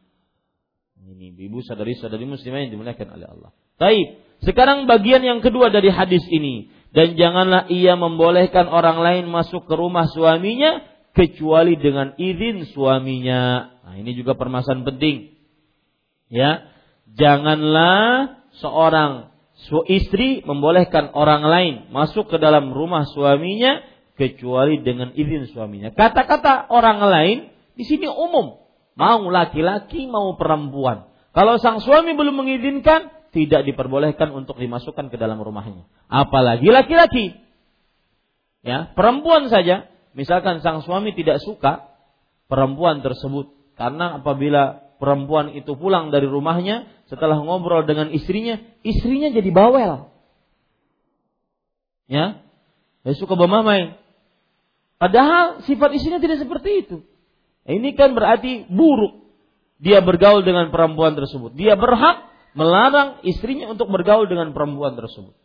Ini 1.03 1.35
ibu 1.35 1.59
sadari-sadari 1.59 2.23
muslimah 2.23 2.63
yang 2.63 2.71
dimuliakan 2.71 3.07
oleh 3.19 3.27
Allah. 3.27 3.51
Baik, 3.75 4.23
sekarang 4.47 4.87
bagian 4.87 5.19
yang 5.19 5.43
kedua 5.43 5.67
dari 5.67 5.91
hadis 5.91 6.23
ini 6.31 6.71
dan 6.95 7.19
janganlah 7.19 7.67
ia 7.67 7.99
membolehkan 7.99 8.71
orang 8.71 9.03
lain 9.03 9.27
masuk 9.27 9.67
ke 9.67 9.75
rumah 9.75 10.07
suaminya 10.07 10.79
kecuali 11.11 11.75
dengan 11.75 12.15
izin 12.15 12.71
suaminya. 12.71 13.75
Nah, 13.83 13.95
ini 13.99 14.15
juga 14.15 14.39
permasalahan 14.39 14.87
penting. 14.87 15.35
Ya, 16.31 16.65
janganlah 17.13 18.41
seorang 18.57 19.33
istri 19.87 20.41
membolehkan 20.43 21.13
orang 21.13 21.43
lain 21.45 21.73
masuk 21.93 22.27
ke 22.27 22.37
dalam 22.41 22.73
rumah 22.73 23.05
suaminya 23.05 23.79
kecuali 24.13 24.81
dengan 24.81 25.11
izin 25.13 25.49
suaminya. 25.49 25.89
Kata-kata 25.93 26.69
orang 26.69 26.99
lain 27.01 27.37
di 27.73 27.83
sini 27.85 28.05
umum, 28.05 28.61
mau 28.93 29.23
laki-laki 29.29 30.05
mau 30.05 30.37
perempuan. 30.37 31.09
Kalau 31.33 31.57
sang 31.57 31.81
suami 31.81 32.13
belum 32.13 32.45
mengizinkan, 32.45 33.09
tidak 33.33 33.65
diperbolehkan 33.65 34.29
untuk 34.29 34.61
dimasukkan 34.61 35.09
ke 35.09 35.17
dalam 35.17 35.41
rumahnya. 35.41 35.89
Apalagi 36.05 36.69
laki-laki. 36.69 37.33
Ya, 38.61 38.93
perempuan 38.93 39.49
saja, 39.49 39.89
misalkan 40.13 40.61
sang 40.61 40.85
suami 40.85 41.17
tidak 41.17 41.41
suka 41.41 41.89
perempuan 42.45 43.01
tersebut 43.01 43.49
karena 43.73 44.21
apabila 44.21 44.93
perempuan 45.01 45.57
itu 45.57 45.73
pulang 45.73 46.13
dari 46.13 46.29
rumahnya 46.29 46.85
setelah 47.09 47.41
ngobrol 47.41 47.83
dengan 47.89 48.13
istrinya, 48.13 48.61
istrinya 48.85 49.33
jadi 49.33 49.49
bawel. 49.49 50.13
Ya, 52.05 52.45
dia 53.01 53.15
suka 53.17 53.33
bermamai. 53.33 53.97
Padahal 55.03 55.67
sifat 55.67 55.99
istrinya 55.99 56.23
tidak 56.23 56.39
seperti 56.39 56.87
itu. 56.87 56.97
Ini 57.67 57.91
kan 57.99 58.15
berarti 58.15 58.63
buruk 58.71 59.19
dia 59.83 59.99
bergaul 59.99 60.47
dengan 60.47 60.71
perempuan 60.71 61.11
tersebut. 61.11 61.59
Dia 61.59 61.75
berhak 61.75 62.31
melarang 62.55 63.19
istrinya 63.27 63.67
untuk 63.75 63.91
bergaul 63.91 64.31
dengan 64.31 64.55
perempuan 64.55 64.95
tersebut. 64.95 65.35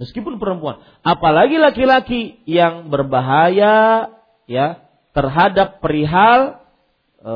Meskipun 0.00 0.40
perempuan, 0.40 0.80
apalagi 1.04 1.60
laki-laki 1.60 2.40
yang 2.48 2.88
berbahaya 2.88 4.08
ya 4.48 4.80
terhadap 5.12 5.84
perihal 5.84 6.64
e, 7.20 7.34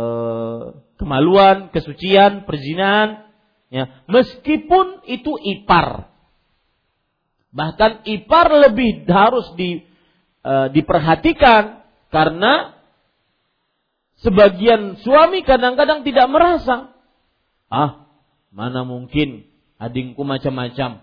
kemaluan, 0.97 1.69
kesucian, 1.77 2.49
perzinahan, 2.49 3.29
ya, 3.69 4.01
meskipun 4.09 5.05
itu 5.05 5.37
ipar. 5.45 6.09
Bahkan 7.53 8.09
ipar 8.09 8.49
lebih 8.49 9.05
harus 9.13 9.53
di, 9.61 9.85
e, 10.43 10.55
diperhatikan 10.75 11.83
karena 12.13 12.77
sebagian 14.21 15.01
suami 15.01 15.43
kadang-kadang 15.43 16.05
tidak 16.07 16.27
merasa, 16.29 16.93
ah 17.73 18.03
Mana 18.53 18.85
mungkin 18.85 19.49
adingku 19.81 20.23
macam-macam. 20.29 21.01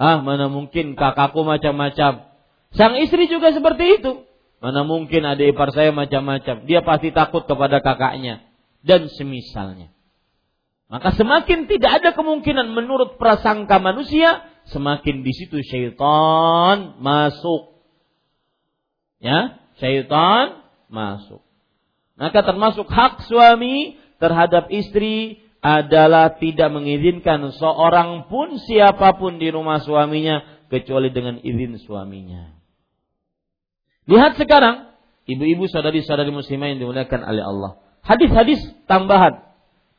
Ah, 0.00 0.16
mana 0.22 0.46
mungkin 0.46 0.94
kakakku 0.94 1.42
macam-macam. 1.42 2.30
Sang 2.72 2.94
istri 3.02 3.26
juga 3.26 3.50
seperti 3.50 4.00
itu. 4.00 4.24
Mana 4.62 4.86
mungkin 4.86 5.26
adik 5.26 5.52
ipar 5.52 5.74
saya 5.74 5.90
macam-macam. 5.90 6.64
Dia 6.64 6.80
pasti 6.86 7.10
takut 7.10 7.44
kepada 7.44 7.82
kakaknya. 7.82 8.46
Dan 8.80 9.10
semisalnya. 9.10 9.92
Maka 10.88 11.12
semakin 11.12 11.68
tidak 11.68 12.00
ada 12.00 12.10
kemungkinan 12.14 12.70
menurut 12.70 13.18
prasangka 13.18 13.78
manusia, 13.78 14.46
semakin 14.70 15.22
di 15.26 15.32
situ 15.34 15.60
syaitan 15.66 16.96
masuk. 17.02 17.69
Ya, 19.20 19.60
syaitan 19.76 20.64
masuk. 20.88 21.44
Maka 22.16 22.40
termasuk 22.44 22.88
hak 22.88 23.24
suami 23.28 24.00
terhadap 24.20 24.68
istri 24.72 25.44
adalah 25.60 26.40
tidak 26.40 26.72
mengizinkan 26.72 27.52
seorang 27.52 28.28
pun 28.32 28.56
siapa 28.64 29.16
pun 29.20 29.36
di 29.36 29.52
rumah 29.52 29.80
suaminya 29.84 30.40
kecuali 30.72 31.12
dengan 31.12 31.36
izin 31.40 31.76
suaminya. 31.84 32.56
Lihat 34.08 34.40
sekarang, 34.40 34.96
ibu-ibu 35.28 35.68
saudari-saudari 35.68 36.32
muslimah 36.32 36.72
yang 36.72 36.80
dimuliakan 36.80 37.20
oleh 37.24 37.44
Allah. 37.44 37.72
Hadis-hadis 38.00 38.60
tambahan 38.88 39.44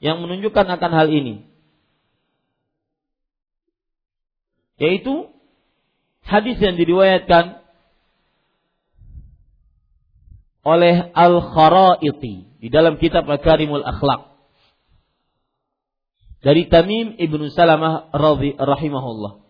yang 0.02 0.18
menunjukkan 0.26 0.66
akan 0.66 0.92
hal 0.98 1.08
ini. 1.14 1.46
Yaitu 4.82 5.30
hadis 6.26 6.58
yang 6.58 6.74
diriwayatkan 6.74 7.61
oleh 10.67 11.15
Al-Kharaiti 11.15 12.59
di 12.59 12.69
dalam 12.69 12.99
kitab 12.99 13.29
Al-Karimul 13.31 13.87
Akhlaq 13.87 14.37
dari 16.43 16.71
Tamim 16.71 17.19
ibnu 17.19 17.51
Salamah 17.51 18.15
radhi 18.15 18.55
rahimahullah. 18.55 19.43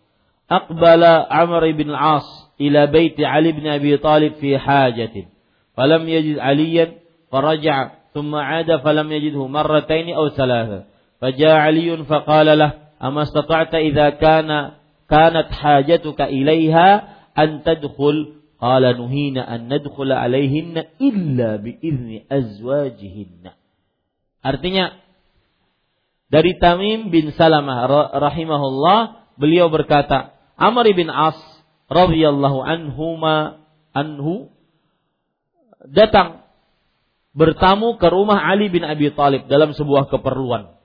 Aqbala 0.47 1.27
Amr 1.27 1.75
ibn 1.75 1.91
al-As 1.91 2.25
ila 2.63 2.87
bait 2.87 3.19
Ali 3.19 3.51
bin 3.53 3.67
Abi 3.67 3.93
Talib 3.99 4.39
fi 4.39 4.55
hajatin. 4.55 5.29
Falam 5.75 6.07
yajid 6.09 6.39
Aliyan 6.41 7.07
فرجع 7.33 7.91
ثم 8.15 8.35
عاد 8.35 8.77
فلم 8.77 9.13
يجده 9.13 9.47
مرتين 9.47 10.15
أو 10.15 10.29
ثلاثة 10.29 10.85
فجاء 11.21 11.55
علي 11.57 11.97
فقال 11.97 12.59
له 12.59 12.73
أما 13.03 13.23
استطعت 13.23 13.75
إذا 13.75 14.11
كان 14.11 14.71
كانت 15.11 15.53
حاجتك 15.53 16.21
إليها 16.23 17.09
أن 17.39 17.63
تدخل 17.63 18.33
Qala 18.62 18.94
nuhina 18.94 19.42
an 19.42 19.74
nadkhula 19.74 20.22
alaihinna 20.22 21.02
illa 21.02 21.58
biizni 21.58 22.30
azwajihinna. 22.30 23.58
Artinya 24.46 25.02
dari 26.30 26.62
Tamim 26.62 27.10
bin 27.10 27.34
Salamah 27.34 27.90
rahimahullah 28.14 29.34
beliau 29.42 29.74
berkata, 29.74 30.38
Amr 30.62 30.94
bin 30.94 31.10
As 31.10 31.42
radhiyallahu 31.90 32.62
anhuma 32.62 33.66
anhu 33.98 34.54
datang 35.90 36.46
bertamu 37.34 37.98
ke 37.98 38.08
rumah 38.14 38.46
Ali 38.46 38.70
bin 38.70 38.86
Abi 38.86 39.10
Thalib 39.10 39.50
dalam 39.50 39.74
sebuah 39.74 40.14
keperluan. 40.14 40.78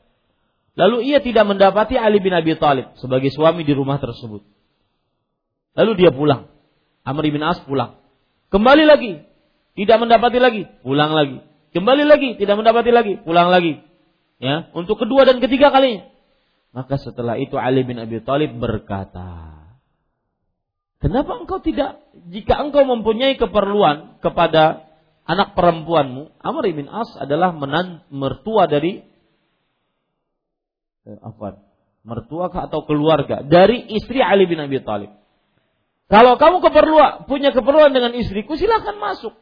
Lalu 0.81 1.13
ia 1.13 1.21
tidak 1.21 1.45
mendapati 1.45 2.01
Ali 2.01 2.25
bin 2.25 2.33
Abi 2.33 2.57
Thalib 2.57 2.97
sebagai 3.05 3.29
suami 3.37 3.69
di 3.69 3.77
rumah 3.77 4.01
tersebut. 4.01 4.49
Lalu 5.77 5.93
dia 6.01 6.09
pulang. 6.09 6.56
Amr 7.07 7.31
bin 7.31 7.47
As 7.47 7.63
pulang. 7.63 8.03
Kembali 8.51 8.83
lagi. 8.83 9.23
Tidak 9.79 9.97
mendapati 10.03 10.43
lagi. 10.43 10.67
Pulang 10.83 11.15
lagi. 11.15 11.39
Kembali 11.71 12.03
lagi. 12.03 12.35
Tidak 12.35 12.55
mendapati 12.59 12.91
lagi. 12.91 13.15
Pulang 13.23 13.49
lagi 13.55 13.87
ya 14.37 14.69
untuk 14.77 15.01
kedua 15.01 15.25
dan 15.25 15.41
ketiga 15.41 15.73
kalinya. 15.73 16.09
Maka 16.77 17.01
setelah 17.01 17.41
itu 17.41 17.57
Ali 17.57 17.89
bin 17.89 17.97
Abi 17.97 18.21
Thalib 18.21 18.61
berkata, 18.61 19.57
Kenapa 21.01 21.41
engkau 21.41 21.61
tidak 21.61 22.05
jika 22.33 22.61
engkau 22.61 22.85
mempunyai 22.85 23.37
keperluan 23.37 24.21
kepada 24.21 24.85
anak 25.25 25.57
perempuanmu, 25.57 26.37
Amr 26.41 26.65
bin 26.73 26.89
As 26.89 27.09
adalah 27.17 27.53
menan, 27.57 28.05
mertua 28.13 28.69
dari 28.69 29.05
eh, 31.09 31.19
apa? 31.21 31.65
Mertua 32.07 32.53
atau 32.53 32.87
keluarga 32.87 33.43
dari 33.43 33.83
istri 33.97 34.21
Ali 34.21 34.45
bin 34.45 34.61
Abi 34.61 34.81
Thalib. 34.85 35.11
Kalau 36.07 36.39
kamu 36.39 36.63
keperluan 36.63 37.13
punya 37.27 37.51
keperluan 37.51 37.91
dengan 37.91 38.15
istriku 38.15 38.55
silakan 38.55 39.03
masuk. 39.03 39.35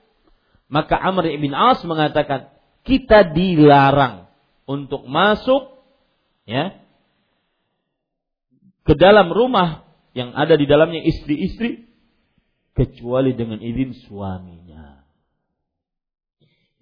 Maka 0.73 0.97
Amr 0.97 1.29
bin 1.37 1.53
As 1.53 1.85
mengatakan, 1.85 2.49
kita 2.85 3.37
dilarang 3.37 4.33
untuk 4.65 5.05
masuk 5.05 5.77
ya 6.49 6.81
ke 8.85 8.95
dalam 8.97 9.33
rumah 9.33 9.85
yang 10.17 10.33
ada 10.33 10.57
di 10.57 10.65
dalamnya 10.65 11.05
istri-istri 11.05 11.89
kecuali 12.77 13.33
dengan 13.37 13.61
izin 13.61 13.97
suaminya. 14.09 15.05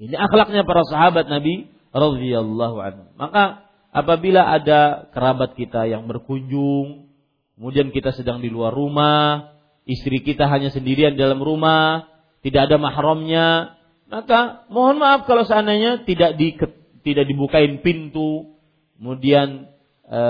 Ini 0.02 0.14
akhlaknya 0.18 0.66
para 0.66 0.82
sahabat 0.86 1.30
Nabi 1.30 1.70
radhiyallahu 1.94 2.76
anhu. 2.82 3.04
Maka 3.14 3.66
apabila 3.94 4.50
ada 4.50 5.06
kerabat 5.14 5.54
kita 5.54 5.86
yang 5.86 6.10
berkunjung, 6.10 7.12
kemudian 7.54 7.94
kita 7.94 8.10
sedang 8.10 8.42
di 8.42 8.50
luar 8.50 8.74
rumah, 8.74 9.51
istri 9.88 10.22
kita 10.22 10.46
hanya 10.46 10.70
sendirian 10.70 11.18
dalam 11.18 11.42
rumah, 11.42 12.08
tidak 12.42 12.70
ada 12.70 12.76
mahramnya, 12.78 13.78
maka 14.12 14.68
mohon 14.68 15.00
maaf 15.00 15.24
kalau 15.24 15.46
seandainya 15.46 16.04
tidak 16.04 16.36
di 16.36 16.54
tidak 17.02 17.24
dibukain 17.26 17.80
pintu, 17.80 18.54
kemudian 19.00 19.66
e, 20.06 20.22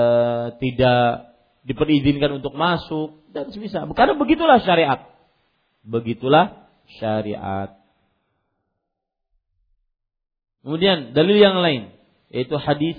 tidak 0.56 1.34
diperizinkan 1.66 2.38
untuk 2.40 2.54
masuk 2.54 3.26
dan 3.34 3.50
semisal. 3.50 3.90
Karena 3.92 4.14
begitulah 4.16 4.62
syariat. 4.62 5.02
Begitulah 5.82 6.70
syariat. 7.00 7.76
Kemudian 10.62 11.10
dalil 11.10 11.36
yang 11.42 11.58
lain 11.58 11.90
yaitu 12.32 12.56
hadis 12.56 12.96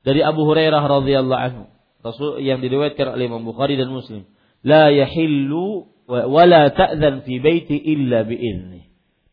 dari 0.00 0.24
Abu 0.24 0.46
Hurairah 0.48 0.80
radhiyallahu 0.80 1.42
anhu. 1.44 1.64
Rasul 2.00 2.40
yang 2.40 2.64
diriwayatkan 2.64 3.12
oleh 3.12 3.28
Imam 3.28 3.44
Bukhari 3.44 3.76
dan 3.76 3.92
Muslim. 3.92 4.24
La 4.60 4.92
yahillu 4.92 5.88
wa 6.10 6.42
la 6.44 6.68
ta'zan 6.68 7.24
fi 7.24 7.40
baiti 7.40 7.76
illa 7.78 8.26
bi'izni. 8.26 8.90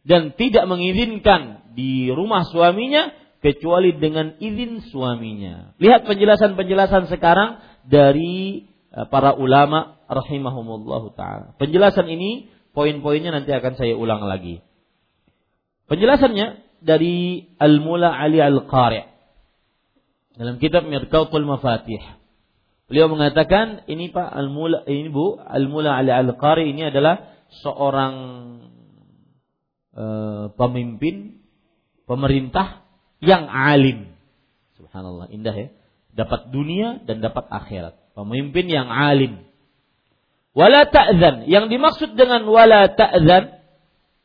Dan 0.07 0.35
tidak 0.39 0.65
mengizinkan 0.71 1.73
di 1.75 2.07
rumah 2.09 2.47
suaminya 2.47 3.11
kecuali 3.43 3.97
dengan 3.99 4.39
izin 4.39 4.87
suaminya. 4.87 5.77
Lihat 5.77 6.07
penjelasan-penjelasan 6.07 7.11
sekarang 7.11 7.59
dari 7.83 8.65
eh, 8.91 9.05
para 9.11 9.35
ulama 9.35 9.99
rahimahumullah 10.07 11.03
taala. 11.13 11.47
Penjelasan 11.59 12.07
ini 12.07 12.47
poin-poinnya 12.71 13.35
nanti 13.35 13.51
akan 13.51 13.73
saya 13.75 13.93
ulang 13.93 14.23
lagi. 14.25 14.63
Penjelasannya 15.87 16.67
dari 16.83 17.47
Al-Mula 17.57 18.11
Ali 18.11 18.43
Al-Qari' 18.43 19.07
dalam 20.37 20.61
kitab 20.61 20.85
Mirqatul 20.85 21.47
Mafatih. 21.47 21.99
Beliau 22.87 23.11
mengatakan 23.11 23.83
ini 23.91 24.07
Pak 24.15 24.31
Al-Mula 24.31 24.87
ini 24.87 25.11
Bu 25.11 25.35
Al-Mula 25.35 25.99
Ali 25.99 26.11
Al-Qari 26.15 26.71
ini 26.71 26.87
adalah 26.87 27.35
seorang 27.59 28.15
uh, 29.91 30.55
pemimpin 30.55 31.43
pemerintah 32.07 32.87
yang 33.19 33.51
alim. 33.51 34.15
Subhanallah, 34.79 35.27
indah 35.35 35.51
ya. 35.51 35.67
Dapat 36.15 36.49
dunia 36.55 37.03
dan 37.03 37.19
dapat 37.19 37.45
akhirat. 37.51 38.15
Pemimpin 38.15 38.71
yang 38.71 38.87
alim. 38.87 39.43
Wala 40.55 40.87
ta'zan. 40.87 41.45
Yang 41.45 41.65
dimaksud 41.69 42.15
dengan 42.15 42.47
wala 42.47 42.89
ta'zan 42.89 43.61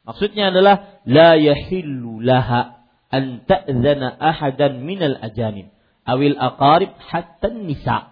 maksudnya 0.07 0.55
adalah 0.55 1.03
la 1.05 1.35
yahillu 1.37 2.23
laha 2.23 2.87
an 3.11 3.45
ta'zana 3.45 4.17
ahadan 4.17 4.81
minal 4.87 5.19
ajanim 5.21 5.69
awil 6.07 6.39
aqarib 6.39 6.95
hatta 6.99 7.53
nisa. 7.53 8.12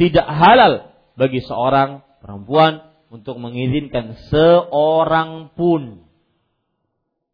Tidak 0.00 0.26
halal 0.26 0.92
bagi 1.14 1.44
seorang 1.44 2.00
perempuan 2.24 2.92
untuk 3.12 3.36
mengizinkan 3.36 4.16
seorang 4.32 5.52
pun 5.52 6.08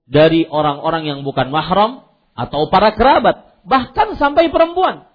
dari 0.08 0.48
orang-orang 0.48 1.06
yang 1.06 1.20
bukan 1.22 1.52
mahram 1.54 2.02
atau 2.34 2.66
para 2.72 2.96
kerabat, 2.96 3.62
bahkan 3.62 4.16
sampai 4.18 4.48
perempuan. 4.48 5.06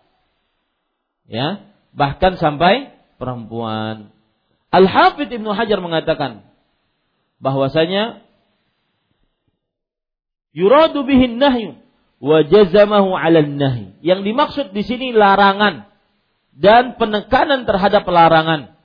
Ya, 1.27 1.67
bahkan 1.91 2.35
sampai 2.39 2.93
perempuan. 3.17 4.13
Al-Hafidh 4.73 5.29
Ibnu 5.29 5.51
Hajar 5.53 5.79
mengatakan 5.79 6.47
bahwasanya 7.37 8.23
yuradu 10.55 11.05
bihin 11.05 11.37
nahyu 11.37 11.79
wa 12.23 12.41
jazamahu 12.43 13.13
'ala 13.13 13.43
nahi. 13.43 13.99
Yang 14.01 14.19
dimaksud 14.31 14.65
di 14.71 14.83
sini 14.83 15.11
larangan 15.11 15.92
dan 16.57 16.95
penekanan 17.01 17.65
terhadap 17.65 18.05
larangan. 18.05 18.77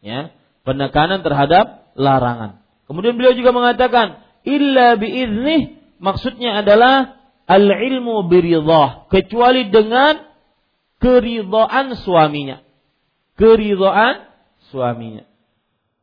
Ya, 0.00 0.32
penekanan 0.64 1.20
terhadap 1.20 1.92
larangan. 1.96 2.64
Kemudian 2.88 3.16
beliau 3.16 3.36
juga 3.36 3.52
mengatakan 3.52 4.24
illa 4.44 4.96
biiznih 4.96 5.78
maksudnya 6.00 6.64
adalah 6.64 7.20
al-ilmu 7.44 8.26
biridhah 8.26 9.10
kecuali 9.12 9.68
dengan 9.68 10.30
keridhaan 11.00 11.96
suaminya. 12.00 12.62
Keridhaan 13.36 14.28
suaminya. 14.72 15.24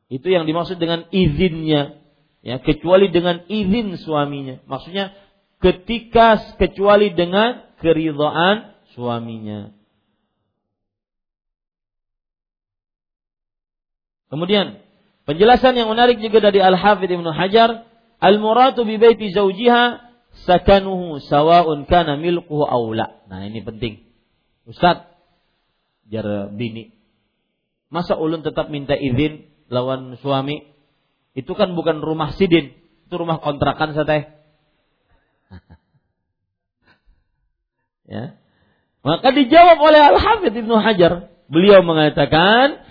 Itu 0.07 0.31
yang 0.31 0.47
dimaksud 0.47 0.79
dengan 0.81 1.05
izinnya. 1.13 1.99
Ya, 2.41 2.63
kecuali 2.63 3.11
dengan 3.11 3.43
izin 3.51 3.99
suaminya. 3.99 4.63
Maksudnya 4.65 5.11
ketika 5.59 6.55
kecuali 6.55 7.11
dengan 7.11 7.65
keridhaan 7.83 8.77
suaminya. 8.95 9.76
Kemudian 14.27 14.83
penjelasan 15.23 15.75
yang 15.79 15.87
menarik 15.91 16.19
juga 16.19 16.43
dari 16.43 16.59
Al-Hafidh 16.59 17.11
Ibnu 17.19 17.31
Hajar, 17.31 17.87
al-muratu 18.19 18.83
bi 18.83 18.99
baiti 18.99 19.31
zaujiha 19.31 20.03
sakanuhu 20.45 21.23
sawa'un 21.23 21.87
kana 21.87 22.19
milquhu 22.19 22.63
aw 22.67 22.83
Nah, 23.27 23.39
ini 23.47 23.63
penting. 23.63 24.03
Ustaz, 24.67 25.07
jar 26.11 26.51
bini. 26.51 26.91
Masa 27.87 28.19
ulun 28.19 28.43
tetap 28.43 28.67
minta 28.67 28.99
izin 28.99 29.47
lawan 29.71 30.19
suami? 30.19 30.75
Itu 31.31 31.55
kan 31.55 31.71
bukan 31.71 32.03
rumah 32.03 32.35
sidin, 32.35 32.75
itu 33.07 33.13
rumah 33.15 33.39
kontrakan 33.39 33.95
saya 33.95 34.35
ya. 38.11 38.35
Maka 39.07 39.31
dijawab 39.31 39.79
oleh 39.79 40.01
Al-Hafidh 40.03 40.51
Ibnu 40.51 40.75
Hajar. 40.83 41.31
Beliau 41.47 41.79
mengatakan, 41.79 42.83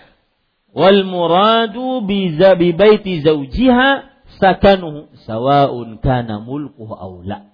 wal 0.77 1.01
muradu 1.09 2.05
bi 2.05 2.37
baiti 2.77 3.25
zaujiha 3.25 3.89
sakanuhu 4.37 5.09
sawa'un 5.25 5.97
kana 5.97 6.37
mulkuhu 6.37 6.93
aula. 6.93 7.49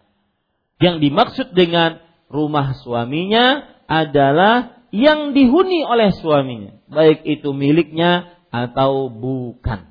Yang 0.83 0.95
dimaksud 1.07 1.47
dengan 1.55 2.03
rumah 2.27 2.75
suaminya 2.83 3.63
adalah 3.87 4.83
yang 4.91 5.31
dihuni 5.31 5.87
oleh 5.87 6.11
suaminya, 6.11 6.83
baik 6.91 7.23
itu 7.23 7.55
miliknya 7.55 8.35
atau 8.51 9.07
bukan. 9.07 9.87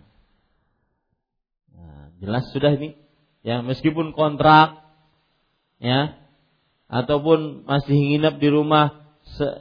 Nah, 1.72 2.12
jelas 2.20 2.44
sudah 2.52 2.76
ini. 2.76 3.00
Ya, 3.42 3.58
meskipun 3.64 4.14
kontrak 4.14 4.86
ya 5.82 6.14
ataupun 6.86 7.66
masih 7.66 7.96
nginep 7.96 8.38
di 8.38 8.48
rumah 8.52 9.02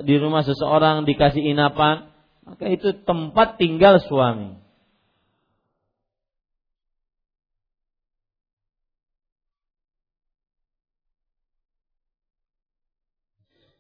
di 0.06 0.16
rumah 0.22 0.46
seseorang 0.46 1.08
dikasih 1.10 1.42
inapan, 1.42 2.11
maka 2.52 2.68
itu 2.68 2.92
tempat 3.08 3.56
tinggal 3.56 4.04
suami. 4.04 4.60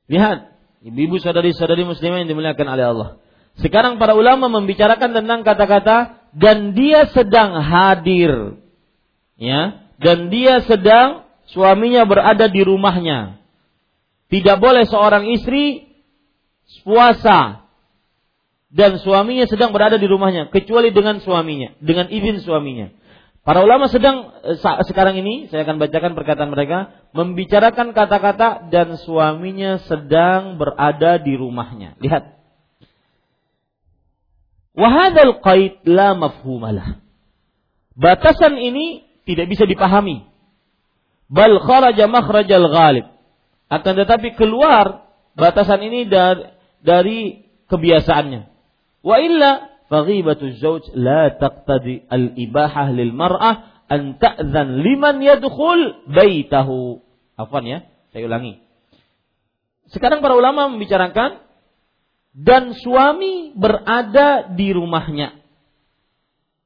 Lihat, 0.08 0.56
ibu-ibu 0.88 1.20
saudari-saudari 1.20 1.84
muslimah 1.84 2.24
yang 2.24 2.32
dimuliakan 2.32 2.68
oleh 2.72 2.86
Allah. 2.88 3.10
Sekarang 3.60 4.00
para 4.00 4.16
ulama 4.16 4.48
membicarakan 4.48 5.12
tentang 5.20 5.44
kata-kata 5.44 6.32
dan 6.32 6.72
dia 6.72 7.12
sedang 7.12 7.60
hadir. 7.60 8.56
Ya, 9.36 9.84
dan 10.00 10.32
dia 10.32 10.64
sedang 10.64 11.28
suaminya 11.52 12.08
berada 12.08 12.48
di 12.48 12.64
rumahnya. 12.64 13.44
Tidak 14.32 14.64
boleh 14.64 14.88
seorang 14.88 15.28
istri 15.28 15.92
puasa 16.88 17.61
dan 18.72 19.04
suaminya 19.04 19.44
sedang 19.52 19.76
berada 19.76 20.00
di 20.00 20.08
rumahnya 20.08 20.48
kecuali 20.48 20.96
dengan 20.96 21.20
suaminya, 21.20 21.76
dengan 21.84 22.08
izin 22.08 22.40
suaminya. 22.40 22.96
Para 23.42 23.66
ulama 23.66 23.90
sedang 23.92 24.32
eh, 24.48 24.56
sekarang 24.88 25.18
ini 25.20 25.52
saya 25.52 25.68
akan 25.68 25.82
bacakan 25.82 26.14
perkataan 26.16 26.54
mereka 26.54 26.94
membicarakan 27.12 27.92
kata-kata 27.92 28.72
dan 28.72 28.96
suaminya 29.02 29.82
sedang 29.90 30.56
berada 30.56 31.20
di 31.20 31.34
rumahnya. 31.36 32.00
Lihat. 32.00 32.38
Wahadal 34.72 35.44
qaid 35.44 35.84
la 35.84 36.16
mafhumalah. 36.16 37.04
Batasan 37.98 38.56
ini 38.56 39.04
tidak 39.28 39.52
bisa 39.52 39.68
dipahami. 39.68 40.24
Bal 41.28 41.60
kharaja 41.60 42.08
makhrajal 42.08 42.72
ghalib. 42.72 43.10
Akan 43.68 44.00
tetapi 44.00 44.36
keluar 44.40 45.12
batasan 45.36 45.82
ini 45.82 46.08
dari, 46.08 46.44
dari 46.84 47.20
kebiasaannya. 47.68 48.51
Wa 49.02 49.18
illa 49.18 49.82
faghibatu 49.90 50.56
zauj 50.62 50.94
la 50.94 51.34
taqtadi 51.36 52.08
al-ibahah 52.08 52.94
lil 52.94 53.12
mar'ah 53.12 53.86
an 53.92 54.16
ta'zan 54.22 54.80
liman 54.80 55.20
yadkhul 55.20 56.08
baitahu. 56.08 57.02
Afwan 57.36 57.66
ya, 57.68 57.80
saya 58.14 58.30
ulangi. 58.30 58.62
Sekarang 59.92 60.24
para 60.24 60.40
ulama 60.40 60.72
membicarakan 60.72 61.44
dan 62.32 62.72
suami 62.80 63.52
berada 63.58 64.48
di 64.56 64.72
rumahnya. 64.72 65.36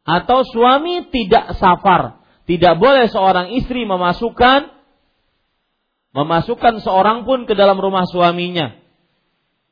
Atau 0.06 0.46
suami 0.46 1.10
tidak 1.10 1.58
safar. 1.58 2.22
Tidak 2.46 2.78
boleh 2.78 3.10
seorang 3.10 3.58
istri 3.58 3.90
memasukkan 3.90 4.70
memasukkan 6.16 6.80
seorang 6.80 7.28
pun 7.28 7.44
ke 7.44 7.58
dalam 7.58 7.76
rumah 7.82 8.06
suaminya. 8.08 8.78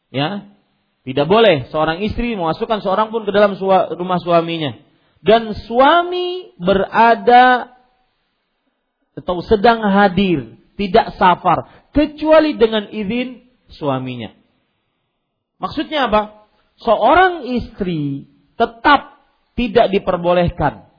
Ya. 0.10 0.53
Tidak 1.04 1.28
boleh 1.28 1.68
seorang 1.68 2.00
istri 2.00 2.36
memasukkan 2.40 2.80
seorang 2.80 3.12
pun 3.12 3.28
ke 3.28 3.32
dalam 3.36 3.60
rumah 4.00 4.20
suaminya. 4.24 4.80
Dan 5.24 5.52
suami 5.56 6.56
berada 6.60 7.76
atau 9.14 9.44
sedang 9.44 9.84
hadir, 9.84 10.58
tidak 10.80 11.16
safar, 11.20 11.88
kecuali 11.92 12.56
dengan 12.56 12.88
izin 12.88 13.44
suaminya. 13.72 14.32
Maksudnya 15.60 16.08
apa? 16.12 16.48
Seorang 16.80 17.48
istri 17.52 18.28
tetap 18.56 19.20
tidak 19.54 19.94
diperbolehkan 19.94 20.94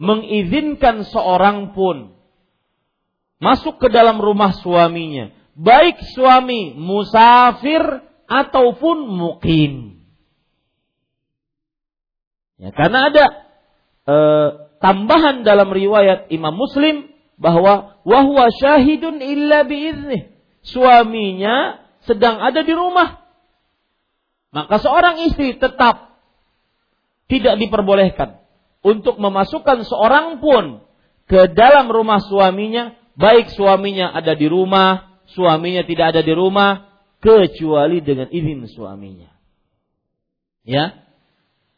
mengizinkan 0.00 1.04
seorang 1.04 1.76
pun 1.76 2.16
masuk 3.36 3.76
ke 3.76 3.88
dalam 3.92 4.16
rumah 4.16 4.56
suaminya, 4.56 5.28
baik 5.52 6.00
suami 6.16 6.72
musafir 6.72 8.09
ataupun 8.30 9.10
mukim. 9.10 10.06
Ya, 12.62 12.70
karena 12.70 13.10
ada 13.10 13.24
e, 14.06 14.16
tambahan 14.78 15.42
dalam 15.42 15.74
riwayat 15.74 16.30
Imam 16.30 16.54
Muslim 16.54 17.10
bahwa 17.34 17.98
wahwa 18.06 18.46
syahidun 18.54 19.18
illa 19.18 19.66
biiznih. 19.66 20.30
Suaminya 20.62 21.82
sedang 22.06 22.38
ada 22.38 22.62
di 22.62 22.70
rumah 22.76 23.20
maka 24.50 24.82
seorang 24.82 25.22
istri 25.30 25.54
tetap 25.54 26.18
tidak 27.30 27.54
diperbolehkan 27.62 28.42
untuk 28.82 29.22
memasukkan 29.22 29.86
seorang 29.86 30.42
pun 30.42 30.82
ke 31.30 31.54
dalam 31.54 31.86
rumah 31.86 32.18
suaminya, 32.18 32.98
baik 33.14 33.54
suaminya 33.54 34.10
ada 34.10 34.34
di 34.34 34.50
rumah, 34.50 35.22
suaminya 35.30 35.86
tidak 35.86 36.18
ada 36.18 36.22
di 36.26 36.34
rumah, 36.34 36.89
kecuali 37.20 38.00
dengan 38.00 38.28
izin 38.32 38.66
suaminya. 38.72 39.30
Ya. 40.64 41.04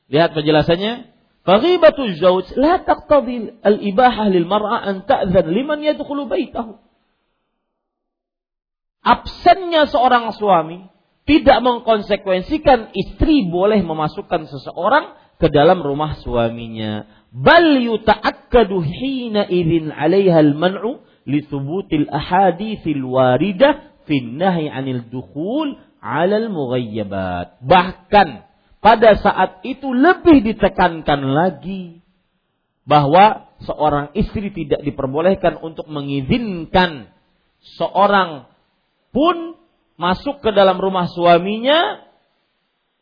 Lihat 0.08 0.34
penjelasannya. 0.34 1.12
Faghibatu 1.42 2.06
zauj 2.22 2.54
la 2.54 2.86
taqtadi 2.86 3.58
al-ibahah 3.66 4.30
lil 4.30 4.46
mar'a 4.46 4.86
an 4.86 5.02
ta'zan 5.02 5.50
liman 5.50 5.82
yadkhulu 5.82 6.30
baitahu. 6.30 6.78
Absennya 9.02 9.90
seorang 9.90 10.30
suami 10.38 10.86
tidak 11.26 11.58
mengkonsekuensikan 11.66 12.94
istri 12.94 13.50
boleh 13.50 13.82
memasukkan 13.82 14.46
seseorang 14.46 15.18
ke 15.42 15.50
dalam 15.50 15.82
rumah 15.82 16.14
suaminya. 16.22 17.10
Bal 17.34 17.82
yuta'akkadu 17.82 18.78
hina 18.78 19.42
idzin 19.50 19.90
'alaiha 19.90 20.38
al-man'u 20.38 21.02
li 21.26 21.42
thubutil 21.42 22.06
ahaditsil 22.06 23.02
waridah 23.02 23.91
fi 24.06 24.20
nahyi 24.22 24.68
'anil 24.68 25.08
dukhul 25.08 25.78
'ala 26.02 26.36
al-mughayyabat. 26.42 27.62
Bahkan 27.62 28.28
pada 28.82 29.10
saat 29.22 29.62
itu 29.62 29.94
lebih 29.94 30.42
ditekankan 30.42 31.20
lagi 31.22 32.02
bahwa 32.82 33.54
seorang 33.62 34.10
istri 34.18 34.50
tidak 34.50 34.82
diperbolehkan 34.82 35.62
untuk 35.62 35.86
mengizinkan 35.86 37.14
seorang 37.78 38.50
pun 39.14 39.54
masuk 39.94 40.42
ke 40.42 40.50
dalam 40.50 40.82
rumah 40.82 41.06
suaminya 41.06 42.02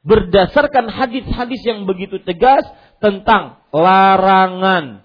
berdasarkan 0.05 0.93
hadis-hadis 0.93 1.65
yang 1.65 1.89
begitu 1.89 2.21
tegas 2.25 2.65
tentang 3.01 3.65
larangan 3.73 5.05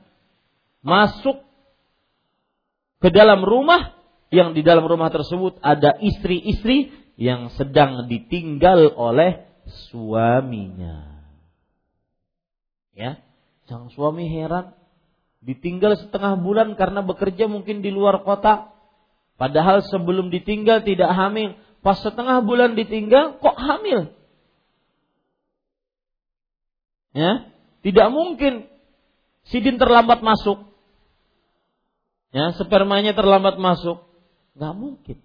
masuk 0.84 1.39
ke 3.00 3.10
dalam 3.16 3.43
rumah 3.48 3.95
yang 4.34 4.57
di 4.57 4.61
dalam 4.65 4.86
rumah 4.86 5.13
tersebut 5.13 5.61
ada 5.61 5.97
istri-istri 6.01 6.91
yang 7.15 7.53
sedang 7.53 8.09
ditinggal 8.09 8.93
oleh 8.97 9.45
suaminya. 9.89 11.26
Ya, 12.95 13.19
sang 13.67 13.91
suami 13.91 14.32
heran 14.32 14.71
ditinggal 15.43 15.99
setengah 15.99 16.39
bulan 16.39 16.73
karena 16.80 17.05
bekerja 17.05 17.45
mungkin 17.45 17.84
di 17.84 17.91
luar 17.93 18.23
kota. 18.26 18.73
Padahal 19.36 19.84
sebelum 19.84 20.32
ditinggal 20.32 20.88
tidak 20.88 21.11
hamil, 21.11 21.59
Pas 21.86 22.01
setengah 22.01 22.41
bulan 22.41 22.73
ditinggal 22.73 23.38
kok 23.38 23.53
hamil. 23.61 24.09
Ya, 27.13 27.53
tidak 27.86 28.09
mungkin 28.09 28.65
sidin 29.53 29.78
terlambat 29.78 30.26
masuk. 30.26 30.65
Ya, 32.34 32.57
spermanya 32.57 33.13
terlambat 33.13 33.61
masuk. 33.61 34.01
Nggak 34.56 34.74
mungkin. 34.76 35.18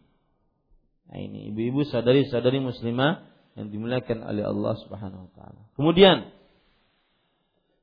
Nah 1.10 1.18
ini 1.18 1.50
ibu-ibu 1.54 1.86
sadari-sadari 1.86 2.62
muslimah 2.62 3.26
yang 3.58 3.70
dimuliakan 3.70 4.26
oleh 4.26 4.46
Allah 4.46 4.74
Subhanahu 4.78 5.26
wa 5.26 5.30
taala. 5.34 5.60
Kemudian 5.74 6.30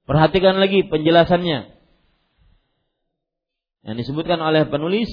perhatikan 0.08 0.60
lagi 0.60 0.88
penjelasannya. 0.88 1.76
Yang 3.88 3.95
disebutkan 4.04 4.43
oleh 4.43 4.68
penulis 4.68 5.08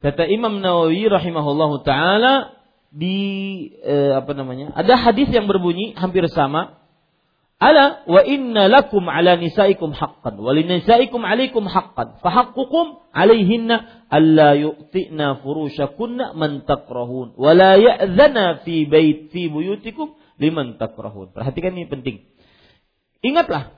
Kata 0.00 0.24
Imam 0.24 0.64
Nawawi 0.64 1.12
rahimahullahu 1.12 1.84
taala 1.84 2.56
di 2.88 3.20
eh, 3.84 4.16
apa 4.16 4.32
namanya? 4.32 4.72
Ada 4.72 4.96
hadis 4.96 5.28
yang 5.28 5.44
berbunyi 5.44 5.92
hampir 5.92 6.24
sama. 6.32 6.79
Ala 7.60 8.08
wa 8.08 8.24
inna 8.24 8.72
lakum 8.72 9.04
ala 9.04 9.36
nisaikum 9.36 9.92
haqqan 9.92 10.40
wa 10.40 10.48
linisaikum 10.56 11.20
alaikum 11.20 11.68
haqqan 11.68 12.16
fa 12.24 12.28
haqqukum 12.32 13.04
alaihinna 13.12 14.08
alla 14.08 14.56
yu'tina 14.56 15.44
furushakunna 15.44 16.32
man 16.32 16.64
takrahun 16.64 17.36
wa 17.36 17.52
la 17.52 17.76
ya'zana 17.76 18.64
fi 18.64 18.88
bait 18.88 19.28
fi 19.28 19.52
buyutikum 19.52 20.16
liman 20.40 20.80
takrahun. 20.80 21.36
Perhatikan 21.36 21.76
ini 21.76 21.84
penting. 21.84 22.24
Ingatlah 23.20 23.76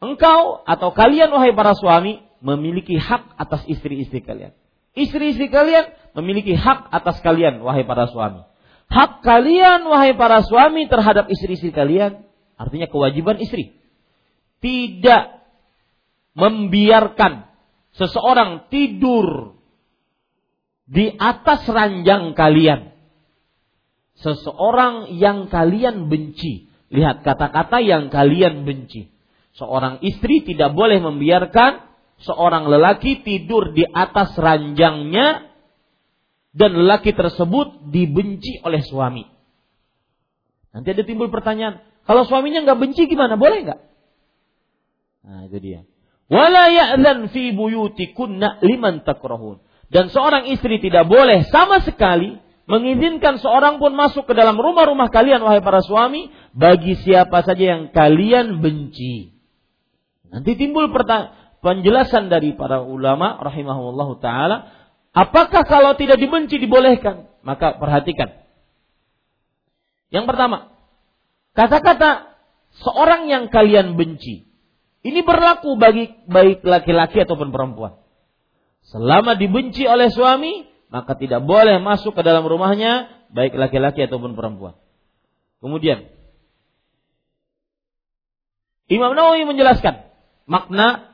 engkau 0.00 0.64
atau 0.64 0.88
kalian 0.96 1.28
wahai 1.28 1.52
para 1.52 1.76
suami 1.76 2.24
memiliki 2.40 2.96
hak 2.96 3.36
atas 3.36 3.68
istri-istri 3.68 4.24
kalian. 4.24 4.56
Istri-istri 4.96 5.52
kalian 5.52 5.92
memiliki 6.16 6.56
hak 6.56 6.88
atas 6.90 7.20
kalian, 7.20 7.60
wahai 7.62 7.84
para 7.84 8.08
suami. 8.10 8.42
Hak 8.88 9.20
kalian, 9.20 9.84
wahai 9.84 10.16
para 10.16 10.40
suami, 10.42 10.88
terhadap 10.88 11.28
istri-istri 11.28 11.70
kalian, 11.70 12.24
artinya 12.58 12.90
kewajiban 12.90 13.38
istri. 13.38 13.78
Tidak 14.58 15.24
membiarkan 16.34 17.46
seseorang 17.94 18.66
tidur 18.68 19.54
di 20.84 21.14
atas 21.14 21.62
ranjang 21.70 22.34
kalian. 22.34 22.90
Seseorang 24.18 25.14
yang 25.14 25.46
kalian 25.46 26.10
benci. 26.10 26.66
Lihat 26.90 27.22
kata-kata 27.22 27.78
yang 27.78 28.10
kalian 28.10 28.66
benci. 28.66 29.14
Seorang 29.54 30.02
istri 30.02 30.42
tidak 30.42 30.74
boleh 30.74 30.98
membiarkan 30.98 31.86
seorang 32.22 32.66
lelaki 32.66 33.22
tidur 33.22 33.70
di 33.70 33.86
atas 33.86 34.34
ranjangnya 34.34 35.46
dan 36.50 36.74
lelaki 36.74 37.14
tersebut 37.14 37.90
dibenci 37.94 38.58
oleh 38.66 38.82
suami. 38.82 39.22
Nanti 40.74 40.88
ada 40.94 41.02
timbul 41.06 41.30
pertanyaan, 41.30 41.82
kalau 42.08 42.24
suaminya 42.24 42.64
nggak 42.64 42.80
benci 42.80 43.04
gimana? 43.04 43.36
Boleh 43.36 43.68
nggak? 43.68 43.80
Nah 45.28 45.40
itu 45.44 45.58
dia. 45.60 45.80
Wala 46.32 46.72
ya'zan 46.72 47.28
fi 47.28 47.52
buyutikunna 47.52 48.64
liman 48.64 49.04
takrahun. 49.04 49.60
Dan 49.92 50.08
seorang 50.08 50.48
istri 50.48 50.80
tidak 50.80 51.04
boleh 51.04 51.44
sama 51.52 51.84
sekali 51.84 52.40
mengizinkan 52.68 53.40
seorang 53.40 53.80
pun 53.80 53.92
masuk 53.92 54.28
ke 54.28 54.36
dalam 54.36 54.56
rumah-rumah 54.56 55.08
kalian 55.08 55.40
wahai 55.40 55.60
para 55.60 55.80
suami 55.84 56.32
bagi 56.56 56.96
siapa 57.00 57.44
saja 57.44 57.76
yang 57.76 57.92
kalian 57.92 58.64
benci. 58.64 59.36
Nanti 60.28 60.56
timbul 60.56 60.88
penjelasan 61.60 62.28
dari 62.32 62.56
para 62.56 62.84
ulama 62.84 63.40
rahimahullah 63.40 64.08
taala 64.20 64.56
Apakah 65.18 65.66
kalau 65.66 65.98
tidak 65.98 66.22
dibenci 66.22 66.62
dibolehkan? 66.62 67.26
Maka 67.42 67.74
perhatikan. 67.80 68.38
Yang 70.14 70.24
pertama, 70.30 70.77
kata-kata 71.58 72.38
seorang 72.78 73.26
yang 73.26 73.50
kalian 73.50 73.98
benci. 73.98 74.46
Ini 75.02 75.26
berlaku 75.26 75.74
bagi 75.74 76.06
baik 76.30 76.62
laki-laki 76.62 77.26
ataupun 77.26 77.50
perempuan. 77.50 77.98
Selama 78.86 79.34
dibenci 79.34 79.82
oleh 79.86 80.10
suami, 80.10 80.70
maka 80.88 81.18
tidak 81.18 81.42
boleh 81.42 81.82
masuk 81.82 82.14
ke 82.14 82.22
dalam 82.22 82.46
rumahnya 82.46 83.10
baik 83.34 83.58
laki-laki 83.58 84.06
ataupun 84.06 84.38
perempuan. 84.38 84.78
Kemudian 85.58 86.06
Imam 88.88 89.12
Nawawi 89.12 89.44
menjelaskan 89.44 90.08
makna 90.48 91.12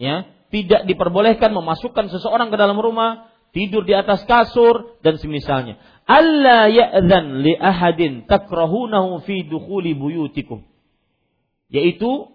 ya 0.00 0.24
tidak 0.48 0.88
diperbolehkan 0.88 1.52
memasukkan 1.52 2.08
seseorang 2.14 2.48
ke 2.48 2.56
dalam 2.56 2.78
rumah, 2.78 3.28
tidur 3.50 3.82
di 3.82 3.92
atas 3.92 4.22
kasur 4.24 4.96
dan 5.02 5.18
semisalnya. 5.18 5.76
Allah 6.04 6.68
ya'zan 6.68 7.40
li 7.40 7.56
ahadin 7.56 8.28
takrahunahu 8.28 9.24
fi 9.24 9.48
dukhuli 9.48 9.96
buyutikum. 9.96 10.68
Yaitu 11.72 12.28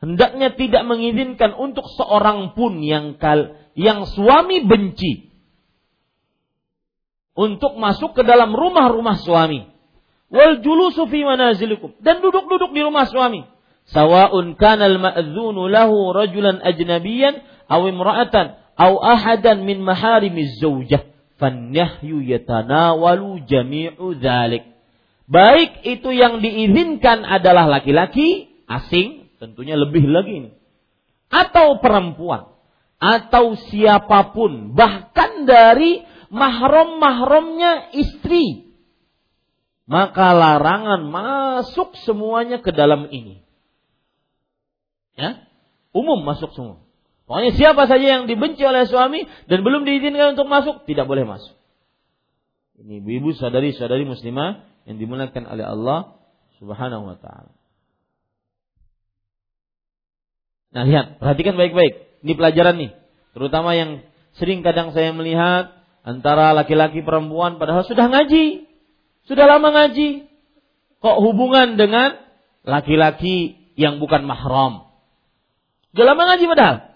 hendaknya 0.00 0.56
tidak 0.56 0.88
mengizinkan 0.88 1.52
untuk 1.52 1.84
seorang 2.00 2.56
pun 2.56 2.80
yang 2.80 3.20
kal 3.20 3.60
yang 3.76 4.08
suami 4.08 4.64
benci 4.64 5.28
untuk 7.36 7.76
masuk 7.76 8.16
ke 8.16 8.22
dalam 8.24 8.56
rumah-rumah 8.56 9.20
suami. 9.20 9.68
Wal 10.32 10.64
julusu 10.64 11.10
fi 11.10 11.26
manazilikum 11.26 11.98
dan 12.00 12.24
duduk-duduk 12.24 12.72
di 12.72 12.80
rumah 12.86 13.04
suami 13.04 13.44
sawa'un 13.90 14.54
kana 14.54 14.86
al-ma'dzunu 14.86 15.66
lahu 15.66 16.14
rajulan 16.14 16.62
ajnabiyan 16.62 17.66
aw 17.66 17.82
imra'atan 17.90 18.54
aw 18.78 18.92
ahadan 19.02 19.66
min 19.66 19.82
maharimiz 19.82 20.62
zaujah 20.62 21.02
fannahyu 21.40 22.20
yatanawalu 22.20 23.48
jami'u 23.48 24.14
dzalik 24.20 24.68
baik 25.26 25.82
itu 25.88 26.12
yang 26.12 26.44
diizinkan 26.44 27.24
adalah 27.24 27.66
laki-laki 27.66 28.52
asing 28.68 29.20
tentunya 29.40 29.74
lebih 29.74 30.04
lagi 30.04 30.32
ini. 30.44 30.50
Atau 31.32 31.80
perempuan 31.80 32.52
atau 33.00 33.56
siapa 33.56 34.36
pun 34.36 34.76
bahkan 34.76 35.48
dari 35.48 36.04
mahram-mahramnya 36.28 37.96
istri. 37.96 38.68
Maka 39.90 40.30
larangan 40.36 41.02
masuk 41.02 41.98
semuanya 42.06 42.62
ke 42.62 42.70
dalam 42.70 43.10
ini. 43.10 43.42
Ya, 45.18 45.42
umum 45.90 46.22
masuk 46.22 46.54
semua. 46.54 46.86
Pokoknya 47.30 47.54
siapa 47.54 47.86
saja 47.86 48.18
yang 48.18 48.26
dibenci 48.26 48.58
oleh 48.66 48.90
suami 48.90 49.22
dan 49.46 49.62
belum 49.62 49.86
diizinkan 49.86 50.34
untuk 50.34 50.50
masuk, 50.50 50.82
tidak 50.90 51.06
boleh 51.06 51.22
masuk. 51.22 51.54
Ini 52.82 52.98
ibu-ibu 52.98 53.30
sadari-sadari 53.38 54.02
muslimah 54.02 54.66
yang 54.90 54.98
dimuliakan 54.98 55.46
oleh 55.46 55.62
Allah 55.62 56.18
Subhanahu 56.58 57.06
wa 57.06 57.14
taala. 57.22 57.54
Nah, 60.74 60.82
lihat, 60.82 61.22
perhatikan 61.22 61.54
baik-baik. 61.54 62.18
Ini 62.26 62.34
pelajaran 62.34 62.82
nih, 62.82 62.98
terutama 63.38 63.78
yang 63.78 64.02
sering 64.34 64.66
kadang 64.66 64.90
saya 64.90 65.14
melihat 65.14 65.70
antara 66.02 66.50
laki-laki 66.50 67.06
perempuan 67.06 67.62
padahal 67.62 67.86
sudah 67.86 68.10
ngaji, 68.10 68.66
sudah 69.30 69.46
lama 69.46 69.70
ngaji. 69.70 70.26
Kok 70.98 71.18
hubungan 71.22 71.78
dengan 71.78 72.18
laki-laki 72.66 73.70
yang 73.78 74.02
bukan 74.02 74.26
mahram? 74.26 74.90
Sudah 75.94 76.10
lama 76.10 76.34
ngaji 76.34 76.46
padahal. 76.50 76.89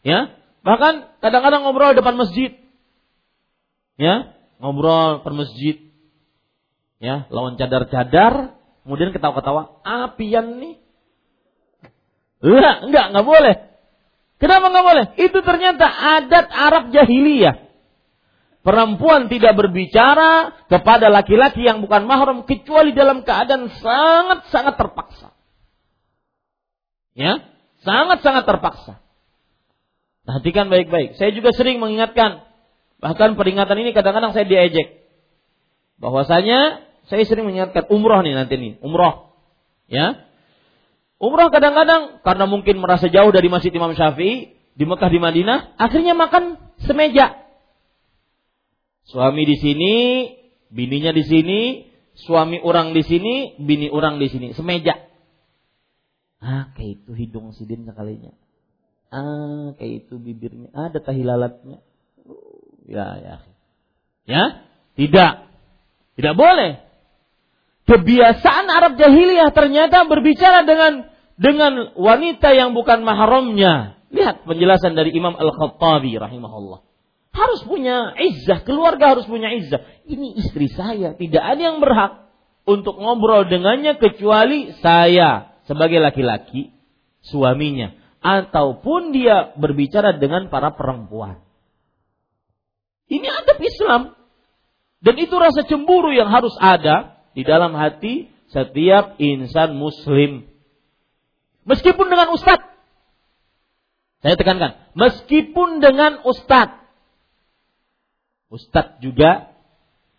Ya. 0.00 0.36
Bahkan 0.60 1.20
kadang-kadang 1.24 1.64
ngobrol 1.64 1.96
depan 1.96 2.16
masjid. 2.20 2.52
Ya, 3.96 4.32
ngobrol 4.60 5.20
depan 5.20 5.34
masjid. 5.40 5.76
Ya, 7.00 7.24
lawan 7.32 7.56
cadar-cadar, 7.56 8.60
kemudian 8.84 9.16
ketawa-ketawa, 9.16 9.80
apian 9.80 10.60
nih. 10.60 10.76
Enggak, 12.44 12.76
enggak, 12.88 13.04
enggak 13.12 13.26
boleh. 13.26 13.54
Kenapa 14.36 14.64
enggak 14.68 14.86
boleh? 14.88 15.06
Itu 15.16 15.38
ternyata 15.40 15.86
adat 15.88 16.48
Arab 16.52 16.92
jahiliyah. 16.92 17.68
Perempuan 18.60 19.32
tidak 19.32 19.56
berbicara 19.56 20.52
kepada 20.68 21.08
laki-laki 21.08 21.64
yang 21.64 21.80
bukan 21.80 22.04
mahram 22.04 22.44
kecuali 22.44 22.92
dalam 22.92 23.24
keadaan 23.24 23.72
sangat-sangat 23.72 24.76
terpaksa. 24.76 25.32
Ya, 27.16 27.40
Sangat-sangat 27.80 28.44
terpaksa. 28.44 29.00
Perhatikan 30.30 30.70
baik-baik. 30.70 31.18
Saya 31.18 31.34
juga 31.34 31.50
sering 31.50 31.82
mengingatkan. 31.82 32.46
Bahkan 33.02 33.34
peringatan 33.34 33.82
ini 33.82 33.90
kadang-kadang 33.90 34.30
saya 34.30 34.46
diejek. 34.46 35.10
Bahwasanya 35.98 36.86
saya 37.10 37.26
sering 37.26 37.50
mengingatkan 37.50 37.90
umroh 37.90 38.22
nih 38.22 38.38
nanti 38.38 38.54
nih. 38.54 38.72
Umroh. 38.78 39.34
Ya. 39.90 40.30
Umroh 41.18 41.50
kadang-kadang 41.50 42.22
karena 42.22 42.46
mungkin 42.46 42.78
merasa 42.78 43.10
jauh 43.10 43.34
dari 43.34 43.50
Masjid 43.50 43.74
Imam 43.74 43.90
Syafi'i. 43.90 44.54
Di 44.78 44.86
Mekah, 44.86 45.10
di 45.10 45.18
Madinah. 45.18 45.74
Akhirnya 45.74 46.14
makan 46.14 46.62
semeja. 46.86 47.34
Suami 49.10 49.42
di 49.42 49.58
sini, 49.58 49.94
bininya 50.70 51.10
di 51.10 51.26
sini, 51.26 51.90
suami 52.14 52.62
orang 52.62 52.94
di 52.94 53.02
sini, 53.02 53.58
bini 53.58 53.90
orang 53.90 54.22
di 54.22 54.30
sini, 54.30 54.54
semeja. 54.54 54.94
Ah, 56.38 56.70
kayak 56.78 57.02
itu 57.02 57.18
hidung 57.18 57.50
sidin 57.50 57.82
sekalinya. 57.82 58.30
Ah, 59.10 59.74
kayak 59.74 60.06
itu 60.06 60.22
bibirnya. 60.22 60.70
Ada 60.70 61.02
tahilalatnya. 61.02 61.82
Ya, 62.86 63.06
ya. 63.18 63.36
Ya? 64.26 64.44
Tidak. 64.94 65.32
Tidak 66.14 66.34
boleh. 66.38 66.78
Kebiasaan 67.90 68.70
Arab 68.70 68.94
jahiliyah 69.02 69.50
ternyata 69.50 70.06
berbicara 70.06 70.62
dengan 70.62 71.10
dengan 71.34 71.90
wanita 71.98 72.54
yang 72.54 72.70
bukan 72.70 73.02
mahramnya. 73.02 73.98
Lihat 74.14 74.46
penjelasan 74.46 74.94
dari 74.94 75.10
Imam 75.10 75.34
Al-Khattabi 75.34 76.14
rahimahullah. 76.14 76.86
Harus 77.30 77.62
punya 77.66 78.14
izzah, 78.18 78.62
keluarga 78.62 79.14
harus 79.14 79.26
punya 79.26 79.54
izzah. 79.54 79.82
Ini 80.06 80.38
istri 80.38 80.66
saya, 80.70 81.14
tidak 81.14 81.42
ada 81.42 81.62
yang 81.62 81.78
berhak 81.78 82.30
untuk 82.66 82.98
ngobrol 82.98 83.46
dengannya 83.46 83.98
kecuali 83.98 84.74
saya 84.82 85.58
sebagai 85.66 86.02
laki-laki 86.02 86.74
suaminya 87.22 87.99
ataupun 88.20 89.16
dia 89.16 89.56
berbicara 89.56 90.16
dengan 90.16 90.52
para 90.52 90.76
perempuan. 90.76 91.40
Ini 93.10 93.26
adab 93.26 93.58
Islam. 93.58 94.02
Dan 95.00 95.16
itu 95.16 95.32
rasa 95.40 95.64
cemburu 95.64 96.12
yang 96.12 96.28
harus 96.28 96.52
ada 96.60 97.16
di 97.32 97.40
dalam 97.42 97.72
hati 97.72 98.28
setiap 98.52 99.16
insan 99.16 99.74
muslim. 99.74 100.44
Meskipun 101.64 102.06
dengan 102.12 102.36
ustadz. 102.36 102.68
Saya 104.20 104.36
tekankan, 104.36 104.92
meskipun 104.92 105.80
dengan 105.80 106.20
ustadz. 106.28 106.76
Ustadz 108.52 109.00
juga 109.00 109.56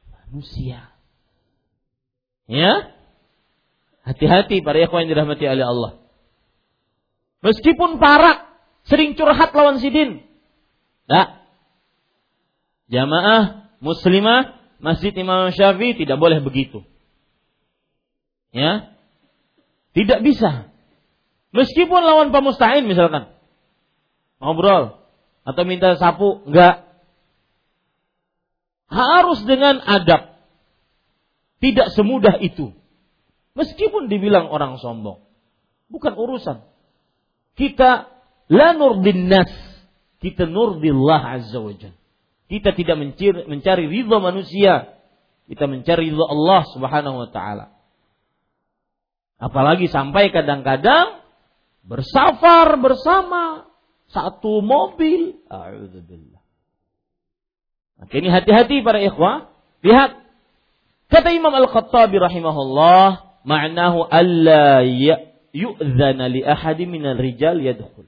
manusia. 0.10 0.90
Ya, 2.50 2.98
Hati-hati 4.02 4.66
para 4.66 4.82
ikhwan 4.82 5.06
yang 5.06 5.14
dirahmati 5.14 5.46
oleh 5.46 5.66
Allah. 5.66 5.92
Meskipun 7.42 7.98
parak, 7.98 8.46
sering 8.86 9.18
curhat 9.18 9.50
lawan 9.54 9.82
sidin. 9.82 10.22
Nah, 11.10 11.42
jamaah 12.88 13.74
muslimah 13.82 14.62
Masjid 14.82 15.14
Imam 15.14 15.54
Syafi'i 15.54 15.94
tidak 15.94 16.18
boleh 16.18 16.42
begitu. 16.42 16.82
Ya. 18.50 18.98
Tidak 19.94 20.26
bisa. 20.26 20.72
Meskipun 21.54 22.02
lawan 22.02 22.34
Pak 22.34 22.42
Musta'in 22.42 22.90
misalkan. 22.90 23.30
Ngobrol. 24.42 24.98
Atau 25.46 25.64
minta 25.70 25.94
sapu. 26.02 26.42
Enggak. 26.50 26.90
Harus 28.90 29.46
dengan 29.46 29.78
adab. 29.86 30.42
Tidak 31.62 31.94
semudah 31.94 32.42
itu. 32.42 32.74
Meskipun 33.54 34.10
dibilang 34.10 34.50
orang 34.50 34.82
sombong. 34.82 35.22
Bukan 35.92 36.18
urusan. 36.18 36.71
Kita 37.56 38.08
la 38.52 38.70
nurdin 38.76 39.28
nas. 39.28 39.52
Kita 40.22 40.46
nurdillah 40.46 41.42
azza 41.42 41.58
wa 41.58 41.74
jal. 41.74 41.96
Kita 42.52 42.76
tidak 42.76 43.00
mencari, 43.00 43.48
mencari 43.48 43.84
ridha 43.88 44.18
manusia. 44.20 44.74
Kita 45.48 45.66
mencari 45.66 46.12
ridha 46.12 46.26
Allah 46.28 46.62
subhanahu 46.76 47.18
wa 47.26 47.30
ta'ala. 47.32 47.66
Apalagi 49.42 49.90
sampai 49.90 50.30
kadang-kadang 50.30 51.26
bersafar 51.82 52.78
bersama 52.78 53.72
satu 54.12 54.62
mobil. 54.62 55.42
A'udzubillah. 55.50 56.42
Maka 58.04 58.14
ini 58.20 58.30
hati-hati 58.30 58.86
para 58.86 59.00
ikhwah. 59.02 59.50
Lihat. 59.82 60.22
Kata 61.12 61.36
Imam 61.36 61.52
Al-Khattabi 61.52 62.20
rahimahullah 62.20 63.42
ma'nahu 63.44 64.08
alla 64.08 64.86
yu'dzana 65.52 66.28
li 66.32 66.42
ahadi 66.44 66.88
minal 66.88 67.20
rijal 67.20 67.60
yadkhul. 67.60 68.08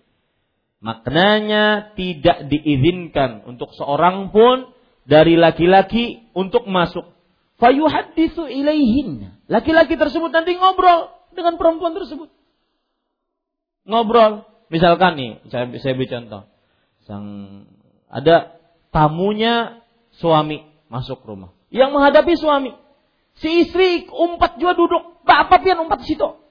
Maknanya 0.83 1.95
tidak 1.95 2.51
diizinkan 2.51 3.47
untuk 3.47 3.71
seorang 3.71 4.35
pun 4.35 4.75
dari 5.07 5.39
laki-laki 5.39 6.27
untuk 6.35 6.67
masuk. 6.67 7.07
Fayuhaddisu 7.55 8.51
ilaihin. 8.51 9.31
Laki-laki 9.47 9.95
tersebut 9.95 10.27
nanti 10.35 10.59
ngobrol 10.59 11.07
dengan 11.31 11.55
perempuan 11.55 11.95
tersebut. 11.95 12.27
Ngobrol. 13.87 14.43
Misalkan 14.67 15.15
nih, 15.15 15.31
saya, 15.47 15.71
saya 15.79 15.93
beri 15.95 16.09
contoh. 16.11 16.43
Sang, 17.07 17.27
ada 18.11 18.57
tamunya 18.91 19.85
suami 20.19 20.67
masuk 20.91 21.23
rumah. 21.23 21.55
Yang 21.71 21.89
menghadapi 21.95 22.33
suami. 22.35 22.71
Si 23.39 23.63
istri 23.63 24.11
umpat 24.11 24.59
juga 24.59 24.75
duduk. 24.75 25.23
Bapak 25.23 25.63
pian 25.63 25.79
umpat 25.79 26.03
situ. 26.03 26.42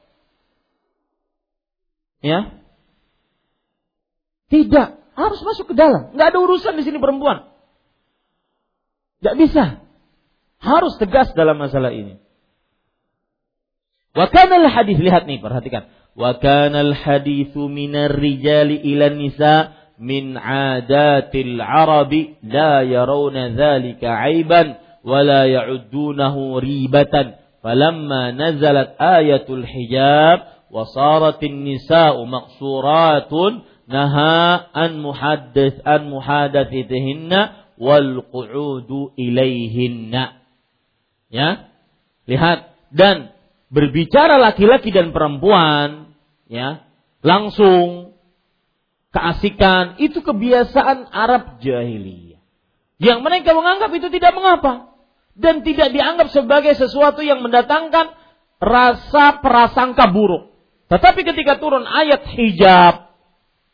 Ya, 2.22 2.62
tidak, 4.52 5.00
harus 5.16 5.40
masuk 5.40 5.72
ke 5.72 5.74
dalam. 5.74 6.12
Nggak 6.12 6.28
ada 6.28 6.38
urusan 6.44 6.76
di 6.76 6.84
sini 6.84 7.00
perempuan. 7.00 7.48
Nggak 9.24 9.36
bisa. 9.40 9.64
Harus 10.60 11.00
tegas 11.00 11.32
dalam 11.32 11.56
masalah 11.56 11.88
ini. 11.88 12.20
Wa 14.12 14.28
kanal 14.28 14.68
hadis 14.68 15.00
lihat 15.00 15.24
nih 15.24 15.40
perhatikan. 15.40 15.88
Wa 16.12 16.36
kanal 16.36 16.92
hadithu 16.92 17.72
minar 17.72 18.12
rijali 18.12 18.76
ila 18.92 19.08
nisa 19.08 19.72
min 19.96 20.36
adatil 20.36 21.56
arabi 21.56 22.36
la 22.44 22.84
yarawna 22.84 23.56
dhalika 23.56 24.20
aiban 24.20 24.76
wa 25.00 25.24
la 25.24 25.48
ribatan. 26.60 27.40
Falamma 27.64 28.36
nazalat 28.36 29.00
ayatul 29.00 29.64
hijab 29.64 30.61
saratin 30.72 31.68
nisa'u 31.68 32.24
maqsuratun 32.24 33.68
naha 33.84 34.72
an 34.72 35.04
muhaddits 35.04 35.84
an 35.84 36.08
muhadatsatihinna 36.08 37.62
qu'udu 37.76 39.12
ilaihinna. 39.18 40.40
Ya. 41.28 41.68
Lihat 42.24 42.58
dan 42.94 43.34
berbicara 43.72 44.38
laki-laki 44.38 44.94
dan 44.94 45.10
perempuan 45.10 46.14
ya, 46.46 46.86
langsung 47.24 48.14
keasikan 49.10 49.98
itu 49.98 50.22
kebiasaan 50.22 51.10
Arab 51.10 51.58
jahiliyah. 51.60 52.40
Yang 53.02 53.18
mereka 53.26 53.50
menganggap 53.56 53.90
itu 53.90 54.08
tidak 54.14 54.32
mengapa 54.38 54.94
dan 55.34 55.66
tidak 55.66 55.90
dianggap 55.90 56.28
sebagai 56.30 56.76
sesuatu 56.78 57.24
yang 57.24 57.42
mendatangkan 57.42 58.14
rasa 58.62 59.42
prasangka 59.42 60.06
buruk. 60.12 60.51
Tetapi 60.92 61.20
ketika 61.24 61.56
turun 61.56 61.88
ayat 61.88 62.28
hijab 62.36 63.12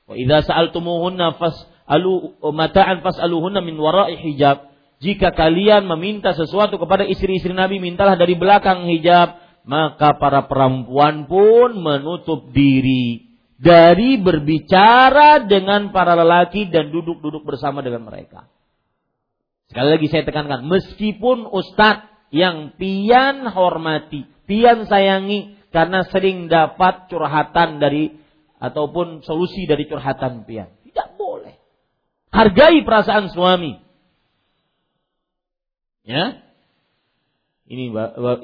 Wa 0.09 0.17
idza 0.17 0.49
sa'altumuhunna 0.49 1.37
fas'alu 1.37 2.41
mata'an 2.49 3.05
fas'aluhunna 3.05 3.61
min 3.61 3.77
wara'i 3.77 4.17
hijab. 4.17 4.73
Jika 4.99 5.37
kalian 5.37 5.85
meminta 5.85 6.33
sesuatu 6.33 6.81
kepada 6.81 7.05
istri-istri 7.05 7.53
Nabi, 7.53 7.79
mintalah 7.79 8.17
dari 8.17 8.35
belakang 8.35 8.89
hijab, 8.89 9.37
maka 9.69 10.17
para 10.17 10.49
perempuan 10.49 11.29
pun 11.29 11.77
menutup 11.77 12.51
diri 12.51 13.29
dari 13.61 14.17
berbicara 14.19 15.45
dengan 15.45 15.93
para 15.93 16.17
lelaki 16.17 16.73
dan 16.73 16.89
duduk-duduk 16.89 17.45
bersama 17.45 17.85
dengan 17.85 18.09
mereka. 18.09 18.49
Sekali 19.69 19.89
lagi 20.01 20.07
saya 20.09 20.25
tekankan, 20.25 20.65
meskipun 20.65 21.45
ustadz 21.53 22.33
yang 22.33 22.73
pian 22.81 23.45
hormati, 23.53 24.25
pian 24.49 24.89
sayangi 24.89 25.58
karena 25.69 26.05
sering 26.09 26.49
dapat 26.49 27.13
curhatan 27.13 27.81
dari 27.81 28.17
ataupun 28.59 29.23
solusi 29.23 29.69
dari 29.69 29.87
curhatan 29.87 30.49
pian. 30.49 30.73
Tidak 30.83 31.15
boleh. 31.15 31.55
Hargai 32.35 32.83
perasaan 32.83 33.31
suami. 33.31 33.79
Ya. 36.09 36.41
Ini 37.69 37.93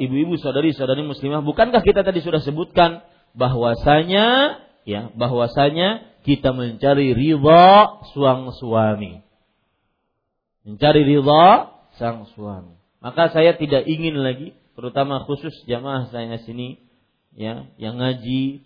ibu-ibu 0.05 0.36
saudari-saudari 0.36 1.01
muslimah, 1.01 1.40
bukankah 1.40 1.80
kita 1.80 2.05
tadi 2.05 2.20
sudah 2.20 2.44
sebutkan 2.44 3.01
bahwasanya 3.32 4.60
ya, 4.84 5.09
bahwasanya 5.16 6.05
kita 6.28 6.52
mencari 6.52 7.16
ridha 7.16 8.05
sang 8.12 8.52
suami. 8.52 9.24
Mencari 10.68 11.09
ridha 11.09 11.72
sang 11.96 12.28
suami. 12.36 12.76
Maka 13.01 13.32
saya 13.32 13.56
tidak 13.56 13.88
ingin 13.88 14.20
lagi 14.20 14.52
terutama 14.76 15.24
khusus 15.24 15.52
jamaah 15.68 16.09
saya 16.12 16.40
sini 16.44 16.84
ya 17.35 17.69
yang 17.77 17.98
ngaji 17.98 18.65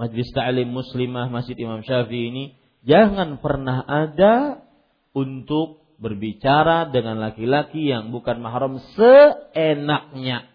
Majlis 0.00 0.32
Ta'lim 0.32 0.72
Muslimah 0.72 1.28
Masjid 1.28 1.52
Imam 1.60 1.84
Syafi'i 1.84 2.32
ini 2.32 2.44
jangan 2.88 3.36
pernah 3.36 3.84
ada 3.84 4.64
untuk 5.12 5.84
berbicara 6.00 6.88
dengan 6.88 7.20
laki-laki 7.20 7.92
yang 7.92 8.08
bukan 8.08 8.40
mahram 8.40 8.80
seenaknya. 8.96 10.48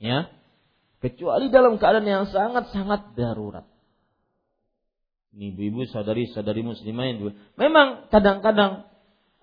Ya. 0.00 0.32
Kecuali 1.04 1.52
dalam 1.52 1.76
keadaan 1.76 2.08
yang 2.08 2.26
sangat-sangat 2.32 3.12
darurat. 3.12 3.68
Ini 5.36 5.52
ibu-ibu 5.52 5.84
saudari-saudari 5.92 6.64
muslimah 6.64 7.04
yang 7.12 7.16
juga. 7.20 7.32
Memang 7.60 8.08
kadang-kadang 8.08 8.88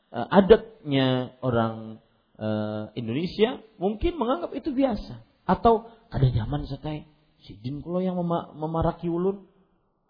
uh, 0.09 0.27
adatnya 0.33 1.37
orang 1.45 2.01
uh, 2.41 2.89
Indonesia 2.97 3.61
mungkin 3.77 4.17
menganggap 4.17 4.49
itu 4.57 4.73
biasa 4.73 5.34
atau 5.45 5.89
ada 6.09 6.25
nyaman 6.25 6.65
setai 6.65 7.05
Sidin 7.45 7.85
kalau 7.85 8.01
yang 8.01 8.17
memaraki 8.57 9.05
ulun, 9.05 9.45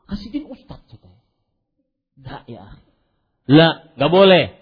kasih 0.07 0.31
din 0.31 0.47
ustad 0.47 0.79
kita. 0.87 1.11
Enggak 2.15 2.43
ya. 2.47 2.79
Lah, 3.51 3.91
nggak 3.99 4.11
boleh. 4.11 4.55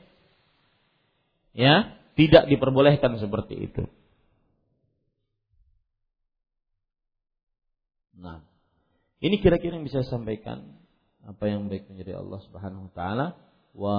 Ya, 1.54 2.02
tidak 2.18 2.50
diperbolehkan 2.50 3.22
seperti 3.22 3.70
itu. 3.70 3.86
Nah, 8.18 8.42
ini 9.22 9.38
kira-kira 9.38 9.78
yang 9.78 9.86
bisa 9.86 10.02
saya 10.02 10.18
sampaikan 10.18 10.82
apa 11.22 11.46
yang 11.46 11.70
baik 11.70 11.86
menjadi 11.94 12.18
Allah 12.18 12.42
Subhanahu 12.50 12.90
wa 12.90 12.94
taala 12.98 13.28
wa 13.78 13.98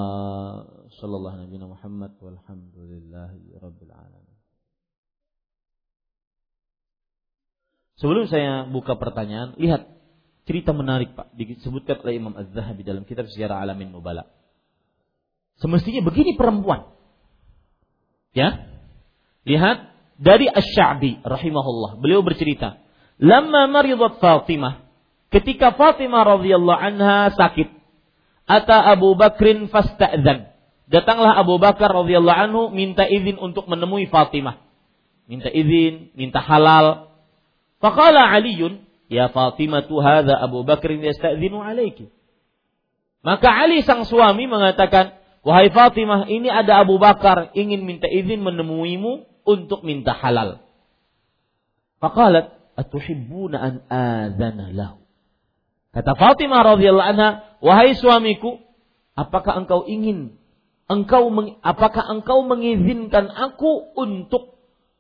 sallallahu 0.99 1.47
nabi 1.47 1.57
Muhammad 1.63 2.19
walhamdulillahi 2.19 3.55
rabbil 3.63 3.95
alamin. 3.95 4.34
Sebelum 8.05 8.29
saya 8.29 8.69
buka 8.69 9.01
pertanyaan, 9.01 9.57
lihat 9.57 9.89
cerita 10.45 10.77
menarik 10.77 11.17
Pak 11.17 11.33
disebutkan 11.41 12.05
oleh 12.05 12.21
Imam 12.21 12.37
Az-Zahabi 12.37 12.85
dalam 12.85 13.09
kitab 13.09 13.25
Sejarah 13.33 13.65
Alamin 13.65 13.97
Nubala. 13.97 14.29
Semestinya 15.57 16.05
begini 16.05 16.37
perempuan. 16.37 16.93
Ya. 18.37 18.69
Lihat 19.49 19.89
dari 20.21 20.53
Asy-Sya'bi 20.53 21.25
rahimahullah. 21.25 21.97
Beliau 21.97 22.21
bercerita, 22.21 22.77
"Lamma 23.17 23.73
maridat 23.73 24.21
Fatimah, 24.21 24.85
ketika 25.33 25.73
Fatimah 25.73 26.29
radhiyallahu 26.29 26.77
anha 26.77 27.33
sakit, 27.33 27.73
ata 28.45 28.85
Abu 28.85 29.17
Bakrin 29.17 29.73
fasta'dzan. 29.73 30.53
Datanglah 30.93 31.41
Abu 31.41 31.57
Bakar 31.57 31.89
radhiyallahu 31.89 32.37
anhu 32.37 32.63
minta 32.69 33.09
izin 33.09 33.41
untuk 33.41 33.65
menemui 33.65 34.13
Fatimah. 34.13 34.61
Minta 35.25 35.49
izin, 35.49 36.13
minta 36.13 36.45
halal 36.45 37.14
Faqala 37.83 38.31
Aliun, 38.35 38.83
ya 39.11 39.31
Fatimah 39.31 39.87
hadza 39.87 40.35
Abu 40.39 40.63
Bakr 40.67 40.95
yasta'dzinu 40.99 41.61
alaiki. 41.61 42.11
Maka 43.25 43.49
Ali 43.49 43.81
sang 43.81 44.05
suami 44.05 44.45
mengatakan, 44.45 45.17
"Wahai 45.41 45.73
Fatimah, 45.73 46.29
ini 46.29 46.53
ada 46.53 46.85
Abu 46.85 47.01
Bakar 47.01 47.53
ingin 47.57 47.89
minta 47.89 48.05
izin 48.05 48.45
menemuimu 48.45 49.45
untuk 49.49 49.81
minta 49.81 50.13
halal." 50.13 50.61
Faqalat, 52.05 52.53
"Atuhibbuna 52.77 53.57
an 53.57 53.75
adzana 53.89 54.69
lahu?" 54.77 55.01
Kata 55.97 56.13
Fatimah 56.19 56.77
radhiyallahu 56.77 57.11
anha, 57.17 57.31
"Wahai 57.65 57.97
suamiku, 57.97 58.61
apakah 59.17 59.65
engkau 59.65 59.89
ingin 59.89 60.37
engkau 60.91 61.33
apakah 61.65 62.05
engkau 62.13 62.45
mengizinkan 62.45 63.31
aku 63.33 63.95
untuk 63.97 64.54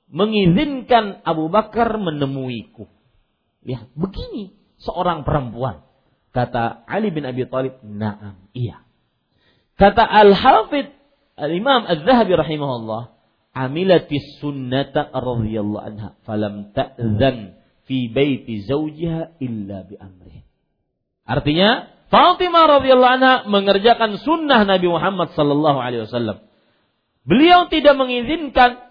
mengizinkan 0.08 1.24
Abu 1.24 1.48
Bakar 1.48 1.96
menemuiku. 1.96 2.86
Ya, 3.64 3.88
begini 3.96 4.52
seorang 4.80 5.24
perempuan. 5.24 5.84
Kata 6.34 6.84
Ali 6.84 7.14
bin 7.14 7.24
Abi 7.24 7.46
Thalib, 7.46 7.80
"Na'am, 7.80 8.50
iya." 8.52 8.82
Kata 9.78 10.02
Al-Hafidh 10.02 10.90
Al-Imam 11.34 11.86
Az-Zahabi 11.86 12.34
rahimahullah, 12.34 13.14
"Amilatis 13.54 14.38
sunnata 14.42 15.10
radhiyallahu 15.14 15.82
anha, 15.82 16.08
falam 16.26 16.74
ta'zan 16.74 17.58
fi 17.86 18.10
baiti 18.10 18.66
zawjiha 18.66 19.38
illa 19.42 19.86
bi 19.86 19.94
amrih." 19.98 20.42
Artinya, 21.24 21.90
Fatimah 22.12 22.78
radhiyallahu 22.78 23.14
anha 23.18 23.34
mengerjakan 23.48 24.20
sunnah 24.22 24.62
Nabi 24.68 24.86
Muhammad 24.86 25.32
sallallahu 25.34 25.78
alaihi 25.80 26.04
wasallam. 26.06 26.44
Beliau 27.24 27.66
tidak 27.72 27.96
mengizinkan 27.96 28.83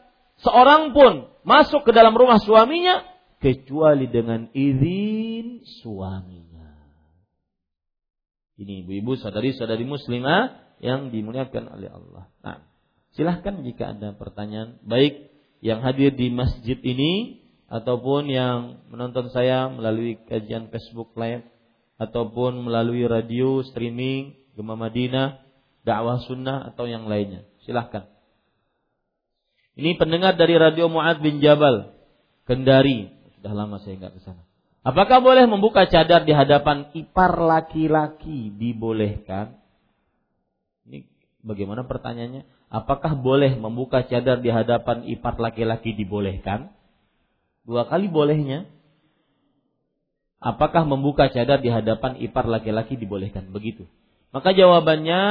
seorang 0.43 0.91
pun 0.91 1.31
masuk 1.47 1.87
ke 1.87 1.91
dalam 1.95 2.13
rumah 2.13 2.37
suaminya 2.37 3.03
kecuali 3.43 4.07
dengan 4.07 4.47
izin 4.51 5.67
suaminya. 5.83 6.69
Ini 8.55 8.85
ibu-ibu, 8.85 9.19
saudari-saudari 9.19 9.83
muslimah 9.83 10.77
yang 10.79 11.09
dimuliakan 11.09 11.73
oleh 11.73 11.89
Allah. 11.89 12.29
Nah, 12.45 12.59
silahkan 13.17 13.59
jika 13.65 13.97
ada 13.97 14.15
pertanyaan, 14.15 14.79
baik 14.85 15.31
yang 15.59 15.83
hadir 15.83 16.13
di 16.13 16.29
masjid 16.29 16.77
ini 16.79 17.43
ataupun 17.67 18.29
yang 18.29 18.85
menonton 18.93 19.33
saya 19.33 19.67
melalui 19.67 20.21
kajian 20.29 20.69
Facebook 20.69 21.17
Live 21.17 21.43
ataupun 21.97 22.67
melalui 22.67 23.07
radio 23.07 23.65
streaming 23.65 24.37
Gema 24.53 24.77
Madinah, 24.77 25.41
dakwah 25.81 26.21
sunnah 26.21 26.69
atau 26.69 26.85
yang 26.85 27.09
lainnya. 27.09 27.49
Silahkan. 27.65 28.12
Ini 29.73 29.97
pendengar 29.97 30.37
dari 30.37 30.53
radio 30.53 30.85
Muad 30.85 31.17
bin 31.25 31.41
Jabal, 31.41 31.97
Kendari. 32.45 33.09
Sudah 33.37 33.53
lama 33.57 33.81
saya 33.81 33.97
nggak 33.97 34.13
ke 34.13 34.21
sana. 34.21 34.45
Apakah 34.85 35.23
boleh 35.23 35.49
membuka 35.49 35.87
cadar 35.89 36.27
di 36.27 36.35
hadapan 36.35 36.91
ipar 36.93 37.41
laki-laki? 37.41 38.53
Dibolehkan. 38.53 39.57
Ini 40.85 41.07
bagaimana 41.41 41.87
pertanyaannya? 41.87 42.45
Apakah 42.69 43.17
boleh 43.17 43.57
membuka 43.57 44.05
cadar 44.05 44.43
di 44.43 44.53
hadapan 44.53 45.07
ipar 45.09 45.41
laki-laki 45.41 45.97
dibolehkan? 45.97 46.69
Dua 47.63 47.87
kali 47.89 48.11
bolehnya. 48.11 48.69
Apakah 50.43 50.83
membuka 50.83 51.31
cadar 51.31 51.63
di 51.63 51.71
hadapan 51.71 52.19
ipar 52.19 52.45
laki-laki 52.45 52.99
dibolehkan? 52.99 53.49
Begitu. 53.49 53.87
Maka 54.35 54.51
jawabannya 54.51 55.21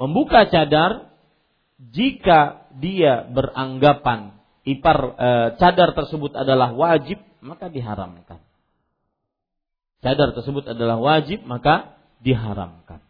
membuka 0.00 0.48
cadar 0.48 1.12
jika 1.76 2.64
dia 2.80 3.28
beranggapan 3.28 4.40
ipar 4.64 4.98
e, 5.16 5.28
cadar 5.60 5.92
tersebut 5.92 6.32
adalah 6.32 6.72
wajib 6.72 7.20
maka 7.44 7.68
diharamkan. 7.68 8.40
Cadar 10.00 10.32
tersebut 10.32 10.64
adalah 10.64 10.96
wajib 10.96 11.44
maka 11.44 12.00
diharamkan. 12.24 13.04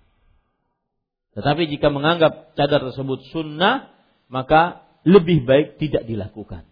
Tetapi 1.39 1.71
jika 1.71 1.95
menganggap 1.95 2.59
cadar 2.59 2.83
tersebut 2.91 3.23
sunnah 3.31 3.95
maka 4.27 4.83
lebih 5.07 5.47
baik 5.47 5.79
tidak 5.79 6.03
dilakukan. 6.03 6.67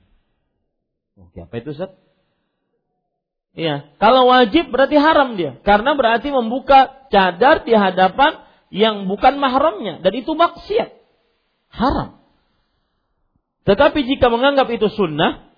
Oke, 1.18 1.46
apa 1.46 1.54
itu 1.62 1.74
Ustaz? 1.74 1.94
Iya, 3.58 3.90
kalau 3.98 4.30
wajib 4.30 4.70
berarti 4.70 4.94
haram 4.94 5.34
dia, 5.34 5.58
karena 5.66 5.98
berarti 5.98 6.30
membuka 6.30 7.10
cadar 7.10 7.66
di 7.66 7.74
hadapan 7.74 8.47
yang 8.68 9.08
bukan 9.08 9.40
mahramnya 9.40 10.00
dan 10.04 10.12
itu 10.12 10.32
maksiat. 10.32 10.94
Haram. 11.68 12.20
Tetapi 13.68 14.00
jika 14.08 14.32
menganggap 14.32 14.72
itu 14.72 14.88
sunnah, 14.88 15.52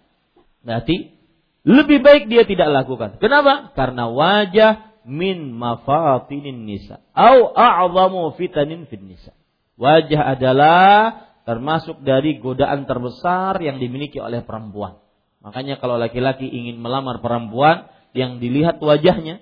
berarti 0.66 1.14
lebih 1.62 2.02
baik 2.02 2.26
dia 2.26 2.42
tidak 2.42 2.70
lakukan. 2.72 3.22
Kenapa? 3.22 3.70
Karena 3.78 4.10
wajah 4.10 4.90
min 5.06 5.54
mafatinin 5.54 6.66
nisa. 6.66 7.02
Au 7.14 7.54
a'zamu 7.54 8.34
fitanin 8.34 8.90
fin 8.90 9.06
nisa. 9.06 9.30
Wajah 9.78 10.36
adalah 10.36 11.30
termasuk 11.46 12.02
dari 12.02 12.42
godaan 12.42 12.84
terbesar 12.84 13.58
yang 13.62 13.78
dimiliki 13.78 14.18
oleh 14.18 14.42
perempuan. 14.42 14.98
Makanya 15.40 15.80
kalau 15.80 15.96
laki-laki 15.96 16.44
ingin 16.44 16.76
melamar 16.82 17.24
perempuan, 17.24 17.88
yang 18.12 18.42
dilihat 18.42 18.82
wajahnya, 18.82 19.38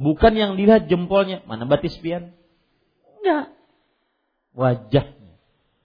bukan 0.00 0.32
yang 0.32 0.52
dilihat 0.56 0.88
jempolnya. 0.88 1.44
Mana 1.44 1.68
batis 1.68 1.96
pian? 2.00 2.32
Enggak. 3.20 3.46
Wajahnya. 4.56 5.36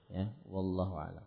Ya, 0.09 0.25
wallahu 0.47 0.95
a'lam. 0.95 1.25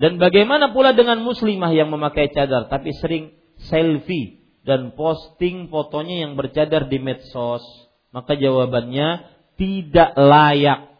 Dan 0.00 0.16
bagaimana 0.16 0.72
pula 0.72 0.96
dengan 0.96 1.20
muslimah 1.20 1.72
yang 1.76 1.92
memakai 1.92 2.32
cadar 2.32 2.72
tapi 2.72 2.92
sering 2.96 3.36
selfie 3.68 4.40
dan 4.64 4.96
posting 4.96 5.68
fotonya 5.68 6.28
yang 6.28 6.36
bercadar 6.36 6.88
di 6.88 7.00
medsos? 7.00 7.64
Maka 8.12 8.36
jawabannya 8.36 9.28
tidak 9.60 10.16
layak 10.16 10.92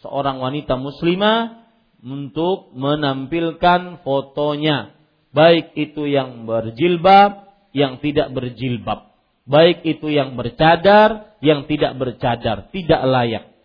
seorang 0.00 0.40
wanita 0.40 0.76
muslimah 0.80 1.68
untuk 2.00 2.72
menampilkan 2.76 4.04
fotonya. 4.04 4.96
Baik 5.36 5.76
itu 5.76 6.08
yang 6.08 6.48
berjilbab, 6.48 7.52
yang 7.76 8.00
tidak 8.00 8.32
berjilbab. 8.32 9.12
Baik 9.44 9.84
itu 9.84 10.08
yang 10.10 10.34
bercadar, 10.34 11.36
yang 11.44 11.68
tidak 11.68 11.92
bercadar. 12.00 12.72
Tidak 12.72 13.02
layak. 13.04 13.55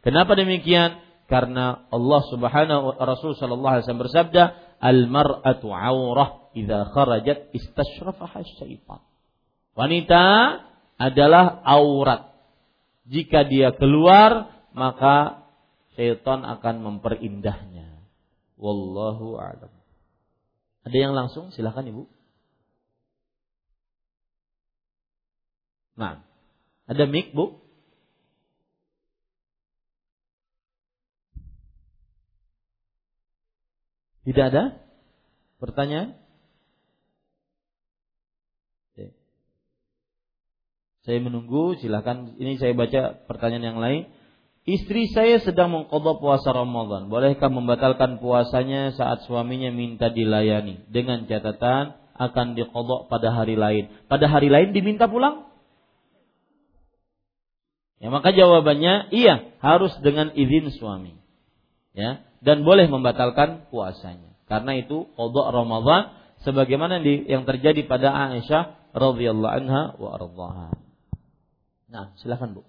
Kenapa 0.00 0.32
demikian? 0.36 1.00
Karena 1.30 1.86
Allah 1.94 2.22
Subhanahu 2.26 2.90
wa 2.90 3.04
Rasul 3.06 3.38
sallallahu 3.38 3.78
alaihi 3.78 3.84
wasallam 3.86 4.04
bersabda, 4.08 4.42
"Al-mar'atu 4.82 5.70
'aurah 5.70 6.50
idza 6.58 6.90
kharajat 6.90 7.54
istashrafaha 7.54 8.42
syaitan." 8.58 8.98
Wanita 9.78 10.24
adalah 10.98 11.62
aurat. 11.62 12.34
Jika 13.06 13.46
dia 13.46 13.70
keluar, 13.78 14.50
maka 14.74 15.46
syaitan 15.94 16.42
akan 16.42 16.82
memperindahnya. 16.82 18.02
Wallahu 18.58 19.38
a'lam. 19.38 19.72
Ada 20.84 20.96
yang 20.96 21.12
langsung? 21.14 21.54
Silakan 21.54 21.92
Ibu. 21.92 22.02
Nah, 26.00 26.24
ada 26.88 27.04
mic, 27.04 27.36
Bu? 27.36 27.60
Tidak 34.30 34.46
ada? 34.46 34.78
Pertanyaan? 35.58 36.14
Oke. 38.94 39.10
Saya 41.02 41.18
menunggu, 41.18 41.74
silakan. 41.82 42.38
Ini 42.38 42.62
saya 42.62 42.70
baca 42.78 43.26
pertanyaan 43.26 43.74
yang 43.74 43.80
lain. 43.82 44.02
Istri 44.70 45.10
saya 45.10 45.42
sedang 45.42 45.74
mengkodok 45.74 46.22
puasa 46.22 46.54
Ramadan. 46.54 47.10
Bolehkah 47.10 47.50
membatalkan 47.50 48.22
puasanya 48.22 48.94
saat 48.94 49.26
suaminya 49.26 49.74
minta 49.74 50.14
dilayani? 50.14 50.86
Dengan 50.86 51.26
catatan 51.26 51.98
akan 52.14 52.54
dikodok 52.54 53.10
pada 53.10 53.34
hari 53.34 53.58
lain. 53.58 53.90
Pada 54.06 54.30
hari 54.30 54.46
lain 54.46 54.70
diminta 54.70 55.10
pulang? 55.10 55.50
Ya, 57.98 58.14
maka 58.14 58.30
jawabannya 58.30 59.10
iya, 59.10 59.58
harus 59.58 59.90
dengan 60.06 60.30
izin 60.38 60.70
suami. 60.70 61.18
Ya, 61.98 62.29
dan 62.40 62.64
boleh 62.64 62.88
membatalkan 62.88 63.68
puasanya. 63.68 64.32
Karena 64.48 64.74
itu 64.76 65.06
qada 65.14 65.54
Ramadan 65.54 66.02
sebagaimana 66.42 66.98
yang 67.04 67.46
terjadi 67.46 67.86
pada 67.86 68.10
Aisyah 68.10 68.92
radhiyallahu 68.96 69.54
anha 69.54 69.94
wa 70.00 70.08
ardhaha. 70.18 70.68
Nah, 71.90 72.16
silakan 72.18 72.58
Bu. 72.58 72.62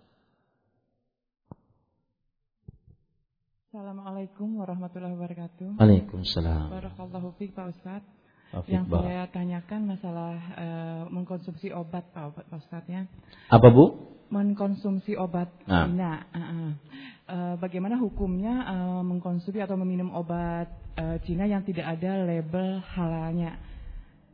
Assalamualaikum 3.72 4.60
warahmatullahi 4.60 5.16
wabarakatuh. 5.16 5.80
Waalaikumsalam. 5.80 6.76
Barakallahu 6.76 7.32
fiik 7.40 7.56
Pak 7.56 7.72
Ustaz. 8.52 8.68
yang 8.68 8.86
saya 8.92 9.24
tanyakan 9.32 9.82
masalah 9.88 10.36
uh, 10.60 11.02
mengkonsumsi 11.08 11.72
obat 11.72 12.04
Pak 12.12 12.52
Ustaz 12.52 12.84
ya. 12.92 13.08
Apa 13.48 13.72
Bu? 13.72 14.12
Mengkonsumsi 14.28 15.16
obat 15.16 15.48
nah. 15.64 15.88
Nah, 15.88 16.28
uh, 16.36 16.40
uh. 16.40 16.72
Uh, 17.32 17.54
bagaimana 17.64 17.96
hukumnya 17.96 18.68
uh, 18.68 19.02
mengkonsumsi 19.08 19.64
atau 19.64 19.80
meminum 19.80 20.12
obat 20.12 20.68
uh, 21.00 21.16
Cina 21.24 21.48
yang 21.48 21.64
tidak 21.64 21.88
ada 21.96 22.28
label 22.28 22.84
halalnya? 22.92 23.56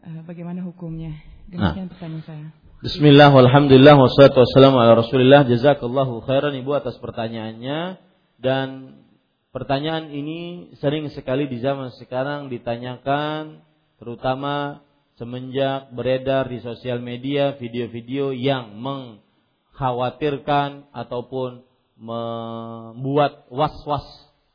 Uh, 0.01 0.25
bagaimana 0.25 0.65
hukumnya? 0.65 1.13
Demikian 1.45 1.87
nah. 1.87 1.91
pertanyaan 1.93 2.23
saya. 2.25 2.47
Bismillah, 2.77 3.33
walhamdulillah, 3.33 3.97
wassalatu 3.97 4.45
wassalamu 4.45 4.77
ala 4.77 4.93
rasulillah 5.01 5.49
Jazakallahu 5.49 6.21
khairan 6.29 6.53
Ibu 6.61 6.77
atas 6.77 6.93
pertanyaannya 7.01 7.97
Dan 8.37 9.01
pertanyaan 9.49 10.13
ini 10.13 10.69
sering 10.77 11.09
sekali 11.09 11.49
di 11.49 11.57
zaman 11.57 11.89
sekarang 11.97 12.53
ditanyakan 12.53 13.65
Terutama 13.97 14.85
semenjak 15.17 15.89
beredar 15.93 16.49
di 16.49 16.59
sosial 16.61 16.99
media 17.01 17.51
video-video 17.57 18.31
yang 18.33 18.77
mengkhawatirkan 18.77 20.83
Ataupun 20.93 21.63
membuat 21.97 23.49
was-was 23.49 24.05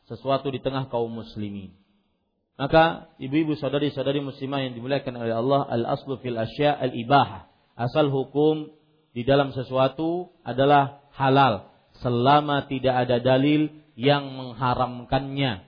sesuatu 0.06 0.47
di 0.55 0.62
tengah 0.62 0.86
kaum 0.86 1.10
muslimin. 1.10 1.74
Maka 2.55 3.10
ibu-ibu 3.19 3.59
saudari-saudari 3.59 4.23
muslimah 4.23 4.62
yang 4.62 4.78
dimuliakan 4.78 5.19
oleh 5.19 5.35
Allah, 5.35 5.66
al-aslu 5.66 6.23
fil 6.23 6.39
asya 6.39 6.78
al-ibahah. 6.78 7.51
Asal 7.74 8.12
hukum 8.12 8.70
di 9.10 9.27
dalam 9.27 9.51
sesuatu 9.51 10.31
adalah 10.47 11.02
halal 11.19 11.66
selama 11.98 12.70
tidak 12.70 12.94
ada 13.09 13.19
dalil 13.19 13.74
yang 13.98 14.31
mengharamkannya. 14.31 15.66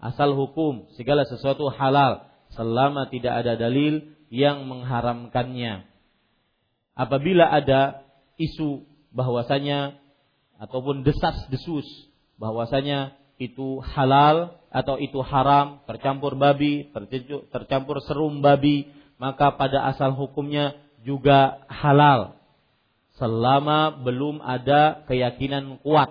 Asal 0.00 0.32
hukum 0.32 0.88
segala 0.96 1.28
sesuatu 1.28 1.68
halal 1.68 2.24
selama 2.54 3.10
tidak 3.10 3.44
ada 3.44 3.58
dalil 3.58 4.14
yang 4.30 4.66
mengharamkannya. 4.66 5.86
Apabila 6.94 7.50
ada 7.50 8.06
isu 8.38 8.86
bahwasanya 9.14 9.98
ataupun 10.58 11.02
desas-desus 11.02 11.86
bahwasanya 12.38 13.14
itu 13.38 13.82
halal 13.82 14.58
atau 14.74 14.98
itu 14.98 15.22
haram, 15.22 15.82
tercampur 15.86 16.34
babi, 16.34 16.90
tercampur 17.50 18.02
serum 18.02 18.42
babi, 18.42 18.90
maka 19.22 19.54
pada 19.54 19.86
asal 19.90 20.14
hukumnya 20.14 20.74
juga 21.06 21.62
halal. 21.70 22.38
selama 23.14 24.02
belum 24.02 24.42
ada 24.42 25.06
keyakinan 25.06 25.78
kuat. 25.86 26.10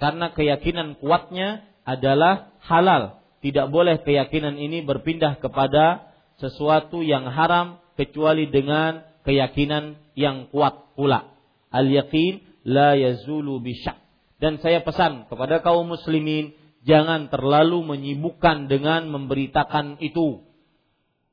Karena 0.00 0.32
keyakinan 0.32 0.96
kuatnya 0.96 1.68
adalah 1.84 2.56
halal. 2.64 3.19
Tidak 3.40 3.72
boleh 3.72 4.04
keyakinan 4.04 4.60
ini 4.60 4.84
berpindah 4.84 5.40
kepada 5.40 6.12
sesuatu 6.36 7.00
yang 7.00 7.28
haram 7.32 7.80
kecuali 7.96 8.48
dengan 8.48 9.04
keyakinan 9.24 9.96
yang 10.16 10.48
kuat 10.52 10.92
pula. 10.96 11.32
Al-yaqin 11.72 12.44
la 12.68 12.96
yazulu 12.96 13.60
bisyak. 13.60 13.96
Dan 14.40 14.60
saya 14.60 14.80
pesan 14.80 15.28
kepada 15.28 15.60
kaum 15.60 15.88
muslimin 15.88 16.56
jangan 16.84 17.28
terlalu 17.28 17.84
menyibukkan 17.84 18.68
dengan 18.68 19.08
memberitakan 19.12 20.00
itu. 20.00 20.44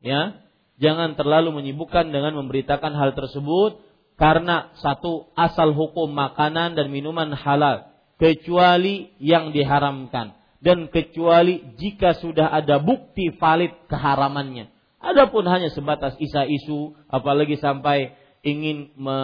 Ya, 0.03 0.43
jangan 0.79 1.15
terlalu 1.15 1.55
menyibukkan 1.55 2.11
dengan 2.11 2.35
memberitakan 2.35 2.93
hal 2.95 3.15
tersebut 3.15 3.79
karena 4.19 4.71
satu 4.83 5.31
asal 5.35 5.71
hukum 5.71 6.11
makanan 6.11 6.75
dan 6.75 6.91
minuman 6.91 7.31
halal 7.33 7.89
kecuali 8.17 9.13
yang 9.21 9.53
diharamkan 9.53 10.37
dan 10.67 10.91
kecuali 10.91 11.63
jika 11.79 12.19
sudah 12.19 12.51
ada 12.51 12.83
bukti 12.83 13.31
valid 13.39 13.87
keharamannya. 13.87 14.67
Adapun 14.99 15.47
hanya 15.47 15.71
sebatas 15.71 16.19
isa-isu 16.19 16.91
apalagi 17.07 17.55
sampai 17.55 18.11
ingin 18.43 18.91
me 18.99 19.19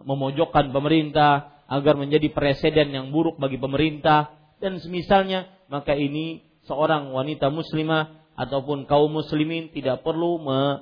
memojokkan 0.00 0.72
pemerintah 0.72 1.52
agar 1.68 2.00
menjadi 2.00 2.32
presiden 2.32 2.96
yang 2.96 3.12
buruk 3.12 3.36
bagi 3.36 3.60
pemerintah 3.60 4.32
dan 4.56 4.80
semisalnya 4.80 5.52
maka 5.68 5.92
ini 5.92 6.48
seorang 6.64 7.12
wanita 7.12 7.52
muslimah 7.52 8.32
ataupun 8.40 8.88
kaum 8.88 9.12
muslimin 9.12 9.68
tidak 9.68 10.00
perlu 10.00 10.40
me, 10.40 10.80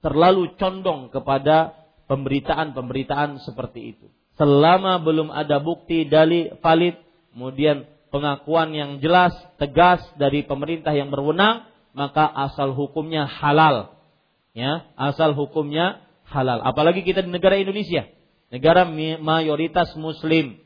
terlalu 0.00 0.56
condong 0.56 1.12
kepada 1.12 1.76
pemberitaan-pemberitaan 2.08 3.36
seperti 3.44 3.92
itu. 3.92 4.08
Selama 4.40 4.96
belum 5.04 5.28
ada 5.28 5.60
bukti 5.60 6.08
dalil 6.08 6.56
valid, 6.64 6.96
kemudian 7.36 7.84
pengakuan 8.08 8.72
yang 8.72 8.90
jelas, 8.98 9.34
tegas 9.56 10.02
dari 10.16 10.44
pemerintah 10.44 10.92
yang 10.92 11.08
berwenang, 11.12 11.68
maka 11.92 12.26
asal 12.26 12.72
hukumnya 12.72 13.28
halal. 13.28 13.96
Ya, 14.56 14.88
asal 14.98 15.36
hukumnya 15.36 16.02
halal. 16.26 16.60
Apalagi 16.64 17.06
kita 17.06 17.22
di 17.22 17.30
negara 17.30 17.56
Indonesia, 17.60 18.08
negara 18.50 18.88
mayoritas 19.20 19.94
muslim. 19.94 20.58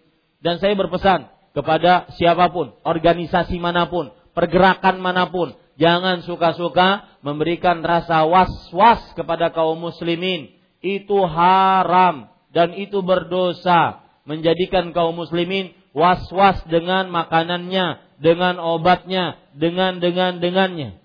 Dan 0.43 0.59
saya 0.59 0.75
berpesan 0.75 1.31
kepada 1.55 2.11
siapa 2.19 2.51
pun, 2.51 2.75
organisasi 2.83 3.61
mana 3.63 3.87
pun, 3.87 4.11
pergerakan 4.35 4.99
mana 4.99 5.31
pun, 5.31 5.55
Jangan 5.81 6.21
suka-suka 6.29 7.19
memberikan 7.25 7.81
rasa 7.81 8.29
was-was 8.29 9.01
kepada 9.17 9.51
kaum 9.51 9.81
muslimin. 9.81 10.53
Itu 10.85 11.25
haram 11.25 12.29
dan 12.53 12.77
itu 12.77 13.01
berdosa. 13.01 14.05
Menjadikan 14.23 14.95
kaum 14.95 15.19
muslimin 15.19 15.75
was-was 15.93 16.61
dengan 16.69 17.09
makanannya, 17.13 18.19
dengan 18.21 18.61
obatnya, 18.61 19.41
dengan 19.57 20.01
dengan 20.01 20.41
dengannya. 20.41 21.01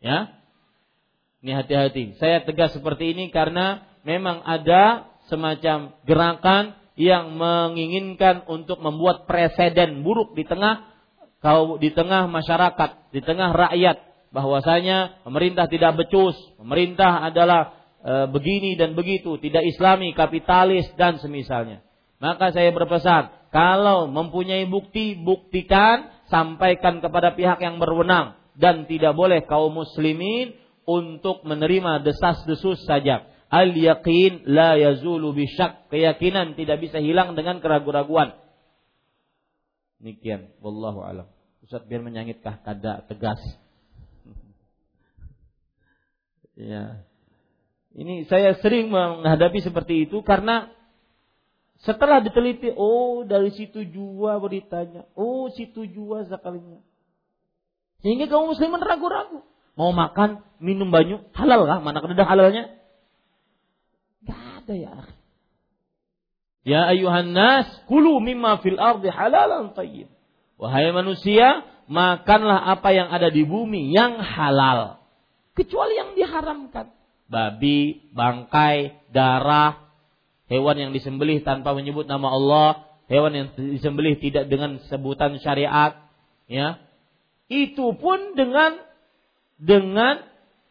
Ya. 0.00 0.36
Ini 1.40 1.52
hati-hati. 1.52 2.16
Saya 2.16 2.42
tegas 2.44 2.72
seperti 2.76 3.12
ini 3.12 3.28
karena 3.30 3.84
memang 4.02 4.40
ada 4.44 5.12
semacam 5.28 5.94
gerakan 6.06 6.64
yang 6.96 7.36
menginginkan 7.36 8.48
untuk 8.48 8.80
membuat 8.80 9.28
presiden 9.28 10.00
buruk 10.00 10.32
di 10.32 10.48
tengah 10.48 10.96
kau 11.44 11.76
di 11.76 11.92
tengah 11.92 12.26
masyarakat, 12.26 13.12
di 13.12 13.20
tengah 13.20 13.52
rakyat 13.52 13.96
bahwasanya 14.34 15.22
pemerintah 15.22 15.70
tidak 15.70 15.94
becus, 16.02 16.34
pemerintah 16.58 17.22
adalah 17.22 17.78
e, 18.02 18.12
begini 18.32 18.74
dan 18.74 18.98
begitu, 18.98 19.38
tidak 19.38 19.62
islami, 19.70 20.16
kapitalis 20.16 20.88
dan 20.98 21.22
semisalnya. 21.22 21.85
Maka 22.16 22.52
saya 22.52 22.72
berpesan, 22.72 23.28
kalau 23.52 24.08
mempunyai 24.08 24.64
bukti, 24.64 25.16
buktikan, 25.16 26.08
sampaikan 26.32 27.04
kepada 27.04 27.36
pihak 27.36 27.60
yang 27.60 27.76
berwenang 27.76 28.36
dan 28.56 28.88
tidak 28.88 29.12
boleh 29.12 29.44
kaum 29.44 29.76
muslimin 29.76 30.56
untuk 30.88 31.44
menerima 31.44 32.00
desas-desus 32.00 32.88
saja. 32.88 33.28
Al 33.46 33.70
yaqin 33.76 34.42
la 34.48 34.74
yazulu 34.80 35.36
bisyak. 35.36 35.92
Keyakinan 35.92 36.58
tidak 36.58 36.82
bisa 36.82 36.98
hilang 36.98 37.38
dengan 37.38 37.62
keraguan-raguan. 37.62 38.34
Demikian, 40.02 40.52
wallahu 40.60 41.04
alam. 41.04 41.28
Ustaz 41.62 41.84
biar 41.86 42.02
menyangitkah 42.02 42.62
kada 42.62 43.06
tegas? 43.06 43.38
ya. 46.58 47.06
Ini 47.96 48.28
saya 48.28 48.60
sering 48.60 48.92
menghadapi 48.92 49.64
seperti 49.64 50.04
itu 50.04 50.20
karena 50.20 50.75
setelah 51.84 52.24
diteliti, 52.24 52.72
oh 52.72 53.26
dari 53.28 53.52
situ 53.52 53.84
jua 53.84 54.40
beritanya, 54.40 55.04
oh 55.12 55.52
situ 55.52 55.84
jua 55.84 56.24
zakalinya. 56.24 56.80
Sehingga 58.00 58.32
kaum 58.32 58.48
muslimin 58.48 58.80
ragu-ragu. 58.80 59.44
Mau 59.76 59.92
makan, 59.92 60.40
minum 60.56 60.88
banyu, 60.88 61.20
halal 61.36 61.68
kah? 61.68 61.84
Mana 61.84 62.00
ada 62.00 62.24
halalnya? 62.24 62.64
Gak 64.24 64.40
ada 64.64 64.74
ya. 64.74 64.94
Ya 66.66 66.80
ayuhan 66.90 67.30
nas, 67.36 67.68
kulu 67.86 68.18
mimma 68.24 68.58
fil 68.64 68.80
ardi 68.80 69.12
halalan 69.12 69.76
tayyib. 69.76 70.08
Wahai 70.56 70.90
manusia, 70.90 71.62
makanlah 71.86 72.72
apa 72.72 72.90
yang 72.90 73.12
ada 73.12 73.28
di 73.28 73.44
bumi 73.44 73.92
yang 73.92 74.18
halal. 74.18 74.98
Kecuali 75.52 75.94
yang 75.94 76.16
diharamkan. 76.16 76.90
Babi, 77.28 78.10
bangkai, 78.16 79.06
darah, 79.12 79.85
hewan 80.46 80.76
yang 80.78 80.90
disembelih 80.94 81.42
tanpa 81.42 81.74
menyebut 81.74 82.06
nama 82.06 82.30
Allah, 82.30 82.68
hewan 83.10 83.32
yang 83.34 83.46
disembelih 83.54 84.18
tidak 84.18 84.46
dengan 84.50 84.82
sebutan 84.86 85.38
syariat, 85.42 86.06
ya. 86.50 86.78
Itu 87.46 87.94
pun 87.98 88.34
dengan 88.34 88.82
dengan 89.56 90.26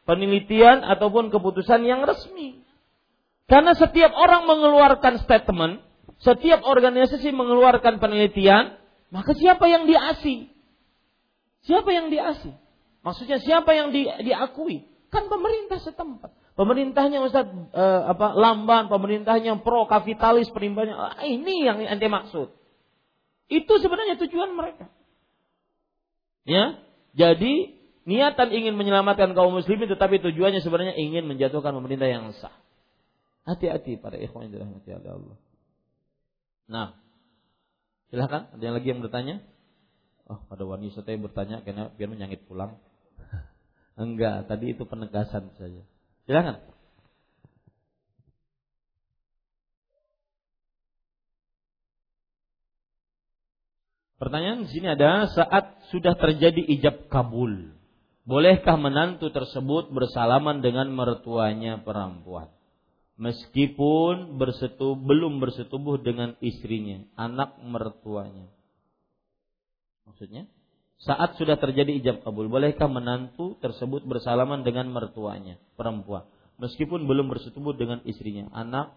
penelitian 0.06 0.86
ataupun 0.86 1.34
keputusan 1.34 1.84
yang 1.88 2.04
resmi. 2.04 2.62
Karena 3.46 3.78
setiap 3.78 4.12
orang 4.14 4.50
mengeluarkan 4.50 5.22
statement, 5.22 5.86
setiap 6.22 6.66
organisasi 6.66 7.30
mengeluarkan 7.30 8.02
penelitian, 8.02 8.78
maka 9.14 9.38
siapa 9.38 9.70
yang 9.70 9.86
diasi? 9.86 10.50
Siapa 11.66 11.90
yang 11.94 12.10
diasi? 12.10 12.54
Maksudnya 13.06 13.38
siapa 13.42 13.74
yang 13.78 13.94
di, 13.94 14.10
diakui? 14.26 14.86
Kan 15.14 15.30
pemerintah 15.30 15.78
setempat. 15.82 16.34
Pemerintahnya 16.56 17.20
Ustaz 17.20 17.48
eh, 17.52 18.02
apa 18.08 18.32
lamban, 18.32 18.88
pemerintahnya 18.88 19.60
pro 19.60 19.88
kapitalis, 19.92 20.48
perimbanya. 20.56 20.96
Ah, 20.96 21.28
ini 21.28 21.68
yang 21.68 21.84
ente 21.84 22.08
maksud. 22.08 22.52
Itu 23.52 23.74
sebenarnya 23.84 24.16
tujuan 24.24 24.56
mereka. 24.56 24.88
Ya. 26.48 26.80
Jadi 27.16 27.76
niatan 28.08 28.52
ingin 28.52 28.76
menyelamatkan 28.76 29.36
kaum 29.36 29.56
muslimin 29.56 29.88
tetapi 29.92 30.20
tujuannya 30.20 30.64
sebenarnya 30.64 30.96
ingin 30.96 31.28
menjatuhkan 31.28 31.76
pemerintah 31.76 32.08
yang 32.08 32.32
sah. 32.40 32.56
Hati-hati 33.46 34.00
para 34.00 34.16
ikhwan 34.18 34.50
yang 34.50 34.64
dirahmati 34.64 34.90
Allah. 34.96 35.38
Nah, 36.66 36.98
Silahkan, 38.16 38.54
ada 38.54 38.64
yang 38.64 38.76
lagi 38.78 38.88
yang 38.88 39.02
bertanya? 39.02 39.42
Oh, 40.26 40.42
ada 40.50 40.64
wanita 40.66 41.06
yang 41.06 41.26
bertanya 41.26 41.62
karena 41.68 41.92
biar 41.94 42.10
menyangit 42.10 42.46
pulang. 42.46 42.78
Enggak, 44.00 44.48
tadi 44.50 44.74
itu 44.74 44.86
penegasan 44.86 45.54
saja. 45.58 45.84
Silahkan. 46.26 46.62
Pertanyaan 54.16 54.66
di 54.66 54.70
sini 54.74 54.88
ada 54.90 55.30
saat 55.30 55.86
sudah 55.94 56.18
terjadi 56.18 56.66
ijab 56.80 57.12
kabul, 57.14 57.78
bolehkah 58.26 58.80
menantu 58.80 59.30
tersebut 59.30 59.94
bersalaman 59.94 60.66
dengan 60.66 60.90
mertuanya 60.90 61.84
perempuan? 61.84 62.50
meskipun 63.16 64.36
bersetubuh, 64.36 65.00
belum 65.00 65.40
bersetubuh 65.40 66.00
dengan 66.04 66.36
istrinya, 66.44 67.04
anak 67.16 67.56
mertuanya. 67.64 68.52
Maksudnya, 70.06 70.48
saat 71.04 71.36
sudah 71.36 71.60
terjadi 71.60 71.92
ijab 72.00 72.24
kabul, 72.24 72.48
bolehkah 72.48 72.88
menantu 72.88 73.60
tersebut 73.60 74.08
bersalaman 74.08 74.64
dengan 74.64 74.88
mertuanya, 74.88 75.60
perempuan, 75.76 76.24
meskipun 76.56 77.04
belum 77.04 77.28
bersetubuh 77.28 77.76
dengan 77.76 78.00
istrinya, 78.08 78.48
anak 78.56 78.96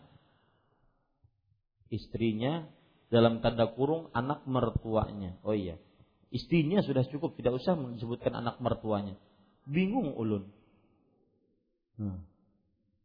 istrinya 1.91 2.69
dalam 3.09 3.41
tanda 3.41 3.67
kurung 3.73 4.13
anak 4.15 4.45
mertuanya. 4.45 5.37
Oh 5.43 5.57
iya, 5.57 5.81
istrinya 6.31 6.85
sudah 6.85 7.03
cukup, 7.09 7.35
tidak 7.35 7.59
usah 7.59 7.75
menyebutkan 7.75 8.37
anak 8.37 8.61
mertuanya. 8.63 9.17
Bingung 9.69 10.15
ulun. 10.17 10.49
Hmm. 11.99 12.25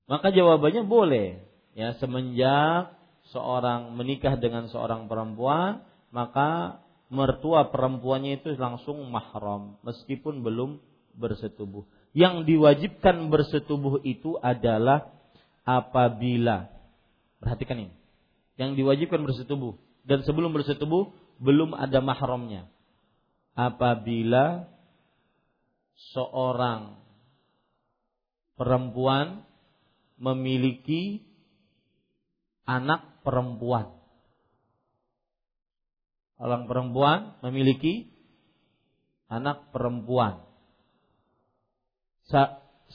Maka 0.06 0.30
jawabannya 0.32 0.84
boleh. 0.86 1.42
Ya, 1.74 1.98
semenjak 1.98 2.94
seorang 3.34 3.98
menikah 3.98 4.38
dengan 4.38 4.70
seorang 4.70 5.10
perempuan, 5.10 5.82
maka 6.14 6.83
mertua 7.14 7.70
perempuannya 7.70 8.42
itu 8.42 8.58
langsung 8.58 8.98
mahram 9.14 9.78
meskipun 9.86 10.42
belum 10.42 10.82
bersetubuh. 11.14 11.86
Yang 12.18 12.50
diwajibkan 12.50 13.30
bersetubuh 13.30 14.02
itu 14.02 14.38
adalah 14.42 15.14
apabila 15.64 16.74
perhatikan 17.40 17.88
ini 17.88 17.94
yang 18.58 18.78
diwajibkan 18.78 19.24
bersetubuh 19.24 19.78
dan 20.06 20.22
sebelum 20.28 20.54
bersetubuh 20.54 21.10
belum 21.42 21.74
ada 21.74 22.04
mahramnya 22.04 22.70
apabila 23.58 24.70
seorang 26.14 26.98
perempuan 28.58 29.46
memiliki 30.18 31.26
anak 32.70 33.24
perempuan. 33.26 33.92
Orang 36.44 36.68
perempuan 36.68 37.40
memiliki 37.40 38.12
anak 39.32 39.72
perempuan. 39.72 40.44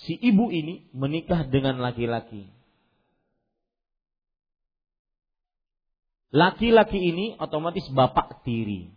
Si 0.05 0.13
ibu 0.21 0.53
ini 0.53 0.93
menikah 0.93 1.49
dengan 1.49 1.81
laki-laki. 1.81 2.53
Laki-laki 6.29 7.01
ini 7.01 7.27
otomatis 7.41 7.89
bapak 7.89 8.45
tiri. 8.45 8.93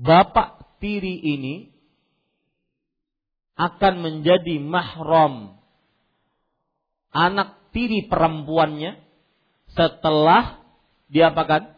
Bapak 0.00 0.80
tiri 0.80 1.20
ini 1.20 1.68
akan 3.60 3.94
menjadi 4.00 4.58
mahram 4.64 5.60
anak 7.14 7.70
tiri 7.70 8.08
perempuannya 8.10 8.98
setelah 9.70 10.63
diapakan? 11.14 11.70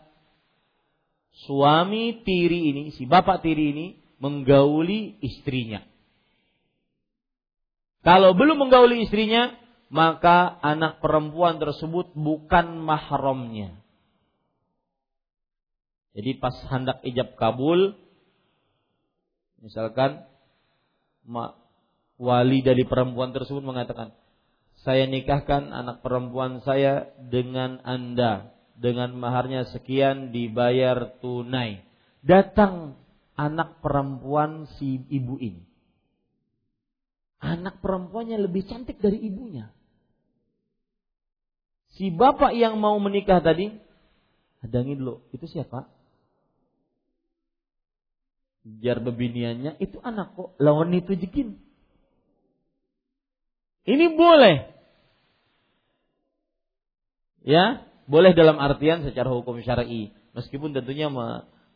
Suami 1.45 2.25
tiri 2.25 2.73
ini, 2.73 2.85
si 2.97 3.05
bapak 3.05 3.45
tiri 3.45 3.77
ini 3.77 3.87
menggauli 4.17 5.21
istrinya. 5.21 5.85
Kalau 8.01 8.33
belum 8.33 8.57
menggauli 8.57 9.05
istrinya, 9.05 9.53
maka 9.93 10.57
anak 10.65 11.05
perempuan 11.05 11.61
tersebut 11.61 12.17
bukan 12.17 12.81
mahramnya. 12.81 13.77
Jadi 16.17 16.41
pas 16.41 16.57
hendak 16.73 17.05
ijab 17.05 17.37
kabul, 17.37 17.93
misalkan 19.61 20.25
wali 22.17 22.65
dari 22.65 22.89
perempuan 22.89 23.37
tersebut 23.37 23.61
mengatakan, 23.61 24.17
saya 24.81 25.05
nikahkan 25.05 25.69
anak 25.69 26.01
perempuan 26.01 26.65
saya 26.65 27.13
dengan 27.21 27.85
Anda 27.85 28.56
dengan 28.77 29.16
maharnya 29.16 29.65
sekian 29.73 30.31
dibayar 30.31 31.16
tunai. 31.20 31.81
Datang 32.20 32.97
anak 33.36 33.81
perempuan 33.81 34.69
si 34.77 35.01
ibu 35.09 35.40
ini. 35.40 35.65
Anak 37.40 37.85
perempuannya 37.85 38.40
lebih 38.40 38.65
cantik 38.65 38.97
dari 39.01 39.20
ibunya. 39.20 39.69
Si 41.97 42.12
bapak 42.12 42.53
yang 42.53 42.77
mau 42.77 42.97
menikah 43.01 43.40
tadi, 43.40 43.73
hadangin 44.61 45.01
dulu, 45.01 45.24
itu 45.32 45.48
siapa? 45.48 45.89
Jar 48.82 48.98
bebiniannya 49.01 49.78
itu 49.81 49.97
anak 50.03 50.35
kok, 50.35 50.59
lawan 50.61 50.93
itu 50.93 51.16
jekin. 51.16 51.57
Ini 53.86 54.19
boleh. 54.19 54.74
Ya, 57.47 57.86
boleh 58.07 58.33
dalam 58.33 58.57
artian 58.62 59.03
secara 59.03 59.31
hukum 59.31 59.59
syar'i, 59.62 60.15
meskipun 60.33 60.73
tentunya 60.73 61.11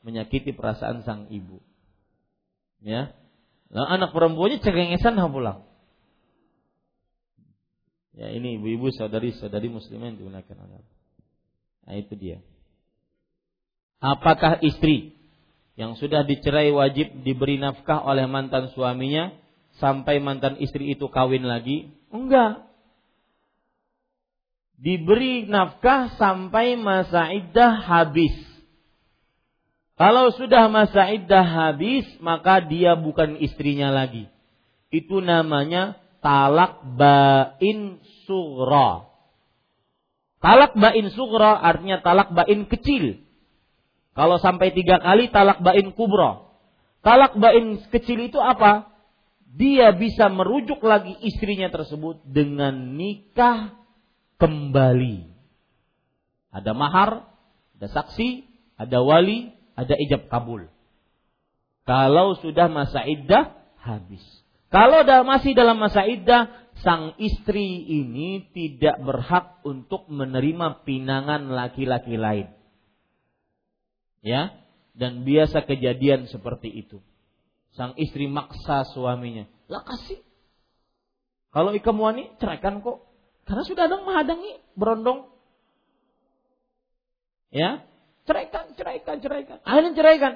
menyakiti 0.07 0.55
perasaan 0.55 1.03
sang 1.03 1.27
ibu. 1.29 1.59
Ya. 2.81 3.13
Nah, 3.71 3.87
anak 3.87 4.15
perempuannya 4.15 4.63
cengengesan 4.63 5.19
pulang. 5.31 5.67
Ya, 8.15 8.35
ini 8.35 8.59
ibu-ibu 8.59 8.91
saudari-saudari 8.91 9.71
muslimah 9.71 10.11
yang 10.11 10.19
digunakan 10.19 10.57
oleh 10.67 10.83
Nah, 11.87 11.95
itu 11.99 12.15
dia. 12.15 12.39
Apakah 14.01 14.63
istri 14.63 15.19
yang 15.75 15.99
sudah 15.99 16.23
dicerai 16.23 16.71
wajib 16.71 17.25
diberi 17.27 17.59
nafkah 17.59 18.01
oleh 18.07 18.25
mantan 18.31 18.71
suaminya 18.73 19.35
sampai 19.83 20.23
mantan 20.23 20.57
istri 20.63 20.95
itu 20.95 21.11
kawin 21.11 21.43
lagi? 21.45 21.91
Enggak 22.15 22.70
diberi 24.81 25.45
nafkah 25.45 26.17
sampai 26.17 26.75
masa 26.81 27.29
iddah 27.31 27.85
habis. 27.85 28.33
Kalau 30.01 30.33
sudah 30.33 30.73
masa 30.73 31.13
iddah 31.13 31.45
habis, 31.45 32.09
maka 32.25 32.65
dia 32.65 32.97
bukan 32.97 33.37
istrinya 33.37 33.93
lagi. 33.93 34.25
Itu 34.89 35.21
namanya 35.21 36.01
talak 36.25 36.81
bain 36.97 38.01
sugra. 38.25 39.05
Talak 40.41 40.73
bain 40.73 41.13
sugra 41.13 41.61
artinya 41.61 42.01
talak 42.01 42.33
bain 42.33 42.65
kecil. 42.65 43.21
Kalau 44.17 44.41
sampai 44.41 44.73
tiga 44.73 44.97
kali 45.05 45.29
talak 45.29 45.61
bain 45.61 45.93
kubro. 45.93 46.49
Talak 47.05 47.37
bain 47.37 47.85
kecil 47.93 48.25
itu 48.25 48.41
apa? 48.41 48.89
Dia 49.53 49.93
bisa 49.93 50.33
merujuk 50.33 50.81
lagi 50.81 51.13
istrinya 51.21 51.69
tersebut 51.69 52.25
dengan 52.25 52.97
nikah 52.97 53.80
kembali. 54.41 55.29
Ada 56.51 56.73
mahar, 56.73 57.29
ada 57.77 57.89
saksi, 57.93 58.49
ada 58.81 58.99
wali, 59.05 59.53
ada 59.77 59.95
ijab 59.95 60.27
kabul. 60.33 60.67
Kalau 61.85 62.35
sudah 62.41 62.67
masa 62.73 63.05
iddah 63.05 63.55
habis. 63.85 64.23
Kalau 64.71 65.03
masih 65.27 65.53
dalam 65.53 65.83
masa 65.83 66.07
iddah, 66.07 66.51
sang 66.81 67.19
istri 67.19 67.83
ini 67.85 68.49
tidak 68.55 69.03
berhak 69.03 69.59
untuk 69.67 70.07
menerima 70.07 70.87
pinangan 70.87 71.51
laki-laki 71.51 72.15
lain. 72.15 72.49
Ya, 74.23 74.55
dan 74.95 75.27
biasa 75.27 75.67
kejadian 75.67 76.31
seperti 76.31 76.71
itu. 76.71 77.03
Sang 77.75 77.99
istri 77.99 78.31
maksa 78.31 78.87
suaminya, 78.95 79.47
lah 79.67 79.83
kasih. 79.83 80.23
Kalau 81.51 81.75
ikam 81.75 81.99
wani 81.99 82.31
ceraikan 82.39 82.79
kok. 82.79 83.10
Karena 83.45 83.65
sudah 83.67 83.83
ada 83.89 83.97
menghadangi 84.01 84.61
berondong. 84.75 85.31
Ya, 87.51 87.83
ceraikan, 88.31 88.79
ceraikan, 88.79 89.17
ceraikan. 89.19 89.59
Akhirnya 89.67 89.93
ceraikan. 89.99 90.33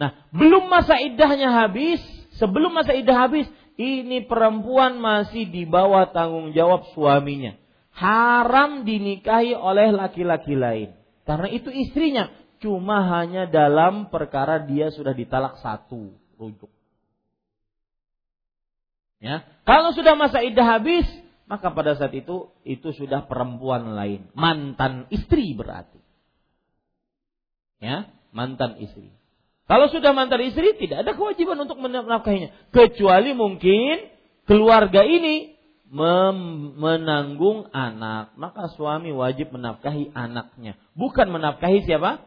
Nah, 0.00 0.10
belum 0.32 0.66
masa 0.66 0.98
iddahnya 0.98 1.52
habis, 1.52 2.00
sebelum 2.40 2.72
masa 2.72 2.96
iddah 2.96 3.28
habis, 3.28 3.46
ini 3.76 4.24
perempuan 4.24 4.98
masih 4.98 5.50
di 5.50 5.68
bawah 5.68 6.10
tanggung 6.10 6.54
jawab 6.56 6.88
suaminya. 6.96 7.58
Haram 7.94 8.82
dinikahi 8.82 9.54
oleh 9.54 9.94
laki-laki 9.94 10.58
lain. 10.58 10.94
Karena 11.22 11.46
itu 11.50 11.70
istrinya. 11.70 12.30
Cuma 12.58 13.04
hanya 13.20 13.44
dalam 13.44 14.08
perkara 14.08 14.62
dia 14.64 14.88
sudah 14.88 15.12
ditalak 15.12 15.60
satu 15.60 16.16
rujuk. 16.40 16.72
Ya, 19.22 19.44
kalau 19.64 19.92
sudah 19.96 20.16
masa 20.18 20.40
iddah 20.44 20.64
habis, 20.64 21.06
maka 21.44 21.72
pada 21.76 21.92
saat 21.96 22.12
itu 22.16 22.48
itu 22.64 22.88
sudah 22.96 23.28
perempuan 23.28 23.92
lain, 23.92 24.32
mantan 24.32 25.04
istri 25.12 25.52
berarti. 25.52 26.00
Ya, 27.84 28.08
mantan 28.32 28.80
istri. 28.80 29.12
Kalau 29.64 29.88
sudah 29.88 30.12
mantan 30.16 30.44
istri 30.44 30.76
tidak 30.76 31.04
ada 31.04 31.12
kewajiban 31.16 31.60
untuk 31.60 31.80
menafkahinya, 31.80 32.72
kecuali 32.72 33.36
mungkin 33.36 34.08
keluarga 34.48 35.04
ini 35.04 35.56
menanggung 36.80 37.68
anak, 37.70 38.34
maka 38.40 38.72
suami 38.72 39.12
wajib 39.12 39.52
menafkahi 39.52 40.16
anaknya, 40.16 40.80
bukan 40.96 41.28
menafkahi 41.28 41.84
siapa? 41.84 42.24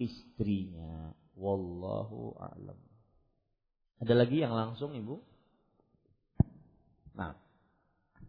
Istrinya. 0.00 1.12
Wallahu 1.34 2.38
a'lam. 2.38 2.78
Ada 4.02 4.14
lagi 4.14 4.42
yang 4.42 4.54
langsung 4.54 4.94
Ibu? 4.94 5.18
Nah. 7.14 7.43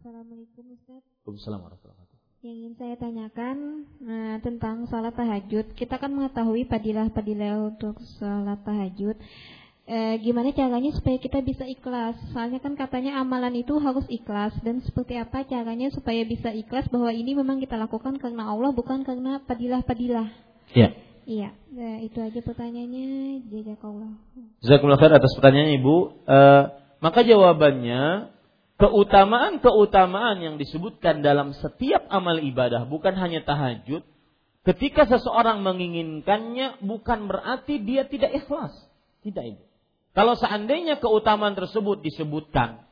Assalamualaikum 0.06 0.70
Ustaz. 0.70 1.02
Waalaikumsalam 1.02 1.60
warahmatullahi 1.66 2.06
Yang 2.38 2.54
ingin 2.62 2.74
saya 2.78 2.94
tanyakan 2.94 3.56
nah, 3.98 4.38
tentang 4.38 4.86
sholat 4.86 5.10
tahajud. 5.18 5.66
Kita 5.74 5.98
kan 5.98 6.14
mengetahui 6.14 6.62
padilah-padilah 6.70 7.74
untuk 7.74 7.98
sholat 8.14 8.62
tahajud. 8.62 9.18
E, 9.82 9.98
gimana 10.22 10.54
caranya 10.54 10.94
supaya 10.94 11.18
kita 11.18 11.42
bisa 11.42 11.66
ikhlas? 11.66 12.14
Soalnya 12.30 12.62
kan 12.62 12.78
katanya 12.78 13.18
amalan 13.18 13.50
itu 13.58 13.74
harus 13.82 14.06
ikhlas 14.06 14.54
dan 14.62 14.78
seperti 14.86 15.18
apa 15.18 15.42
caranya 15.42 15.90
supaya 15.90 16.22
bisa 16.22 16.54
ikhlas 16.54 16.86
bahwa 16.86 17.10
ini 17.10 17.34
memang 17.34 17.58
kita 17.58 17.74
lakukan 17.74 18.14
karena 18.22 18.46
Allah 18.46 18.70
bukan 18.70 19.02
karena 19.02 19.42
padilah-padilah. 19.42 20.30
Iya. 20.70 20.94
Iya, 21.26 21.50
nah, 21.74 21.98
itu 21.98 22.22
aja 22.22 22.38
pertanyaannya. 22.46 23.42
Jazakallah. 23.50 24.14
Jazakumullah 24.62 25.02
khair 25.02 25.18
atas 25.18 25.34
pertanyaan 25.34 25.74
Ibu. 25.82 25.96
E, 26.30 26.38
maka 27.02 27.26
jawabannya 27.26 28.35
keutamaan-keutamaan 28.76 30.40
yang 30.44 30.56
disebutkan 30.60 31.24
dalam 31.24 31.56
setiap 31.56 32.04
amal 32.12 32.36
ibadah 32.40 32.84
bukan 32.84 33.16
hanya 33.16 33.40
tahajud 33.44 34.04
ketika 34.68 35.08
seseorang 35.08 35.64
menginginkannya 35.64 36.84
bukan 36.84 37.28
berarti 37.28 37.80
dia 37.80 38.04
tidak 38.04 38.36
ikhlas 38.36 38.72
tidak 39.24 39.56
itu 39.56 39.64
kalau 40.16 40.32
seandainya 40.36 40.96
keutamaan 40.96 41.52
tersebut 41.52 42.00
disebutkan 42.00 42.86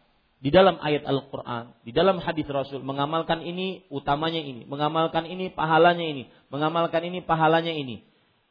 di 0.45 0.53
dalam 0.53 0.77
ayat 0.77 1.09
Al-Quran, 1.09 1.73
di 1.89 1.93
dalam 1.97 2.21
hadis 2.21 2.45
Rasul, 2.45 2.85
mengamalkan 2.85 3.41
ini 3.41 3.89
utamanya 3.89 4.45
ini, 4.45 4.69
mengamalkan 4.69 5.25
ini 5.25 5.49
pahalanya 5.49 6.05
ini, 6.05 6.29
mengamalkan 6.53 7.01
ini 7.01 7.25
pahalanya 7.25 7.73
ini. 7.73 8.05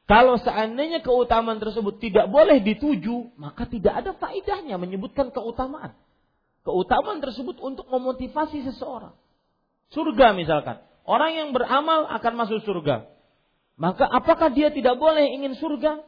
Kalau 0.10 0.42
seandainya 0.42 1.06
keutamaan 1.06 1.62
tersebut 1.62 2.02
tidak 2.02 2.34
boleh 2.34 2.66
dituju, 2.66 3.38
maka 3.38 3.70
tidak 3.70 3.94
ada 3.94 4.18
faedahnya 4.18 4.82
menyebutkan 4.82 5.30
keutamaan. 5.30 5.94
Keutamaan 6.64 7.20
tersebut 7.20 7.60
untuk 7.60 7.92
memotivasi 7.92 8.64
seseorang. 8.64 9.12
Surga 9.92 10.32
misalkan. 10.32 10.80
Orang 11.04 11.36
yang 11.36 11.50
beramal 11.52 12.08
akan 12.08 12.34
masuk 12.40 12.64
surga. 12.64 13.12
Maka 13.76 14.08
apakah 14.08 14.48
dia 14.56 14.72
tidak 14.72 14.96
boleh 14.96 15.28
ingin 15.36 15.60
surga? 15.60 16.00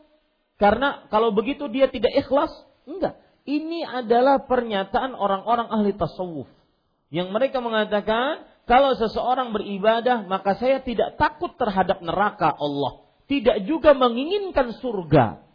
Karena 0.56 1.04
kalau 1.12 1.36
begitu 1.36 1.68
dia 1.68 1.92
tidak 1.92 2.16
ikhlas? 2.16 2.52
Enggak. 2.88 3.20
Ini 3.46 3.86
adalah 3.86 4.48
pernyataan 4.48 5.14
orang-orang 5.14 5.68
ahli 5.70 5.92
tasawuf. 5.94 6.50
Yang 7.14 7.30
mereka 7.30 7.62
mengatakan, 7.62 8.48
kalau 8.66 8.98
seseorang 8.98 9.54
beribadah, 9.54 10.26
maka 10.26 10.58
saya 10.58 10.82
tidak 10.82 11.20
takut 11.22 11.54
terhadap 11.54 12.02
neraka 12.02 12.50
Allah. 12.50 13.06
Tidak 13.30 13.70
juga 13.70 13.94
menginginkan 13.94 14.74
surga. 14.82 15.46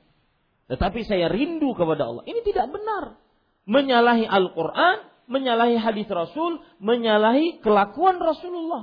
Tetapi 0.70 1.00
saya 1.02 1.26
rindu 1.26 1.74
kepada 1.74 2.06
Allah. 2.06 2.22
Ini 2.22 2.46
tidak 2.46 2.70
benar. 2.70 3.18
Menyalahi 3.70 4.26
Al-Quran, 4.26 5.06
menyalahi 5.30 5.78
hadis 5.78 6.10
Rasul, 6.10 6.58
menyalahi 6.82 7.62
kelakuan 7.62 8.18
Rasulullah. 8.18 8.82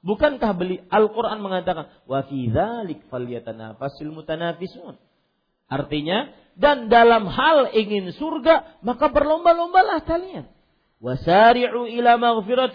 Bukankah 0.00 0.56
beli 0.56 0.80
Al-Quran 0.88 1.44
mengatakan, 1.44 1.92
wa 2.08 2.24
fi 2.24 2.48
mutanafisun. 4.08 4.96
Artinya, 5.68 6.32
dan 6.56 6.88
dalam 6.88 7.28
hal 7.28 7.76
ingin 7.76 8.12
surga, 8.16 8.80
maka 8.80 9.12
berlomba-lombalah 9.12 10.04
kalian. 10.08 10.48
Wasari'u 11.02 11.88
ila 11.92 12.16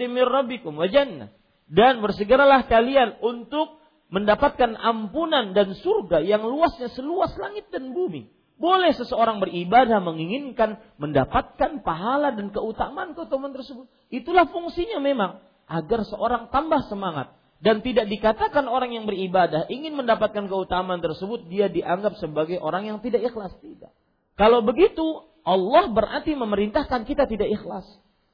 min 0.06 0.26
rabbikum 0.26 0.78
wa 0.78 0.86
jannah. 0.86 1.34
Dan 1.68 2.06
bersegeralah 2.06 2.70
kalian 2.70 3.18
untuk 3.20 3.82
mendapatkan 4.08 4.78
ampunan 4.78 5.52
dan 5.52 5.76
surga 5.76 6.24
yang 6.24 6.48
luasnya 6.48 6.88
seluas 6.96 7.36
langit 7.36 7.68
dan 7.74 7.92
bumi. 7.92 8.37
Boleh 8.58 8.90
seseorang 8.98 9.38
beribadah 9.38 10.02
menginginkan 10.02 10.82
mendapatkan 10.98 11.86
pahala 11.86 12.34
dan 12.34 12.50
keutamaan 12.50 13.14
keutamaan 13.14 13.54
tersebut. 13.54 13.86
Itulah 14.10 14.50
fungsinya 14.50 14.98
memang 14.98 15.46
agar 15.70 16.02
seorang 16.10 16.50
tambah 16.50 16.82
semangat 16.90 17.38
dan 17.62 17.86
tidak 17.86 18.10
dikatakan 18.10 18.66
orang 18.66 18.94
yang 18.98 19.06
beribadah 19.06 19.70
ingin 19.70 19.94
mendapatkan 19.94 20.50
keutamaan 20.50 21.02
tersebut 21.02 21.46
dia 21.50 21.70
dianggap 21.70 22.18
sebagai 22.18 22.58
orang 22.58 22.90
yang 22.90 22.98
tidak 23.02 23.30
ikhlas 23.30 23.54
tidak. 23.62 23.94
Kalau 24.38 24.66
begitu 24.66 25.26
Allah 25.46 25.90
berarti 25.90 26.34
memerintahkan 26.34 27.06
kita 27.06 27.30
tidak 27.30 27.50
ikhlas. 27.54 27.86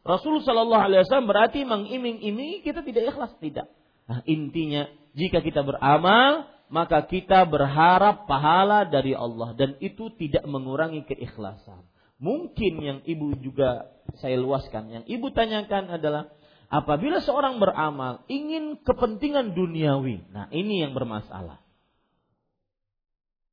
Rasulullah 0.04 0.88
Wasallam 0.88 1.32
berarti 1.32 1.64
mengiming-imingi 1.64 2.64
kita 2.64 2.84
tidak 2.84 3.16
ikhlas 3.16 3.32
tidak. 3.40 3.72
Nah 4.08 4.20
intinya 4.28 4.88
jika 5.16 5.40
kita 5.40 5.64
beramal 5.64 6.53
maka 6.74 7.06
kita 7.06 7.46
berharap 7.46 8.26
pahala 8.26 8.90
dari 8.90 9.14
Allah 9.14 9.54
dan 9.54 9.78
itu 9.78 10.10
tidak 10.18 10.42
mengurangi 10.50 11.06
keikhlasan. 11.06 11.86
Mungkin 12.18 12.74
yang 12.82 13.00
ibu 13.06 13.38
juga 13.38 13.94
saya 14.18 14.42
luaskan, 14.42 14.90
yang 14.90 15.06
ibu 15.06 15.30
tanyakan 15.30 15.94
adalah 15.94 16.34
Apabila 16.74 17.22
seorang 17.22 17.62
beramal 17.62 18.26
ingin 18.26 18.82
kepentingan 18.82 19.54
duniawi, 19.54 20.26
nah 20.34 20.50
ini 20.50 20.82
yang 20.82 20.98
bermasalah. 20.98 21.62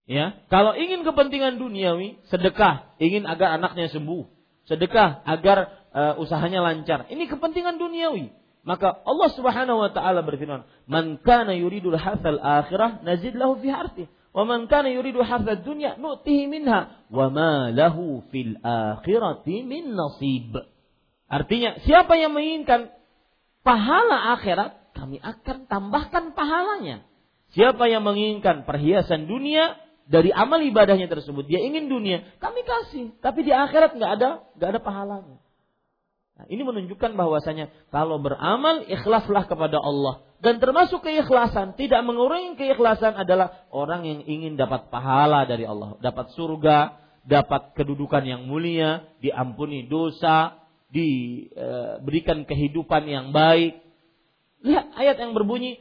Ya, 0.09 0.40
kalau 0.48 0.72
ingin 0.72 1.05
kepentingan 1.05 1.60
duniawi, 1.60 2.16
sedekah, 2.32 2.97
ingin 2.97 3.28
agar 3.28 3.60
anaknya 3.60 3.92
sembuh, 3.92 4.24
sedekah 4.64 5.20
agar 5.28 5.68
uh, 5.92 6.16
usahanya 6.16 6.64
lancar. 6.64 7.12
Ini 7.12 7.28
kepentingan 7.28 7.76
duniawi. 7.76 8.32
Maka 8.61 8.93
Allah 9.09 9.31
Subhanahu 9.32 9.78
wa 9.81 9.91
taala 9.91 10.20
berfirman, 10.20 10.69
"Man 10.85 11.16
kana 11.24 11.57
yuridul 11.57 11.97
harsal 11.97 12.37
akhirah 12.37 13.01
nazid 13.01 13.32
lahu 13.32 13.57
fi 13.57 13.73
harthi, 13.73 14.05
wa 14.37 14.45
man 14.45 14.69
kana 14.69 14.93
yuridu 14.93 15.24
harsad 15.24 15.65
dunya 15.65 15.97
nu'tihi 15.97 16.45
minha, 16.45 17.01
wa 17.09 17.27
ma 17.32 17.73
lahu 17.73 18.20
fil 18.28 18.61
akhirati 18.61 19.65
min 19.65 19.97
nasib." 19.97 20.53
Artinya, 21.31 21.81
siapa 21.87 22.20
yang 22.20 22.37
menginginkan 22.37 22.93
pahala 23.65 24.37
akhirat, 24.37 24.93
kami 24.93 25.16
akan 25.23 25.65
tambahkan 25.65 26.37
pahalanya. 26.37 27.07
Siapa 27.57 27.89
yang 27.89 28.05
menginginkan 28.05 28.69
perhiasan 28.69 29.24
dunia 29.24 29.78
dari 30.11 30.35
amal 30.35 30.61
ibadahnya 30.61 31.09
tersebut, 31.09 31.49
dia 31.49 31.62
ingin 31.62 31.89
dunia, 31.89 32.27
kami 32.43 32.61
kasih. 32.66 33.15
Tapi 33.24 33.47
di 33.47 33.55
akhirat 33.55 33.97
nggak 33.97 34.12
ada, 34.20 34.31
nggak 34.59 34.69
ada 34.74 34.81
pahalanya. 34.82 35.39
Nah, 36.40 36.48
ini 36.48 36.64
menunjukkan 36.64 37.20
bahwasanya 37.20 37.68
kalau 37.92 38.16
beramal 38.16 38.80
ikhlaslah 38.88 39.44
kepada 39.44 39.76
Allah 39.76 40.24
dan 40.40 40.56
termasuk 40.56 41.04
keikhlasan 41.04 41.76
tidak 41.76 42.00
mengurangi 42.00 42.56
keikhlasan 42.56 43.12
adalah 43.12 43.68
orang 43.68 44.08
yang 44.08 44.20
ingin 44.24 44.56
dapat 44.56 44.88
pahala 44.88 45.44
dari 45.44 45.68
Allah, 45.68 46.00
dapat 46.00 46.32
surga, 46.32 46.96
dapat 47.28 47.76
kedudukan 47.76 48.24
yang 48.24 48.48
mulia, 48.48 49.04
diampuni 49.20 49.84
dosa, 49.84 50.64
diberikan 50.88 52.48
kehidupan 52.48 53.04
yang 53.04 53.36
baik. 53.36 53.84
Lihat 54.64 54.96
ayat 54.96 55.20
yang 55.20 55.36
berbunyi 55.36 55.76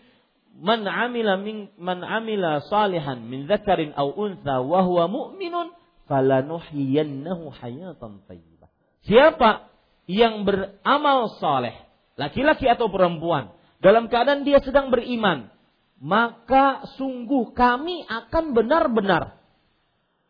man 0.59 0.83
amila 0.83 1.39
min 1.39 1.71
man 1.79 2.03
amila 2.03 2.59
salihan 2.67 3.23
min 3.23 3.47
dzakarin 3.47 3.95
aw 3.95 4.11
untha 4.11 4.59
wa 4.59 4.83
huwa 4.83 5.07
mu'minun 5.07 5.71
falanuhyiyannahu 6.11 7.47
hayatan 7.47 8.27
thayyibah. 8.27 8.67
Siapa 9.07 9.68
yang 10.09 10.41
beramal 10.41 11.37
saleh, 11.37 11.77
laki-laki 12.17 12.65
atau 12.65 12.89
perempuan, 12.89 13.53
dalam 13.77 14.09
keadaan 14.09 14.41
dia 14.41 14.57
sedang 14.65 14.89
beriman, 14.89 15.53
maka 16.01 16.89
sungguh 16.97 17.53
kami 17.53 18.09
akan 18.09 18.57
benar-benar 18.57 19.37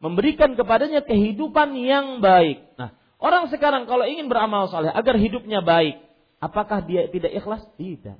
memberikan 0.03 0.59
kepadanya 0.59 0.99
kehidupan 1.07 1.71
yang 1.79 2.19
baik. 2.19 2.75
Nah, 2.75 2.99
Orang 3.19 3.51
sekarang 3.51 3.83
kalau 3.83 4.07
ingin 4.07 4.31
beramal 4.31 4.71
saleh 4.71 4.95
agar 4.95 5.19
hidupnya 5.19 5.59
baik, 5.59 5.99
apakah 6.39 6.79
dia 6.87 7.11
tidak 7.11 7.35
ikhlas? 7.35 7.67
Tidak. 7.75 8.15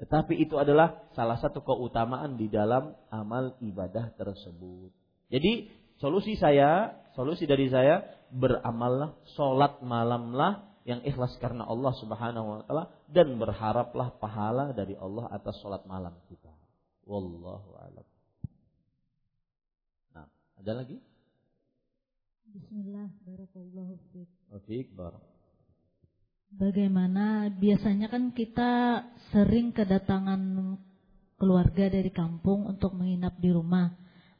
Tetapi 0.00 0.34
itu 0.40 0.56
adalah 0.56 1.04
salah 1.12 1.36
satu 1.36 1.60
keutamaan 1.60 2.40
di 2.40 2.48
dalam 2.48 2.96
amal 3.12 3.52
ibadah 3.60 4.16
tersebut. 4.16 4.88
Jadi 5.28 5.68
solusi 6.02 6.34
saya, 6.34 6.98
solusi 7.14 7.46
dari 7.46 7.70
saya 7.70 8.02
beramallah, 8.34 9.14
sholat 9.38 9.78
malamlah 9.86 10.66
yang 10.82 10.98
ikhlas 11.06 11.38
karena 11.38 11.62
Allah 11.62 11.94
Subhanahu 11.94 12.46
wa 12.50 12.56
taala 12.66 12.84
dan 13.06 13.38
berharaplah 13.38 14.18
pahala 14.18 14.74
dari 14.74 14.98
Allah 14.98 15.30
atas 15.30 15.62
sholat 15.62 15.86
malam 15.86 16.18
kita. 16.26 16.50
Wallahu 17.06 17.78
a'lam. 17.78 18.06
Nah, 20.18 20.26
ada 20.58 20.72
lagi? 20.82 20.98
Bismillah, 22.50 23.08
barakallahu 23.22 23.94
fiik. 24.10 24.90
Bagaimana 26.52 27.48
biasanya 27.48 28.12
kan 28.12 28.34
kita 28.36 29.00
sering 29.32 29.72
kedatangan 29.72 30.76
keluarga 31.40 31.88
dari 31.88 32.12
kampung 32.12 32.68
untuk 32.68 32.92
menginap 32.92 33.40
di 33.40 33.48
rumah. 33.48 33.88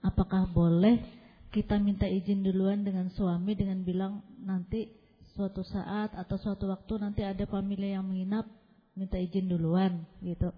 Apakah 0.05 0.51
boleh 0.51 1.22
kita 1.53 1.77
minta 1.77 2.09
izin 2.09 2.41
duluan 2.41 2.83
dengan 2.83 3.13
suami 3.13 3.53
dengan 3.53 3.85
bilang 3.85 4.25
nanti 4.41 4.89
suatu 5.37 5.61
saat 5.61 6.17
atau 6.17 6.37
suatu 6.41 6.67
waktu 6.73 6.99
nanti 6.99 7.23
ada 7.23 7.45
pemilik 7.45 7.95
yang 8.01 8.09
menginap 8.09 8.49
minta 8.97 9.21
izin 9.21 9.53
duluan 9.53 10.09
gitu 10.25 10.51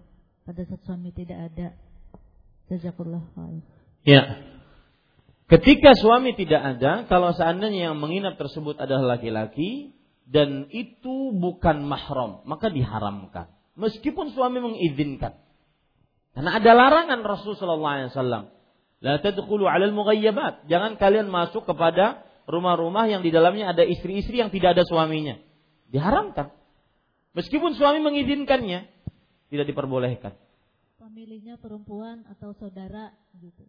pada 0.47 0.61
saat 0.63 0.81
suami 0.87 1.11
tidak 1.11 1.51
ada. 1.51 1.75
Jazakallah 2.65 3.21
khair. 3.37 3.61
Ya, 4.05 4.23
Ketika 5.45 5.93
suami 5.93 6.33
tidak 6.33 6.57
ada, 6.57 7.05
kalau 7.05 7.29
seandainya 7.29 7.93
yang 7.93 8.01
menginap 8.01 8.33
tersebut 8.41 8.81
adalah 8.81 9.17
laki-laki 9.17 9.93
dan 10.25 10.65
itu 10.73 11.29
bukan 11.37 11.85
mahram, 11.85 12.41
maka 12.49 12.73
diharamkan. 12.73 13.53
Meskipun 13.77 14.33
suami 14.33 14.57
mengizinkan. 14.57 15.37
Karena 16.33 16.57
ada 16.57 16.71
larangan 16.73 17.21
Rasulullah 17.21 18.09
SAW. 18.09 18.49
La 19.03 19.19
tadkhulu 19.19 19.67
'alal 19.67 19.91
mughayyabat. 19.91 20.67
Jangan 20.71 20.95
kalian 20.95 21.27
masuk 21.27 21.67
kepada 21.67 22.23
rumah-rumah 22.45 23.09
yang 23.09 23.25
di 23.25 23.33
dalamnya 23.33 23.73
ada 23.73 23.83
istri-istri 23.83 24.39
yang 24.39 24.53
tidak 24.53 24.77
ada 24.77 24.83
suaminya. 24.85 25.35
Diharamkan. 25.89 26.53
Meskipun 27.35 27.75
suami 27.75 27.99
mengizinkannya, 27.99 28.87
tidak 29.51 29.65
diperbolehkan. 29.67 30.33
Pemiliknya 30.95 31.59
perempuan 31.59 32.23
atau 32.31 32.55
saudara 32.55 33.11
gitu. 33.37 33.67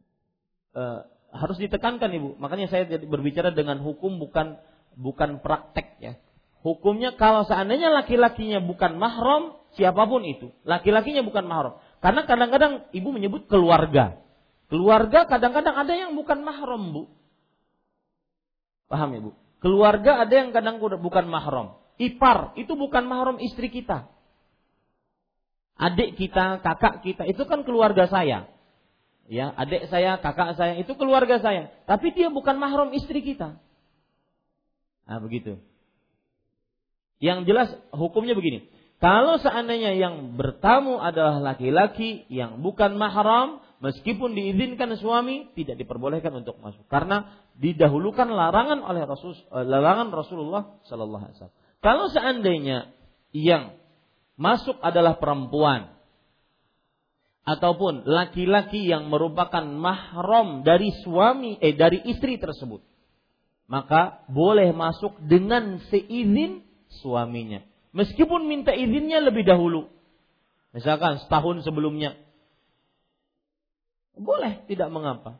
Uh, 0.76 1.02
harus 1.34 1.58
ditekankan 1.58 2.08
ibu. 2.14 2.38
Makanya 2.38 2.70
saya 2.70 2.86
berbicara 2.86 3.50
dengan 3.50 3.82
hukum 3.82 4.22
bukan 4.22 4.56
bukan 4.96 5.42
praktek 5.42 5.98
ya. 5.98 6.14
Hukumnya 6.64 7.14
kalau 7.14 7.46
seandainya 7.46 7.94
laki-lakinya 7.94 8.58
bukan 8.58 8.98
mahram, 8.98 9.54
siapa 9.78 10.02
pun 10.10 10.26
itu, 10.26 10.50
laki-lakinya 10.66 11.22
bukan 11.22 11.46
mahram. 11.46 11.78
Karena 12.02 12.26
kadang-kadang 12.26 12.90
ibu 12.90 13.14
menyebut 13.14 13.46
keluarga. 13.46 14.18
Keluarga 14.66 15.30
kadang-kadang 15.30 15.76
ada 15.78 15.94
yang 15.94 16.18
bukan 16.18 16.42
mahram, 16.42 16.82
Bu. 16.90 17.02
Paham 18.90 19.08
ya, 19.14 19.20
Bu? 19.22 19.30
Keluarga 19.62 20.22
ada 20.22 20.34
yang 20.34 20.50
kadang 20.54 20.78
bukan 20.78 21.26
mahram. 21.26 21.78
ipar 21.96 22.52
itu 22.60 22.76
bukan 22.76 23.08
mahram 23.08 23.40
istri 23.40 23.72
kita. 23.72 24.12
Adik 25.76 26.16
kita, 26.20 26.60
kakak 26.60 27.00
kita 27.00 27.24
itu 27.24 27.40
kan 27.48 27.64
keluarga 27.64 28.04
saya. 28.08 28.48
Ya, 29.26 29.50
adik 29.56 29.90
saya, 29.90 30.20
kakak 30.20 30.54
saya 30.54 30.78
itu 30.78 30.92
keluarga 30.94 31.42
saya, 31.42 31.72
tapi 31.88 32.14
dia 32.14 32.30
bukan 32.30 32.56
mahram 32.60 32.94
istri 32.94 33.24
kita. 33.24 33.58
Nah, 35.06 35.18
begitu. 35.18 35.58
Yang 37.18 37.38
jelas 37.48 37.68
hukumnya 37.90 38.36
begini. 38.36 38.68
Kalau 38.96 39.36
seandainya 39.36 39.92
yang 39.96 40.36
bertamu 40.40 40.96
adalah 41.00 41.40
laki-laki 41.42 42.24
yang 42.32 42.64
bukan 42.64 42.96
mahram, 42.96 43.60
meskipun 43.82 44.32
diizinkan 44.36 44.92
suami, 44.96 45.52
tidak 45.54 45.76
diperbolehkan 45.80 46.32
untuk 46.32 46.58
masuk 46.60 46.84
karena 46.88 47.44
didahulukan 47.56 48.28
larangan 48.28 48.84
oleh 48.84 49.04
Rasul 49.04 49.32
eh, 49.36 49.66
larangan 49.66 50.12
Rasulullah 50.12 50.80
Sallallahu 50.88 51.22
Alaihi 51.22 51.36
Wasallam. 51.40 51.58
Kalau 51.84 52.06
seandainya 52.10 52.78
yang 53.36 53.76
masuk 54.36 54.80
adalah 54.80 55.20
perempuan 55.20 55.94
ataupun 57.46 58.04
laki-laki 58.08 58.90
yang 58.90 59.06
merupakan 59.06 59.62
mahram 59.62 60.66
dari 60.66 60.90
suami 61.06 61.56
eh 61.62 61.76
dari 61.76 62.02
istri 62.10 62.36
tersebut, 62.42 62.82
maka 63.70 64.26
boleh 64.28 64.74
masuk 64.74 65.20
dengan 65.24 65.78
seizin 65.88 66.66
suaminya 67.02 67.62
Meskipun 67.96 68.44
minta 68.44 68.76
izinnya 68.76 69.24
lebih 69.24 69.48
dahulu. 69.48 69.88
Misalkan 70.76 71.16
setahun 71.24 71.64
sebelumnya. 71.64 72.12
Boleh, 74.16 74.64
tidak 74.64 74.88
mengapa. 74.88 75.38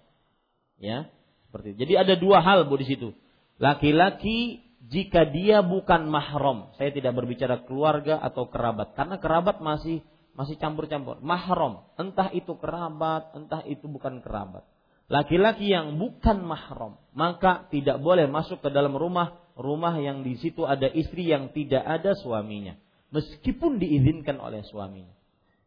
Ya, 0.77 1.09
seperti 1.49 1.73
itu. 1.73 1.79
Jadi 1.89 1.95
ada 1.97 2.15
dua 2.21 2.45
hal 2.45 2.69
Bu 2.69 2.77
di 2.77 2.85
situ. 2.85 3.17
Laki-laki 3.57 4.61
jika 4.87 5.27
dia 5.27 5.65
bukan 5.65 6.07
mahram, 6.07 6.71
saya 6.77 6.93
tidak 6.93 7.17
berbicara 7.17 7.65
keluarga 7.65 8.21
atau 8.21 8.47
kerabat 8.53 8.95
karena 8.95 9.17
kerabat 9.19 9.59
masih 9.65 10.05
masih 10.37 10.61
campur-campur. 10.61 11.19
Mahram, 11.25 11.89
entah 11.97 12.29
itu 12.31 12.53
kerabat, 12.61 13.33
entah 13.33 13.65
itu 13.65 13.89
bukan 13.89 14.21
kerabat. 14.21 14.63
Laki-laki 15.09 15.73
yang 15.73 15.97
bukan 15.97 16.45
mahram, 16.45 17.01
maka 17.17 17.65
tidak 17.73 17.99
boleh 18.05 18.29
masuk 18.29 18.61
ke 18.61 18.69
dalam 18.69 18.93
rumah 18.93 19.41
rumah 19.57 19.97
yang 19.97 20.21
di 20.21 20.37
situ 20.37 20.69
ada 20.69 20.87
istri 20.93 21.33
yang 21.33 21.49
tidak 21.57 21.81
ada 21.81 22.13
suaminya, 22.13 22.77
meskipun 23.11 23.81
diizinkan 23.81 24.37
oleh 24.37 24.61
suaminya. 24.69 25.15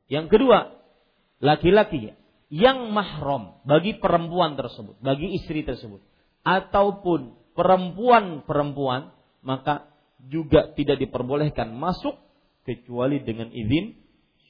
Yang 0.06 0.38
kedua, 0.38 0.70
laki-laki 1.42 2.14
yang 2.50 2.90
mahram 2.90 3.62
bagi 3.64 3.98
perempuan 4.02 4.58
tersebut, 4.58 4.98
bagi 5.00 5.38
istri 5.38 5.62
tersebut, 5.62 6.02
ataupun 6.42 7.38
perempuan-perempuan, 7.54 9.14
maka 9.46 9.90
juga 10.26 10.74
tidak 10.74 11.00
diperbolehkan 11.00 11.72
masuk 11.78 12.18
kecuali 12.66 13.22
dengan 13.22 13.54
izin 13.54 13.96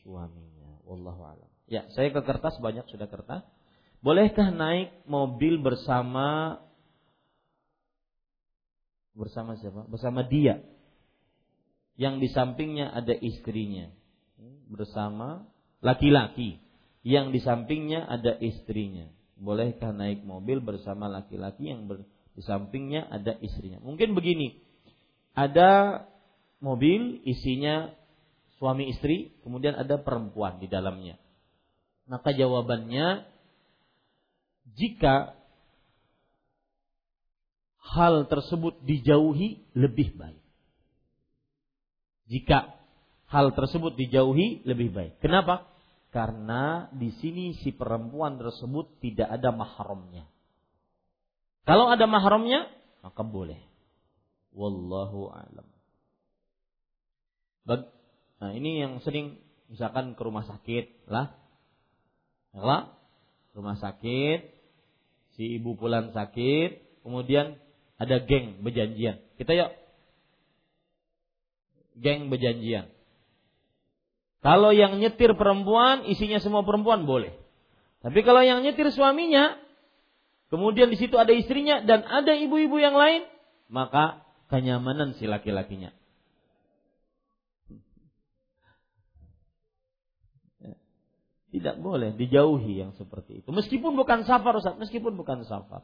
suaminya. 0.01 0.81
Wallahu 0.87 1.21
a'lam. 1.21 1.49
Ya, 1.69 1.85
saya 1.93 2.09
ke 2.09 2.25
kertas 2.25 2.57
banyak 2.57 2.87
sudah 2.89 3.05
kertas. 3.05 3.45
Bolehkah 3.99 4.49
naik 4.49 5.05
mobil 5.05 5.59
bersama 5.59 6.57
bersama 9.13 9.59
siapa? 9.59 9.85
Bersama 9.85 10.23
dia. 10.25 10.63
Yang 11.99 12.15
di 12.23 12.27
sampingnya 12.31 12.95
ada 12.95 13.11
istrinya. 13.11 13.91
Bersama 14.71 15.45
laki-laki. 15.83 16.63
Yang 17.03 17.25
di 17.31 17.39
sampingnya 17.39 18.05
ada 18.05 18.35
istrinya. 18.39 19.07
Bolehkah 19.39 19.95
naik 19.95 20.27
mobil 20.27 20.59
bersama 20.59 21.07
laki-laki 21.07 21.71
yang 21.71 21.87
ber, 21.87 22.03
di 22.35 22.43
sampingnya 22.43 23.07
ada 23.07 23.39
istrinya? 23.39 23.79
Mungkin 23.79 24.11
begini. 24.11 24.59
Ada 25.31 26.03
mobil 26.59 27.23
isinya 27.23 27.95
suami 28.59 28.91
istri, 28.91 29.31
kemudian 29.39 29.79
ada 29.79 29.95
perempuan 30.03 30.59
di 30.59 30.67
dalamnya. 30.67 31.15
Maka 32.11 32.35
jawabannya 32.35 33.23
jika 34.75 35.39
hal 37.95 38.27
tersebut 38.27 38.83
dijauhi 38.83 39.63
lebih 39.73 40.13
baik. 40.19 40.43
Jika 42.29 42.77
hal 43.31 43.55
tersebut 43.57 43.97
dijauhi 43.97 44.61
lebih 44.67 44.93
baik. 44.93 45.17
Kenapa? 45.23 45.65
Karena 46.09 46.89
di 46.89 47.13
sini 47.21 47.53
si 47.61 47.69
perempuan 47.69 48.41
tersebut 48.41 48.97
tidak 48.97 49.29
ada 49.29 49.53
mahramnya. 49.53 50.25
Kalau 51.69 51.85
ada 51.85 52.09
mahramnya, 52.09 52.65
maka 53.05 53.21
boleh. 53.21 53.61
Wallahu 54.57 55.29
a'lam. 55.29 55.69
Nah, 58.39 58.55
ini 58.55 58.79
yang 58.79 59.03
sering 59.03 59.35
misalkan 59.67 60.15
ke 60.15 60.21
rumah 60.23 60.47
sakit 60.47 61.11
lah. 61.11 61.35
Ya, 62.55 62.89
rumah 63.53 63.77
sakit, 63.77 64.39
si 65.37 65.59
ibu 65.59 65.75
pulang 65.77 66.15
sakit, 66.15 67.03
kemudian 67.05 67.59
ada 67.99 68.17
geng 68.23 68.63
berjanjian. 68.63 69.21
Kita 69.35 69.51
yuk. 69.53 69.71
Geng 71.99 72.31
berjanjian. 72.31 72.87
Kalau 74.39 74.71
yang 74.71 74.95
nyetir 75.03 75.35
perempuan, 75.35 76.07
isinya 76.07 76.39
semua 76.39 76.63
perempuan 76.63 77.03
boleh. 77.03 77.35
Tapi 77.99 78.23
kalau 78.23 78.39
yang 78.39 78.63
nyetir 78.63 78.87
suaminya, 78.95 79.59
kemudian 80.47 80.87
di 80.87 80.95
situ 80.95 81.19
ada 81.19 81.35
istrinya 81.35 81.83
dan 81.83 82.07
ada 82.07 82.31
ibu-ibu 82.31 82.79
yang 82.79 82.95
lain, 82.95 83.27
maka 83.67 84.23
kenyamanan 84.47 85.19
si 85.19 85.27
laki-lakinya. 85.27 85.91
Tidak 91.49 91.81
boleh 91.81 92.13
dijauhi 92.13 92.79
yang 92.79 92.93
seperti 92.95 93.41
itu. 93.43 93.49
Meskipun 93.49 93.97
bukan 93.97 94.23
safar 94.23 94.53
Ustaz, 94.55 94.77
meskipun 94.77 95.17
bukan 95.17 95.43
safar. 95.43 95.81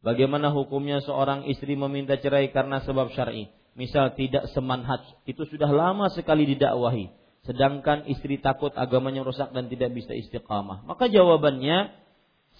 Bagaimana 0.00 0.48
hukumnya 0.48 1.04
seorang 1.04 1.44
istri 1.44 1.76
meminta 1.76 2.16
cerai 2.16 2.48
karena 2.48 2.80
sebab 2.80 3.12
syar'i? 3.12 3.52
Misal 3.76 4.16
tidak 4.16 4.48
semanhaj, 4.50 5.04
itu 5.28 5.44
sudah 5.44 5.68
lama 5.68 6.08
sekali 6.10 6.48
didakwahi. 6.56 7.19
Sedangkan 7.48 8.04
istri 8.04 8.36
takut 8.36 8.70
agamanya 8.76 9.24
rusak 9.24 9.56
dan 9.56 9.72
tidak 9.72 9.96
bisa 9.96 10.12
istiqamah. 10.12 10.84
Maka 10.84 11.08
jawabannya 11.08 11.88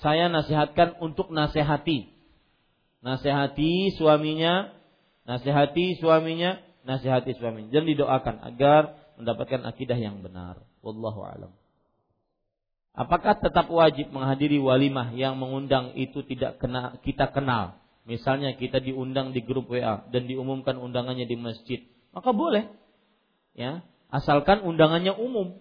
saya 0.00 0.32
nasihatkan 0.32 0.96
untuk 1.04 1.28
nasihati. 1.28 2.08
Nasihati 3.04 3.92
suaminya, 3.96 4.72
nasihati 5.28 6.00
suaminya, 6.00 6.60
nasihati 6.88 7.36
suaminya. 7.36 7.68
Dan 7.68 7.84
didoakan 7.84 8.40
agar 8.40 8.96
mendapatkan 9.20 9.68
akidah 9.68 10.00
yang 10.00 10.24
benar. 10.24 10.64
Wallahu 10.80 11.20
a'lam. 11.28 11.52
Apakah 12.96 13.38
tetap 13.38 13.68
wajib 13.70 14.10
menghadiri 14.10 14.58
walimah 14.58 15.12
yang 15.14 15.36
mengundang 15.38 15.94
itu 15.94 16.24
tidak 16.26 16.58
kena, 16.58 16.98
kita 17.04 17.30
kenal? 17.30 17.78
Misalnya 18.08 18.56
kita 18.56 18.80
diundang 18.80 19.30
di 19.36 19.44
grup 19.44 19.70
WA 19.70 20.08
dan 20.10 20.26
diumumkan 20.26 20.74
undangannya 20.80 21.28
di 21.28 21.36
masjid, 21.38 21.84
maka 22.10 22.34
boleh. 22.34 22.66
Ya, 23.54 23.84
asalkan 24.10 24.62
undangannya 24.62 25.14
umum. 25.14 25.58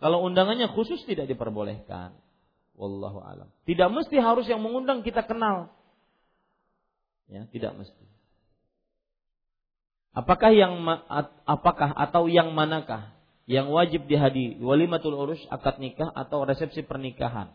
Kalau 0.00 0.24
undangannya 0.24 0.68
khusus 0.72 1.04
tidak 1.04 1.28
diperbolehkan. 1.28 2.16
Wallahu 2.76 3.20
alam. 3.20 3.52
Tidak 3.68 3.88
mesti 3.92 4.16
harus 4.16 4.48
yang 4.48 4.64
mengundang 4.64 5.04
kita 5.04 5.20
kenal. 5.28 5.76
Ya, 7.28 7.44
tidak 7.52 7.76
mesti. 7.76 8.04
Apakah 10.16 10.50
yang 10.50 10.80
apakah 11.44 11.92
atau 11.92 12.26
yang 12.26 12.56
manakah 12.56 13.14
yang 13.50 13.66
wajib 13.74 14.06
dihadiri 14.06 14.62
walimatul 14.62 15.18
urus 15.18 15.42
akad 15.50 15.82
nikah 15.82 16.06
atau 16.14 16.46
resepsi 16.46 16.86
pernikahan. 16.86 17.50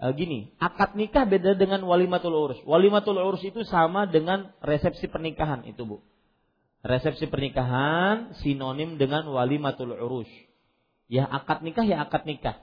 E, 0.00 0.04
gini, 0.16 0.56
akad 0.56 0.96
nikah 0.96 1.28
beda 1.28 1.60
dengan 1.60 1.84
walimatul 1.84 2.32
urus. 2.32 2.60
Walimatul 2.64 3.20
urus 3.20 3.44
itu 3.44 3.60
sama 3.68 4.08
dengan 4.08 4.48
resepsi 4.64 5.12
pernikahan 5.12 5.68
itu, 5.68 5.84
Bu. 5.84 6.00
Resepsi 6.80 7.28
pernikahan 7.28 8.32
sinonim 8.40 8.96
dengan 8.96 9.28
walimatul 9.28 9.92
urus. 9.92 10.30
Ya 11.12 11.28
akad 11.28 11.60
nikah 11.60 11.84
ya 11.84 12.08
akad 12.08 12.24
nikah. 12.24 12.56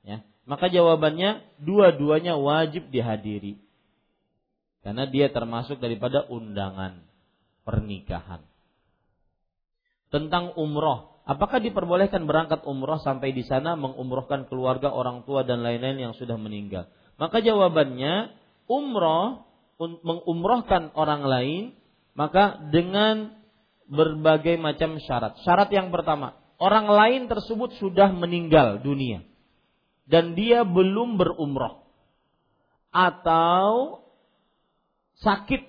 Ya. 0.00 0.24
Maka 0.48 0.72
jawabannya 0.72 1.44
dua-duanya 1.60 2.40
wajib 2.40 2.88
dihadiri. 2.88 3.60
Karena 4.82 5.06
dia 5.06 5.30
termasuk 5.30 5.78
daripada 5.78 6.26
undangan 6.26 7.04
pernikahan. 7.62 8.42
Tentang 10.10 10.56
umroh, 10.58 11.22
apakah 11.28 11.62
diperbolehkan 11.62 12.26
berangkat 12.26 12.66
umroh 12.66 12.98
sampai 12.98 13.30
di 13.30 13.46
sana 13.46 13.78
mengumrohkan 13.78 14.50
keluarga, 14.50 14.90
orang 14.90 15.22
tua 15.22 15.46
dan 15.46 15.62
lain-lain 15.62 16.10
yang 16.10 16.14
sudah 16.18 16.34
meninggal? 16.34 16.90
Maka 17.20 17.38
jawabannya 17.44 18.34
umroh 18.66 19.46
mengumrohkan 19.78 20.94
orang 20.94 21.22
lain 21.26 21.62
maka 22.12 22.60
dengan 22.68 23.41
berbagai 23.92 24.56
macam 24.56 24.96
syarat. 24.96 25.36
Syarat 25.44 25.68
yang 25.68 25.92
pertama, 25.92 26.40
orang 26.56 26.88
lain 26.88 27.22
tersebut 27.28 27.76
sudah 27.76 28.08
meninggal 28.08 28.80
dunia 28.80 29.20
dan 30.08 30.32
dia 30.32 30.64
belum 30.64 31.20
berumroh 31.20 31.84
atau 32.88 34.00
sakit 35.20 35.68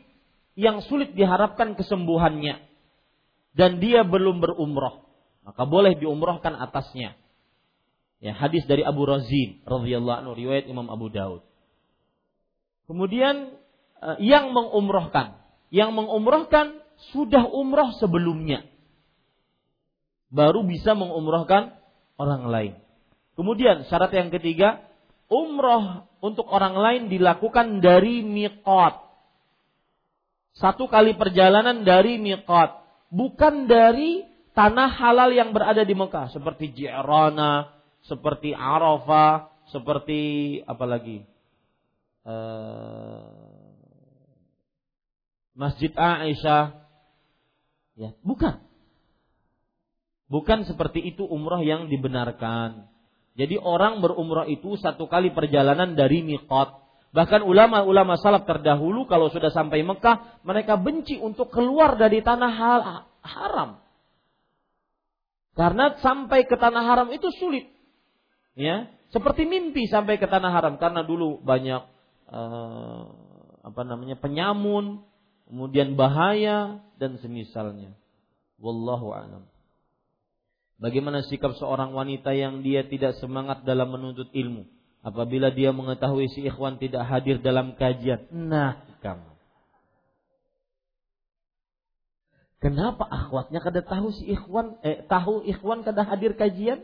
yang 0.56 0.80
sulit 0.88 1.12
diharapkan 1.18 1.76
kesembuhannya 1.76 2.64
dan 3.54 3.84
dia 3.84 4.08
belum 4.08 4.40
berumroh, 4.40 5.04
maka 5.44 5.64
boleh 5.68 6.00
diumrohkan 6.00 6.56
atasnya. 6.58 7.20
Ya, 8.24 8.32
hadis 8.32 8.64
dari 8.64 8.88
Abu 8.88 9.04
Razin 9.04 9.60
radhiyallahu 9.68 10.20
anhu 10.24 10.34
riwayat 10.34 10.66
Imam 10.72 10.88
Abu 10.88 11.12
Daud. 11.12 11.44
Kemudian 12.88 13.52
eh, 14.00 14.18
yang 14.24 14.56
mengumrohkan, 14.56 15.44
yang 15.76 15.91
mengumrohkan 15.91 16.83
sudah 17.12 17.50
umroh 17.52 17.92
sebelumnya. 18.00 18.64
Baru 20.34 20.64
bisa 20.64 20.96
mengumrohkan 20.96 21.76
orang 22.16 22.48
lain. 22.48 22.74
Kemudian 23.34 23.86
syarat 23.90 24.14
yang 24.14 24.30
ketiga, 24.30 24.82
umroh 25.28 26.06
untuk 26.22 26.46
orang 26.50 26.78
lain 26.78 27.04
dilakukan 27.10 27.82
dari 27.82 28.22
miqat. 28.22 29.02
Satu 30.54 30.86
kali 30.86 31.18
perjalanan 31.18 31.82
dari 31.82 32.22
miqat. 32.22 32.82
Bukan 33.10 33.66
dari 33.70 34.26
tanah 34.54 34.90
halal 34.90 35.34
yang 35.34 35.54
berada 35.54 35.82
di 35.82 35.94
Mekah. 35.98 36.30
Seperti 36.34 36.74
Ji'rana, 36.74 37.74
seperti 38.06 38.54
Arafah, 38.54 39.50
seperti 39.70 40.22
apa 40.66 40.86
lagi? 40.86 41.26
Uh, 42.24 43.74
Masjid 45.54 45.94
Aisyah. 45.94 46.83
Ya, 47.94 48.18
bukan. 48.26 48.61
Bukan 50.32 50.65
seperti 50.65 51.03
itu 51.14 51.28
umroh 51.28 51.61
yang 51.61 51.91
dibenarkan. 51.94 52.90
Jadi 53.34 53.57
orang 53.57 54.02
berumroh 54.02 54.45
itu 54.49 54.78
satu 54.78 55.10
kali 55.10 55.34
perjalanan 55.34 55.94
dari 55.94 56.26
miqat. 56.26 56.82
Bahkan 57.14 57.45
ulama-ulama 57.45 58.18
salaf 58.18 58.49
terdahulu 58.49 59.06
kalau 59.06 59.30
sudah 59.30 59.53
sampai 59.53 59.86
Mekah, 59.86 60.41
mereka 60.41 60.82
benci 60.82 61.22
untuk 61.22 61.53
keluar 61.53 61.94
dari 61.94 62.26
tanah 62.26 62.52
haram. 63.22 63.78
Karena 65.53 65.94
sampai 66.02 66.49
ke 66.49 66.57
tanah 66.57 66.82
haram 66.82 67.07
itu 67.14 67.30
sulit. 67.38 67.70
Ya, 68.57 68.90
seperti 69.14 69.45
mimpi 69.45 69.86
sampai 69.86 70.18
ke 70.18 70.26
tanah 70.26 70.49
haram 70.49 70.82
karena 70.82 71.06
dulu 71.06 71.38
banyak 71.45 71.86
uh, 72.34 73.02
apa 73.61 73.82
namanya 73.86 74.18
penyamun, 74.18 75.06
kemudian 75.54 75.94
bahaya 75.94 76.82
dan 76.98 77.22
semisalnya. 77.22 77.94
Wallahu 78.58 79.14
a'lam. 79.14 79.46
Bagaimana 80.82 81.22
sikap 81.30 81.54
seorang 81.62 81.94
wanita 81.94 82.34
yang 82.34 82.66
dia 82.66 82.82
tidak 82.90 83.22
semangat 83.22 83.62
dalam 83.62 83.94
menuntut 83.94 84.34
ilmu 84.34 84.66
apabila 85.06 85.54
dia 85.54 85.70
mengetahui 85.70 86.26
si 86.34 86.42
ikhwan 86.50 86.82
tidak 86.82 87.06
hadir 87.06 87.38
dalam 87.38 87.78
kajian? 87.78 88.26
Nah, 88.34 88.82
kamu. 89.06 89.30
Kenapa 92.58 93.06
akhwatnya 93.06 93.62
kada 93.62 93.86
tahu 93.86 94.10
si 94.10 94.34
ikhwan 94.34 94.82
eh 94.82 95.06
tahu 95.06 95.46
ikhwan 95.46 95.86
kada 95.86 96.02
hadir 96.02 96.34
kajian? 96.34 96.82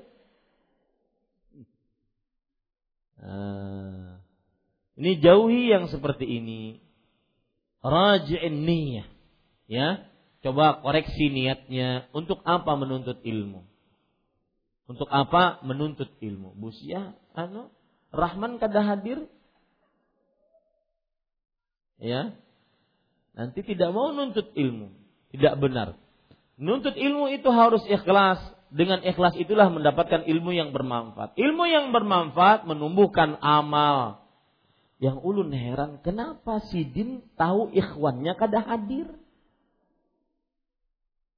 Nah, 3.17 4.21
ini 4.93 5.17
jauhi 5.17 5.73
yang 5.73 5.89
seperti 5.89 6.29
ini 6.29 6.85
raji'in 7.83 8.65
niyah. 8.65 9.07
Ya, 9.69 10.09
coba 10.41 10.81
koreksi 10.81 11.29
niatnya 11.29 12.09
untuk 12.11 12.41
apa 12.41 12.73
menuntut 12.73 13.21
ilmu? 13.21 13.69
Untuk 14.89 15.05
apa 15.13 15.61
menuntut 15.61 16.09
ilmu? 16.17 16.57
Busia, 16.57 17.13
anu, 17.37 17.69
Rahman 18.09 18.57
kada 18.57 18.81
hadir? 18.81 19.29
Ya. 22.01 22.33
Nanti 23.37 23.61
tidak 23.61 23.93
mau 23.93 24.09
nuntut 24.09 24.49
ilmu. 24.57 24.89
Tidak 25.29 25.61
benar. 25.61 25.93
Nuntut 26.57 26.97
ilmu 26.97 27.29
itu 27.29 27.47
harus 27.53 27.85
ikhlas. 27.85 28.41
Dengan 28.69 29.01
ikhlas 29.01 29.33
itulah 29.37 29.69
mendapatkan 29.69 30.25
ilmu 30.25 30.53
yang 30.53 30.73
bermanfaat. 30.73 31.37
Ilmu 31.37 31.63
yang 31.69 31.93
bermanfaat 31.93 32.65
menumbuhkan 32.65 33.37
amal. 33.41 34.25
Yang 34.99 35.17
ulun 35.23 35.55
heran, 35.55 36.03
kenapa 36.03 36.59
Sidin 36.67 37.23
tahu 37.39 37.71
ikhwannya 37.71 38.35
kada 38.35 38.59
hadir? 38.59 39.07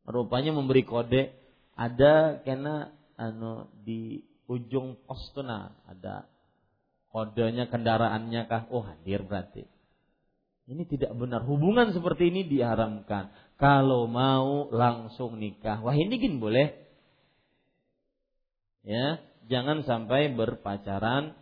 Rupanya 0.02 0.50
memberi 0.50 0.82
kode, 0.82 1.30
ada 1.78 2.42
kena 2.42 2.90
anu 3.22 3.70
di 3.86 4.26
ujung 4.50 4.98
pos 5.06 5.30
nah, 5.46 5.78
ada 5.86 6.26
kodenya 7.14 7.70
kendaraannya 7.70 8.50
kah? 8.50 8.66
Oh 8.74 8.82
hadir 8.82 9.22
berarti. 9.22 9.70
Ini 10.66 10.88
tidak 10.90 11.14
benar. 11.14 11.46
Hubungan 11.46 11.94
seperti 11.94 12.34
ini 12.34 12.48
diharamkan. 12.48 13.30
Kalau 13.62 14.10
mau 14.10 14.72
langsung 14.74 15.38
nikah. 15.38 15.84
Wah 15.84 15.94
ini 15.94 16.18
gin 16.18 16.42
boleh. 16.42 16.74
Ya, 18.82 19.22
jangan 19.46 19.86
sampai 19.86 20.34
berpacaran 20.34 21.38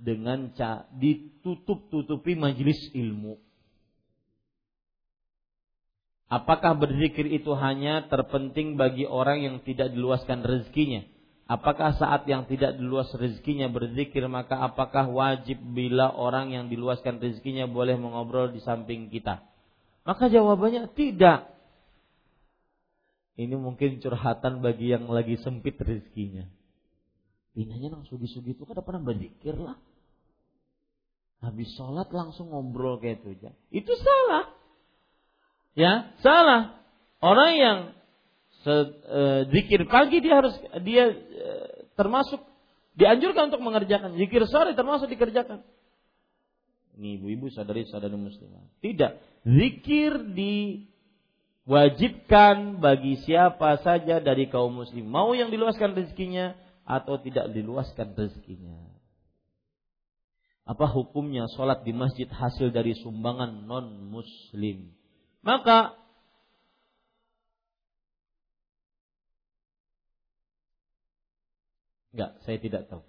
dengan 0.00 0.48
ditutup-tutupi 0.96 2.32
majelis 2.32 2.80
ilmu. 2.96 3.36
Apakah 6.30 6.78
berzikir 6.78 7.26
itu 7.26 7.52
hanya 7.58 8.06
terpenting 8.06 8.78
bagi 8.80 9.04
orang 9.04 9.44
yang 9.44 9.56
tidak 9.66 9.92
diluaskan 9.92 10.46
rezekinya? 10.46 11.04
Apakah 11.50 11.98
saat 11.98 12.30
yang 12.30 12.46
tidak 12.46 12.78
diluas 12.78 13.10
rezekinya 13.10 13.66
berzikir 13.66 14.22
maka 14.30 14.62
apakah 14.62 15.10
wajib 15.10 15.58
bila 15.58 16.14
orang 16.14 16.54
yang 16.54 16.70
diluaskan 16.70 17.18
rezekinya 17.18 17.66
boleh 17.66 17.98
mengobrol 17.98 18.54
di 18.54 18.62
samping 18.62 19.10
kita? 19.10 19.42
Maka 20.06 20.30
jawabannya 20.30 20.94
tidak. 20.94 21.50
Ini 23.34 23.58
mungkin 23.58 23.98
curhatan 23.98 24.62
bagi 24.62 24.94
yang 24.94 25.10
lagi 25.10 25.34
sempit 25.42 25.74
rezekinya. 25.82 26.46
Binanya 27.58 27.98
nang 27.98 28.06
sugi-sugi 28.06 28.54
itu 28.54 28.62
kan 28.62 28.78
pernah 28.86 29.02
berzikir 29.02 29.58
lah. 29.58 29.74
Habis 31.40 31.72
sholat 31.72 32.12
langsung 32.12 32.52
ngobrol 32.52 33.00
kayak 33.00 33.24
itu 33.24 33.32
aja. 33.40 33.50
Itu 33.72 33.92
salah. 33.96 34.44
Ya, 35.72 36.12
salah. 36.20 36.76
Orang 37.24 37.56
yang 37.56 37.78
e, 38.64 39.48
zikir 39.48 39.88
pagi 39.88 40.20
dia 40.20 40.44
harus 40.44 40.52
dia 40.84 41.08
e, 41.08 41.50
termasuk 41.96 42.44
dianjurkan 43.00 43.48
untuk 43.48 43.64
mengerjakan. 43.64 44.20
Zikir 44.20 44.44
sore 44.44 44.76
termasuk 44.76 45.08
dikerjakan. 45.08 45.64
Ini 47.00 47.16
ibu-ibu 47.16 47.48
sadari-sadari 47.48 48.12
muslimah. 48.20 48.60
Tidak. 48.84 49.12
Zikir 49.48 50.20
diwajibkan 51.64 52.84
bagi 52.84 53.16
siapa 53.24 53.80
saja 53.80 54.20
dari 54.20 54.52
kaum 54.52 54.76
muslim. 54.76 55.08
Mau 55.08 55.32
yang 55.32 55.48
diluaskan 55.48 55.96
rezekinya 55.96 56.52
atau 56.84 57.16
tidak 57.16 57.48
diluaskan 57.56 58.12
rezekinya. 58.12 58.89
Apa 60.70 60.86
hukumnya 60.86 61.50
sholat 61.50 61.82
di 61.82 61.90
masjid 61.90 62.30
hasil 62.30 62.70
dari 62.70 62.94
sumbangan 62.94 63.66
non 63.66 64.06
muslim? 64.06 64.94
Maka 65.42 65.98
Enggak, 72.10 72.42
saya 72.42 72.58
tidak 72.58 72.90
tahu. 72.90 73.02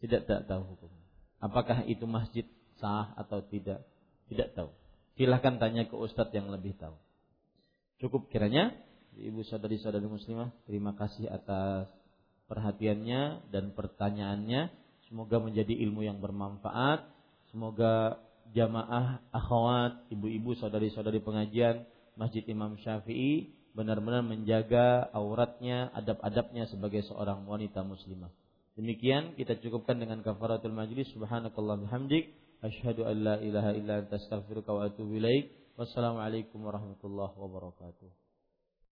Tidak 0.00 0.24
tak 0.24 0.48
tahu 0.48 0.62
hukum. 0.72 0.88
Apakah 1.36 1.84
itu 1.84 2.08
masjid 2.08 2.48
sah 2.80 3.12
atau 3.12 3.44
tidak? 3.44 3.84
Tidak 4.32 4.56
tahu. 4.56 4.72
Silahkan 5.20 5.60
tanya 5.60 5.84
ke 5.84 5.92
ustadz 5.92 6.32
yang 6.32 6.48
lebih 6.48 6.72
tahu. 6.80 6.96
Cukup 8.00 8.32
kiranya 8.32 8.72
Ibu 9.20 9.42
saudari-saudari 9.42 10.06
muslimah, 10.06 10.54
terima 10.70 10.94
kasih 10.94 11.26
atas 11.26 11.90
perhatiannya 12.46 13.50
dan 13.50 13.74
pertanyaannya. 13.74 14.70
Semoga 15.10 15.42
menjadi 15.42 15.74
ilmu 15.74 16.06
yang 16.06 16.22
bermanfaat. 16.22 17.02
Semoga 17.50 18.22
jamaah 18.54 19.18
akhwat, 19.34 20.06
ibu-ibu, 20.14 20.54
saudari-saudari 20.54 21.18
pengajian 21.18 21.82
Masjid 22.14 22.46
Imam 22.46 22.78
Syafi'i 22.78 23.50
benar-benar 23.74 24.22
menjaga 24.22 25.10
auratnya, 25.10 25.90
adab-adabnya 25.94 26.70
sebagai 26.70 27.02
seorang 27.10 27.42
wanita 27.42 27.82
muslimah. 27.82 28.30
Demikian 28.78 29.34
kita 29.34 29.58
cukupkan 29.58 29.98
dengan 29.98 30.22
kafaratul 30.22 30.74
majlis. 30.74 31.10
Subhanakallah 31.10 31.82
bihamdik. 31.82 32.30
Asyhadu 32.62 33.02
an 33.08 33.16
la 33.18 33.34
ilaha 33.42 33.74
illa 33.74 34.04
anta 34.04 34.14
astaghfiruka 34.14 34.70
wa 34.70 34.86
atubu 34.86 35.18
ilaik. 35.18 35.50
Wassalamualaikum 35.74 36.60
warahmatullahi 36.62 37.34
wabarakatuh. 37.34 38.19